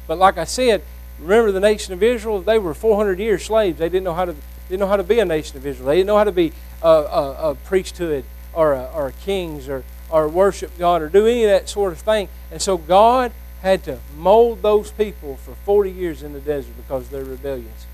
But 0.07 0.17
like 0.17 0.37
I 0.37 0.45
said, 0.45 0.81
remember 1.19 1.51
the 1.51 1.59
nation 1.59 1.93
of 1.93 2.01
Israel? 2.01 2.41
They 2.41 2.57
were 2.57 2.73
400 2.73 3.19
years 3.19 3.45
slaves. 3.45 3.79
They 3.79 3.89
didn't 3.89 4.05
know 4.05 4.13
how 4.13 4.25
to 4.25 4.35
didn't 4.69 4.81
know 4.81 4.87
how 4.87 4.97
to 4.97 5.03
be 5.03 5.19
a 5.19 5.25
nation 5.25 5.57
of 5.57 5.65
Israel. 5.65 5.87
They 5.87 5.97
didn't 5.97 6.07
know 6.07 6.17
how 6.17 6.23
to 6.23 6.31
be 6.31 6.53
a, 6.83 6.87
a, 6.87 7.51
a 7.51 7.55
priesthood 7.55 8.23
or 8.53 8.73
a, 8.73 8.85
or 8.93 9.11
kings 9.23 9.67
or 9.67 9.83
or 10.09 10.27
worship 10.27 10.77
God 10.77 11.01
or 11.01 11.09
do 11.09 11.27
any 11.27 11.43
of 11.43 11.49
that 11.49 11.69
sort 11.69 11.91
of 11.91 11.99
thing. 11.99 12.29
And 12.51 12.61
so 12.61 12.77
God 12.77 13.31
had 13.61 13.83
to 13.83 13.99
mold 14.17 14.61
those 14.61 14.91
people 14.91 15.37
for 15.37 15.53
40 15.65 15.91
years 15.91 16.23
in 16.23 16.33
the 16.33 16.39
desert 16.39 16.75
because 16.77 17.05
of 17.05 17.09
their 17.11 17.25
rebellions. 17.25 17.85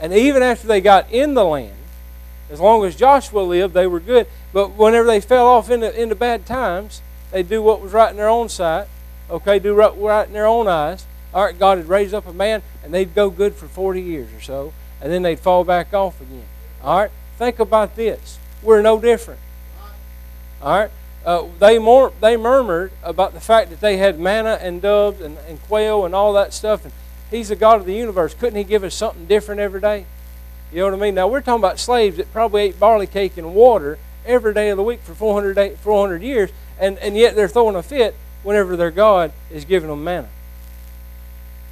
And 0.00 0.12
even 0.12 0.42
after 0.42 0.66
they 0.68 0.80
got 0.80 1.10
in 1.10 1.34
the 1.34 1.44
land, 1.44 1.74
as 2.50 2.60
long 2.60 2.84
as 2.84 2.96
Joshua 2.96 3.40
lived, 3.40 3.74
they 3.74 3.86
were 3.86 4.00
good. 4.00 4.26
But 4.52 4.72
whenever 4.72 5.06
they 5.06 5.20
fell 5.20 5.46
off 5.46 5.70
into, 5.70 6.00
into 6.00 6.14
bad 6.14 6.46
times, 6.46 7.02
they 7.32 7.42
do 7.42 7.62
what 7.62 7.80
was 7.80 7.92
right 7.92 8.10
in 8.10 8.16
their 8.16 8.28
own 8.28 8.48
sight. 8.48 8.88
Okay, 9.28 9.58
do 9.58 9.74
right, 9.74 9.96
right 9.96 10.26
in 10.26 10.32
their 10.32 10.46
own 10.46 10.68
eyes. 10.68 11.06
All 11.34 11.44
right, 11.44 11.58
God 11.58 11.78
had 11.78 11.88
raised 11.88 12.14
up 12.14 12.26
a 12.26 12.32
man, 12.32 12.62
and 12.84 12.94
they'd 12.94 13.14
go 13.14 13.28
good 13.30 13.54
for 13.54 13.66
40 13.66 14.00
years 14.00 14.32
or 14.32 14.40
so, 14.40 14.72
and 15.00 15.12
then 15.12 15.22
they'd 15.22 15.40
fall 15.40 15.64
back 15.64 15.92
off 15.92 16.20
again. 16.20 16.44
All 16.82 17.00
right, 17.00 17.10
think 17.36 17.58
about 17.58 17.96
this. 17.96 18.38
We're 18.62 18.82
no 18.82 19.00
different. 19.00 19.40
All 20.62 20.78
right? 20.78 20.90
Uh, 21.24 21.46
they, 21.58 21.78
mur- 21.78 22.12
they 22.20 22.36
murmured 22.36 22.92
about 23.02 23.34
the 23.34 23.40
fact 23.40 23.70
that 23.70 23.80
they 23.80 23.96
had 23.96 24.20
manna 24.20 24.58
and 24.62 24.80
doves 24.80 25.20
and, 25.20 25.36
and 25.48 25.60
quail 25.62 26.04
and 26.04 26.14
all 26.14 26.32
that 26.32 26.54
stuff. 26.54 26.84
And 26.84 26.94
He's 27.30 27.48
the 27.48 27.56
God 27.56 27.80
of 27.80 27.86
the 27.86 27.94
universe. 27.94 28.32
Couldn't 28.32 28.56
He 28.56 28.64
give 28.64 28.84
us 28.84 28.94
something 28.94 29.26
different 29.26 29.60
every 29.60 29.80
day? 29.80 30.06
You 30.72 30.80
know 30.80 30.86
what 30.86 30.94
I 30.94 30.96
mean? 30.98 31.14
Now, 31.14 31.28
we're 31.28 31.40
talking 31.40 31.60
about 31.60 31.78
slaves 31.78 32.16
that 32.16 32.32
probably 32.32 32.62
ate 32.62 32.80
barley 32.80 33.06
cake 33.06 33.36
and 33.36 33.54
water 33.54 33.98
every 34.24 34.52
day 34.52 34.70
of 34.70 34.76
the 34.76 34.82
week 34.82 35.00
for 35.00 35.14
400, 35.14 35.54
day, 35.54 35.76
400 35.76 36.22
years, 36.22 36.50
and, 36.78 36.98
and 36.98 37.16
yet 37.16 37.36
they're 37.36 37.48
throwing 37.48 37.76
a 37.76 37.82
fit 37.82 38.14
whenever 38.42 38.76
their 38.76 38.90
God 38.90 39.32
is 39.50 39.64
giving 39.64 39.88
them 39.88 40.04
manna. 40.04 40.28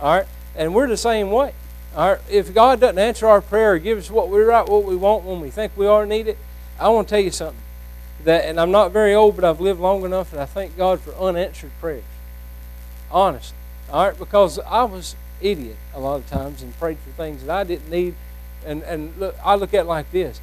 All 0.01 0.17
right? 0.17 0.27
And 0.57 0.75
we're 0.75 0.87
the 0.87 0.97
same 0.97 1.31
way. 1.31 1.55
All 1.97 2.13
right? 2.13 2.21
If 2.31 2.55
God 2.55 2.81
doesn't 2.81 2.99
answer 2.99 3.27
our 3.27 3.41
prayer 3.41 3.75
or 3.75 3.79
give 3.79 3.99
us 3.99 4.11
what 4.11 4.29
we 4.29 4.45
what 4.45 4.85
we 4.85 4.97
want 4.97 5.25
when 5.25 5.41
we 5.41 5.51
think 5.51 5.73
we 5.77 5.87
are 5.87 6.07
needed, 6.07 6.37
I 6.79 6.89
want 6.89 7.09
to 7.09 7.15
tell 7.15 7.25
you 7.25 7.31
something. 7.31 7.61
That, 8.25 8.45
and 8.45 8.59
I'm 8.59 8.71
not 8.71 8.91
very 8.91 9.15
old, 9.15 9.37
but 9.37 9.45
I've 9.45 9.61
lived 9.61 9.81
long 9.81 10.05
enough, 10.05 10.33
and 10.33 10.41
I 10.41 10.47
thank 10.47 10.77
God 10.77 11.01
for 11.01 11.15
unanswered 11.15 11.73
prayers. 11.81 12.05
Honestly. 13.11 13.57
All 13.91 14.07
right? 14.07 14.19
Because 14.19 14.59
I 14.61 14.85
was 14.85 15.15
idiot 15.41 15.77
a 15.95 16.01
lot 16.01 16.17
of 16.17 16.29
times 16.29 16.63
and 16.63 16.77
prayed 16.79 16.99
for 16.99 17.11
things 17.11 17.45
that 17.45 17.51
I 17.51 17.65
didn't 17.65 17.91
need. 17.91 18.15
And, 18.65 18.83
and 18.83 19.17
look, 19.19 19.37
I 19.45 19.55
look 19.57 19.75
at 19.75 19.81
it 19.81 19.89
like 19.89 20.11
this 20.11 20.41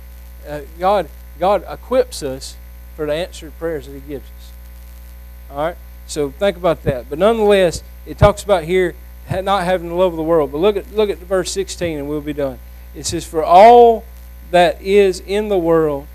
uh, 0.47 0.61
God, 0.79 1.09
God 1.39 1.63
equips 1.69 2.23
us 2.23 2.55
for 2.95 3.05
the 3.05 3.13
answered 3.13 3.57
prayers 3.57 3.87
that 3.87 3.93
He 3.93 3.99
gives 3.99 4.25
us. 4.25 4.51
All 5.49 5.57
right? 5.57 5.77
So 6.07 6.31
think 6.31 6.57
about 6.57 6.83
that. 6.83 7.09
But 7.09 7.19
nonetheless, 7.19 7.83
it 8.05 8.17
talks 8.17 8.43
about 8.43 8.63
here 8.63 8.95
not 9.29 9.63
having 9.63 9.89
the 9.89 9.95
love 9.95 10.13
of 10.13 10.17
the 10.17 10.23
world. 10.23 10.51
But 10.51 10.57
look 10.57 10.75
at, 10.75 10.93
look 10.93 11.09
at 11.09 11.17
verse 11.19 11.51
16 11.51 11.97
and 11.97 12.09
we'll 12.09 12.21
be 12.21 12.33
done. 12.33 12.59
It 12.95 13.05
says, 13.05 13.25
For 13.25 13.43
all 13.43 14.03
that 14.51 14.81
is 14.81 15.21
in 15.21 15.47
the 15.47 15.57
world, 15.57 16.07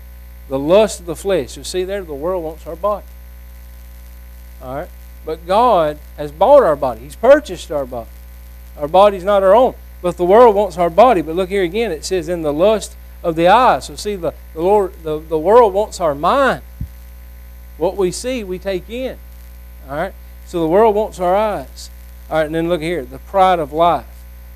the 0.49 0.59
lust 0.59 0.99
of 0.99 1.05
the 1.05 1.15
flesh. 1.15 1.57
You 1.57 1.63
see 1.63 1.83
there, 1.83 2.03
the 2.03 2.13
world 2.13 2.43
wants 2.43 2.67
our 2.67 2.75
body. 2.75 3.05
All 4.61 4.75
right? 4.75 4.89
But 5.25 5.45
God 5.45 5.99
has 6.15 6.31
bought 6.31 6.63
our 6.63 6.75
body. 6.75 7.01
He's 7.01 7.15
purchased 7.15 7.71
our 7.71 7.85
body. 7.85 8.09
Our 8.77 8.87
body's 8.87 9.23
not 9.23 9.43
our 9.43 9.55
own. 9.55 9.75
But 10.01 10.17
the 10.17 10.25
world 10.25 10.55
wants 10.55 10.77
our 10.77 10.89
body. 10.89 11.21
But 11.21 11.35
look 11.35 11.49
here 11.49 11.63
again, 11.63 11.91
it 11.91 12.05
says 12.05 12.29
in 12.29 12.41
the 12.41 12.53
lust 12.53 12.95
of 13.23 13.35
the 13.35 13.47
eyes. 13.47 13.85
So 13.85 13.95
see, 13.95 14.15
the, 14.15 14.33
the, 14.53 14.61
Lord, 14.61 14.93
the, 15.03 15.19
the 15.19 15.39
world 15.39 15.73
wants 15.73 15.99
our 15.99 16.15
mind. 16.15 16.61
What 17.77 17.97
we 17.97 18.11
see, 18.11 18.43
we 18.43 18.59
take 18.59 18.89
in. 18.89 19.17
All 19.87 19.95
right? 19.95 20.13
So 20.45 20.61
the 20.61 20.67
world 20.67 20.95
wants 20.95 21.19
our 21.19 21.35
eyes. 21.35 21.89
All 22.29 22.37
right, 22.37 22.45
and 22.45 22.55
then 22.55 22.67
look 22.67 22.81
here, 22.81 23.05
the 23.05 23.19
pride 23.19 23.59
of 23.59 23.71
life. 23.71 24.05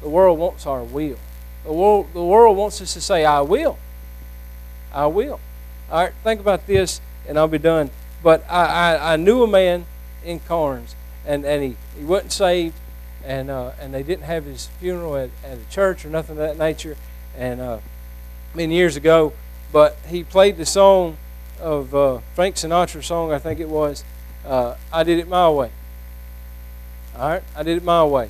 The 0.01 0.09
world 0.09 0.39
wants 0.39 0.65
our 0.65 0.83
will. 0.83 1.17
The 1.63 1.73
world, 1.73 2.07
the 2.13 2.23
world 2.23 2.57
wants 2.57 2.81
us 2.81 2.93
to 2.93 3.01
say, 3.01 3.23
I 3.23 3.41
will. 3.41 3.77
I 4.93 5.05
will. 5.07 5.39
All 5.89 6.03
right, 6.03 6.13
think 6.23 6.41
about 6.41 6.67
this, 6.67 7.01
and 7.27 7.37
I'll 7.37 7.47
be 7.47 7.59
done. 7.59 7.91
But 8.23 8.43
I, 8.49 8.95
I, 8.95 9.13
I 9.13 9.15
knew 9.15 9.43
a 9.43 9.47
man 9.47 9.85
in 10.23 10.39
Carnes, 10.39 10.95
and, 11.25 11.45
and 11.45 11.63
he, 11.63 11.77
he 11.97 12.03
wasn't 12.03 12.31
saved, 12.31 12.75
and 13.25 13.49
uh, 13.49 13.71
and 13.79 13.93
they 13.93 14.03
didn't 14.03 14.25
have 14.25 14.45
his 14.45 14.67
funeral 14.79 15.15
at, 15.15 15.29
at 15.43 15.57
a 15.57 15.69
church 15.69 16.05
or 16.05 16.09
nothing 16.09 16.33
of 16.33 16.39
that 16.39 16.57
nature. 16.57 16.97
And 17.37 17.61
uh, 17.61 17.79
many 18.53 18.75
years 18.75 18.95
ago, 18.95 19.33
but 19.71 19.97
he 20.07 20.23
played 20.23 20.57
the 20.57 20.65
song 20.65 21.17
of 21.59 21.93
uh, 21.95 22.19
Frank 22.33 22.55
Sinatra 22.55 23.03
song, 23.03 23.31
I 23.31 23.39
think 23.39 23.59
it 23.59 23.69
was. 23.69 24.03
Uh, 24.45 24.75
I 24.91 25.03
did 25.03 25.19
it 25.19 25.27
my 25.27 25.49
way. 25.49 25.71
All 27.15 27.29
right, 27.29 27.43
I 27.55 27.63
did 27.63 27.77
it 27.77 27.83
my 27.83 28.03
way. 28.03 28.29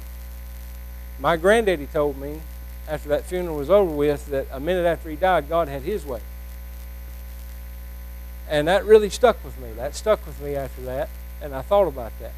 My 1.20 1.38
granddaddy 1.38 1.88
told 1.88 2.18
me 2.18 2.42
after 2.88 3.10
that 3.10 3.24
funeral 3.24 3.56
was 3.56 3.70
over 3.70 3.92
with 3.92 4.28
that 4.28 4.48
a 4.52 4.60
minute 4.60 4.86
after 4.86 5.10
he 5.10 5.16
died, 5.16 5.48
God 5.48 5.68
had 5.68 5.84
His 5.84 6.06
way. 6.06 6.20
And 8.50 8.68
that 8.68 8.84
really 8.86 9.10
stuck 9.10 9.44
with 9.46 9.58
me. 9.60 9.72
That 9.74 9.96
stuck 9.96 10.26
with 10.26 10.42
me 10.42 10.56
after 10.56 10.82
that, 10.82 11.10
and 11.42 11.56
I 11.56 11.62
thought 11.62 11.88
about 11.88 12.12
that. 12.20 12.34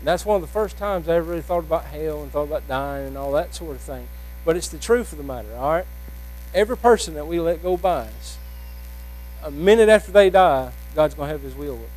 And 0.00 0.08
that's 0.08 0.24
one 0.24 0.36
of 0.36 0.40
the 0.42 0.48
first 0.48 0.78
times 0.78 1.08
I 1.08 1.16
ever 1.16 1.30
really 1.30 1.42
thought 1.42 1.58
about 1.58 1.84
hell 1.84 2.22
and 2.22 2.32
thought 2.32 2.44
about 2.44 2.66
dying 2.66 3.06
and 3.06 3.18
all 3.18 3.32
that 3.32 3.54
sort 3.54 3.76
of 3.76 3.82
thing. 3.82 4.08
But 4.44 4.56
it's 4.56 4.68
the 4.68 4.78
truth 4.78 5.12
of 5.12 5.18
the 5.18 5.24
matter, 5.24 5.54
all 5.54 5.72
right? 5.72 5.86
Every 6.54 6.76
person 6.76 7.14
that 7.14 7.26
we 7.26 7.38
let 7.38 7.62
go 7.62 7.76
by 7.76 8.06
us, 8.06 8.38
a 9.44 9.50
minute 9.50 9.90
after 9.90 10.10
they 10.10 10.30
die, 10.30 10.72
God's 10.94 11.14
going 11.14 11.28
to 11.28 11.32
have 11.32 11.42
His 11.42 11.54
will 11.54 11.74
with 11.74 11.82
them. 11.82 11.90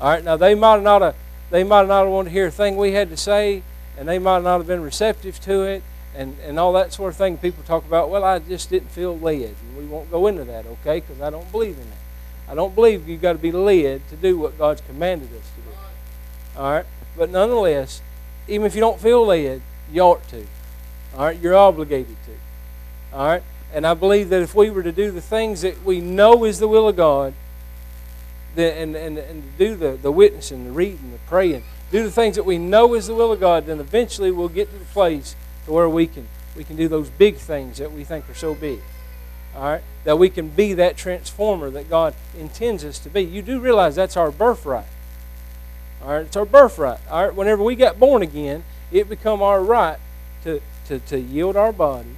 All 0.00 0.10
right, 0.10 0.24
now 0.24 0.36
they 0.36 0.54
might 0.54 0.82
not 0.82 1.00
have, 1.00 1.14
they 1.50 1.62
might 1.62 1.86
not 1.86 2.02
have 2.04 2.12
wanted 2.12 2.30
to 2.30 2.32
hear 2.32 2.48
a 2.48 2.50
thing 2.50 2.76
we 2.76 2.92
had 2.92 3.08
to 3.10 3.16
say, 3.16 3.62
and 3.96 4.08
they 4.08 4.18
might 4.18 4.42
not 4.42 4.58
have 4.58 4.66
been 4.66 4.82
receptive 4.82 5.40
to 5.40 5.62
it, 5.62 5.82
and, 6.14 6.36
and 6.40 6.58
all 6.58 6.72
that 6.72 6.92
sort 6.92 7.12
of 7.12 7.16
thing. 7.16 7.38
People 7.38 7.62
talk 7.62 7.86
about, 7.86 8.10
well, 8.10 8.24
I 8.24 8.40
just 8.40 8.68
didn't 8.68 8.90
feel 8.90 9.16
led, 9.16 9.54
and 9.62 9.76
we 9.78 9.84
won't 9.86 10.10
go 10.10 10.26
into 10.26 10.44
that, 10.44 10.66
okay? 10.66 11.00
Because 11.00 11.22
I 11.22 11.30
don't 11.30 11.50
believe 11.52 11.78
in 11.78 11.88
that. 11.88 12.50
I 12.50 12.54
don't 12.54 12.74
believe 12.74 13.08
you've 13.08 13.22
got 13.22 13.32
to 13.32 13.38
be 13.38 13.52
led 13.52 14.08
to 14.08 14.16
do 14.16 14.38
what 14.38 14.58
God's 14.58 14.80
commanded 14.82 15.28
us 15.28 15.50
to 15.50 15.60
do. 15.62 15.76
All 16.58 16.72
right, 16.72 16.86
but 17.16 17.30
nonetheless, 17.30 18.02
even 18.48 18.66
if 18.66 18.74
you 18.74 18.80
don't 18.80 19.00
feel 19.00 19.26
led, 19.26 19.62
you 19.92 20.02
ought 20.02 20.26
to. 20.28 20.46
All 21.16 21.24
right, 21.24 21.38
you're 21.38 21.56
obligated 21.56 22.16
to. 22.26 23.16
All 23.16 23.26
right, 23.26 23.42
and 23.72 23.86
I 23.86 23.94
believe 23.94 24.28
that 24.30 24.42
if 24.42 24.54
we 24.54 24.70
were 24.70 24.82
to 24.82 24.92
do 24.92 25.10
the 25.10 25.20
things 25.20 25.62
that 25.62 25.84
we 25.84 26.00
know 26.00 26.44
is 26.44 26.58
the 26.58 26.68
will 26.68 26.88
of 26.88 26.96
God, 26.96 27.34
then, 28.54 28.76
and, 28.76 28.96
and, 28.96 29.18
and 29.18 29.58
do 29.58 29.76
the, 29.76 29.92
the 30.00 30.10
witnessing, 30.10 30.64
the 30.64 30.72
reading, 30.72 31.12
the 31.12 31.18
praying, 31.26 31.62
do 31.90 32.02
the 32.02 32.10
things 32.10 32.36
that 32.36 32.44
we 32.44 32.58
know 32.58 32.94
is 32.94 33.06
the 33.06 33.14
will 33.14 33.32
of 33.32 33.40
God, 33.40 33.66
then 33.66 33.80
eventually 33.80 34.30
we'll 34.30 34.48
get 34.48 34.70
to 34.72 34.78
the 34.78 34.84
place 34.86 35.36
to 35.66 35.72
where 35.72 35.88
we 35.88 36.06
can 36.06 36.26
we 36.56 36.64
can 36.64 36.76
do 36.76 36.88
those 36.88 37.10
big 37.10 37.36
things 37.36 37.78
that 37.78 37.92
we 37.92 38.02
think 38.02 38.28
are 38.30 38.34
so 38.34 38.54
big. 38.54 38.80
All 39.54 39.62
right? 39.62 39.82
That 40.04 40.18
we 40.18 40.30
can 40.30 40.48
be 40.48 40.72
that 40.74 40.96
transformer 40.96 41.70
that 41.70 41.88
God 41.88 42.14
intends 42.38 42.84
us 42.84 42.98
to 43.00 43.10
be. 43.10 43.22
You 43.22 43.42
do 43.42 43.60
realize 43.60 43.94
that's 43.94 44.16
our 44.16 44.30
birthright. 44.30 44.86
All 46.02 46.10
right, 46.10 46.26
it's 46.26 46.36
our 46.36 46.44
birthright. 46.44 47.00
All 47.10 47.24
right, 47.24 47.34
whenever 47.34 47.62
we 47.62 47.74
got 47.74 47.98
born 47.98 48.22
again, 48.22 48.64
it 48.92 49.08
become 49.08 49.42
our 49.42 49.62
right 49.62 49.98
to, 50.44 50.60
to, 50.86 50.98
to 51.00 51.18
yield 51.18 51.56
our 51.56 51.72
body 51.72 52.16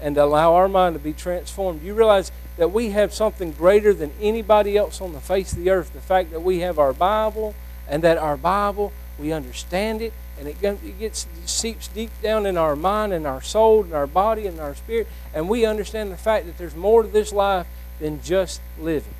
and 0.00 0.16
allow 0.16 0.54
our 0.54 0.68
mind 0.68 0.94
to 0.94 0.98
be 0.98 1.12
transformed. 1.12 1.82
You 1.82 1.94
realize 1.94 2.32
that 2.56 2.72
we 2.72 2.90
have 2.90 3.12
something 3.12 3.52
greater 3.52 3.94
than 3.94 4.12
anybody 4.20 4.76
else 4.76 5.00
on 5.00 5.12
the 5.12 5.20
face 5.20 5.52
of 5.52 5.58
the 5.58 5.70
earth. 5.70 5.92
The 5.92 6.00
fact 6.00 6.30
that 6.32 6.40
we 6.40 6.60
have 6.60 6.78
our 6.78 6.92
Bible 6.92 7.54
and 7.88 8.02
that 8.02 8.18
our 8.18 8.36
Bible, 8.36 8.92
we 9.18 9.32
understand 9.32 10.02
it, 10.02 10.12
and 10.38 10.48
it, 10.48 10.60
gets 10.60 10.82
it 11.00 11.48
seeps 11.48 11.88
deep 11.88 12.10
down 12.22 12.44
in 12.44 12.56
our 12.58 12.76
mind 12.76 13.12
and 13.12 13.26
our 13.26 13.40
soul 13.40 13.84
and 13.84 13.94
our 13.94 14.06
body 14.06 14.46
and 14.46 14.60
our 14.60 14.74
spirit, 14.74 15.06
and 15.32 15.48
we 15.48 15.64
understand 15.64 16.12
the 16.12 16.16
fact 16.16 16.46
that 16.46 16.58
there's 16.58 16.74
more 16.74 17.02
to 17.02 17.08
this 17.08 17.32
life 17.32 17.66
than 18.00 18.20
just 18.22 18.60
living. 18.78 19.14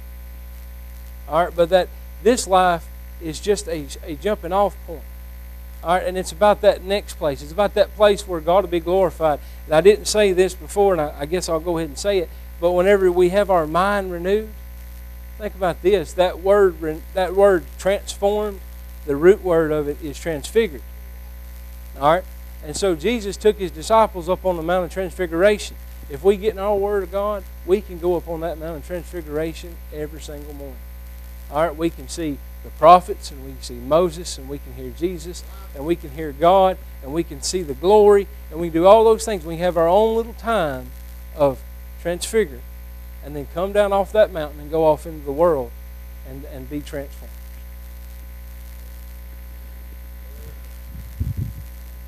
All 1.29 1.45
right, 1.45 1.55
but 1.55 1.71
that 1.71 1.89
this 2.23 2.47
life 2.47 2.87
is 3.21 3.41
just 3.41 3.69
a, 3.69 3.87
a 4.05 4.15
jumping 4.15 4.53
off 4.53 4.77
point. 4.87 5.03
All 5.83 5.95
right, 5.95 6.07
and 6.07 6.19
it's 6.19 6.33
about 6.33 6.63
that 6.63 6.83
next 6.83 7.15
place. 7.15 7.43
It's 7.43 7.53
about 7.53 7.75
that 7.75 7.95
place 7.95 8.27
where 8.27 8.41
God 8.41 8.65
will 8.65 8.71
be 8.71 8.81
glorified. 8.81 9.39
And 9.67 9.75
I 9.75 9.81
didn't 9.81 10.07
say 10.07 10.33
this 10.33 10.55
before, 10.55 10.93
and 10.93 11.01
I, 11.01 11.15
I 11.21 11.27
guess 11.27 11.49
I'll 11.49 11.61
go 11.61 11.79
ahead 11.79 11.89
and 11.89 11.99
say 11.99 12.19
it. 12.19 12.29
But 12.61 12.73
whenever 12.73 13.13
we 13.13 13.29
have 13.29 13.51
our 13.51 13.67
mind 13.67 14.11
renewed, 14.11 14.49
think 15.39 15.55
about 15.55 15.83
this. 15.83 16.13
That 16.15 16.41
word, 16.41 17.03
that 17.15 17.35
word 17.35 17.65
transformed, 17.79 18.61
the 19.05 19.17
root 19.17 19.43
word 19.43 19.71
of 19.71 19.89
it 19.89 20.03
is 20.03 20.19
transfigured. 20.19 20.83
All 22.01 22.15
right? 22.15 22.25
And 22.65 22.77
so 22.77 22.97
Jesus 22.97 23.37
took 23.37 23.59
his 23.59 23.71
disciples 23.71 24.29
up 24.29 24.45
on 24.45 24.57
the 24.57 24.63
Mount 24.63 24.87
of 24.87 24.93
Transfiguration. 24.93 25.77
If 26.11 26.25
we 26.25 26.37
get 26.37 26.55
in 26.55 26.59
our 26.59 26.77
Word 26.77 27.03
of 27.05 27.13
God, 27.13 27.45
we 27.65 27.81
can 27.81 27.99
go 27.99 28.17
up 28.17 28.29
on 28.29 28.41
that 28.41 28.59
Mount 28.59 28.79
of 28.79 28.87
Transfiguration 28.87 29.77
every 29.93 30.21
single 30.21 30.55
morning. 30.55 30.79
All 31.51 31.67
right? 31.67 31.77
We 31.77 31.91
can 31.91 32.09
see 32.09 32.39
the 32.65 32.71
prophets, 32.71 33.31
and 33.31 33.45
we 33.45 33.53
can 33.53 33.63
see 33.63 33.75
Moses, 33.75 34.39
and 34.39 34.49
we 34.49 34.59
can 34.59 34.75
hear 34.75 34.91
Jesus, 34.91 35.45
and 35.75 35.87
we 35.87 35.97
can 35.97 36.11
hear 36.11 36.33
God, 36.33 36.79
and 37.03 37.13
we 37.13 37.23
can 37.23 37.43
see 37.43 37.63
the 37.63 37.75
glory, 37.75 38.27
and 38.51 38.61
we 38.61 38.69
can 38.69 38.83
do 38.83 38.87
all 38.87 39.05
those 39.05 39.25
things. 39.25 39.45
We 39.45 39.59
have 39.59 39.77
our 39.77 39.89
own 39.89 40.17
little 40.17 40.35
time 40.35 40.91
of 41.37 41.63
transfigure, 42.03 42.61
and 43.25 43.37
then 43.37 43.47
come 43.55 43.73
down 43.73 43.93
off 43.93 44.13
that 44.13 44.33
mountain 44.33 44.61
and 44.61 44.71
go 44.71 44.85
off 44.85 45.07
into 45.07 45.25
the 45.25 45.33
world 45.33 45.71
and, 46.29 46.45
and 46.47 46.69
be 46.69 46.81
transformed. 46.81 47.36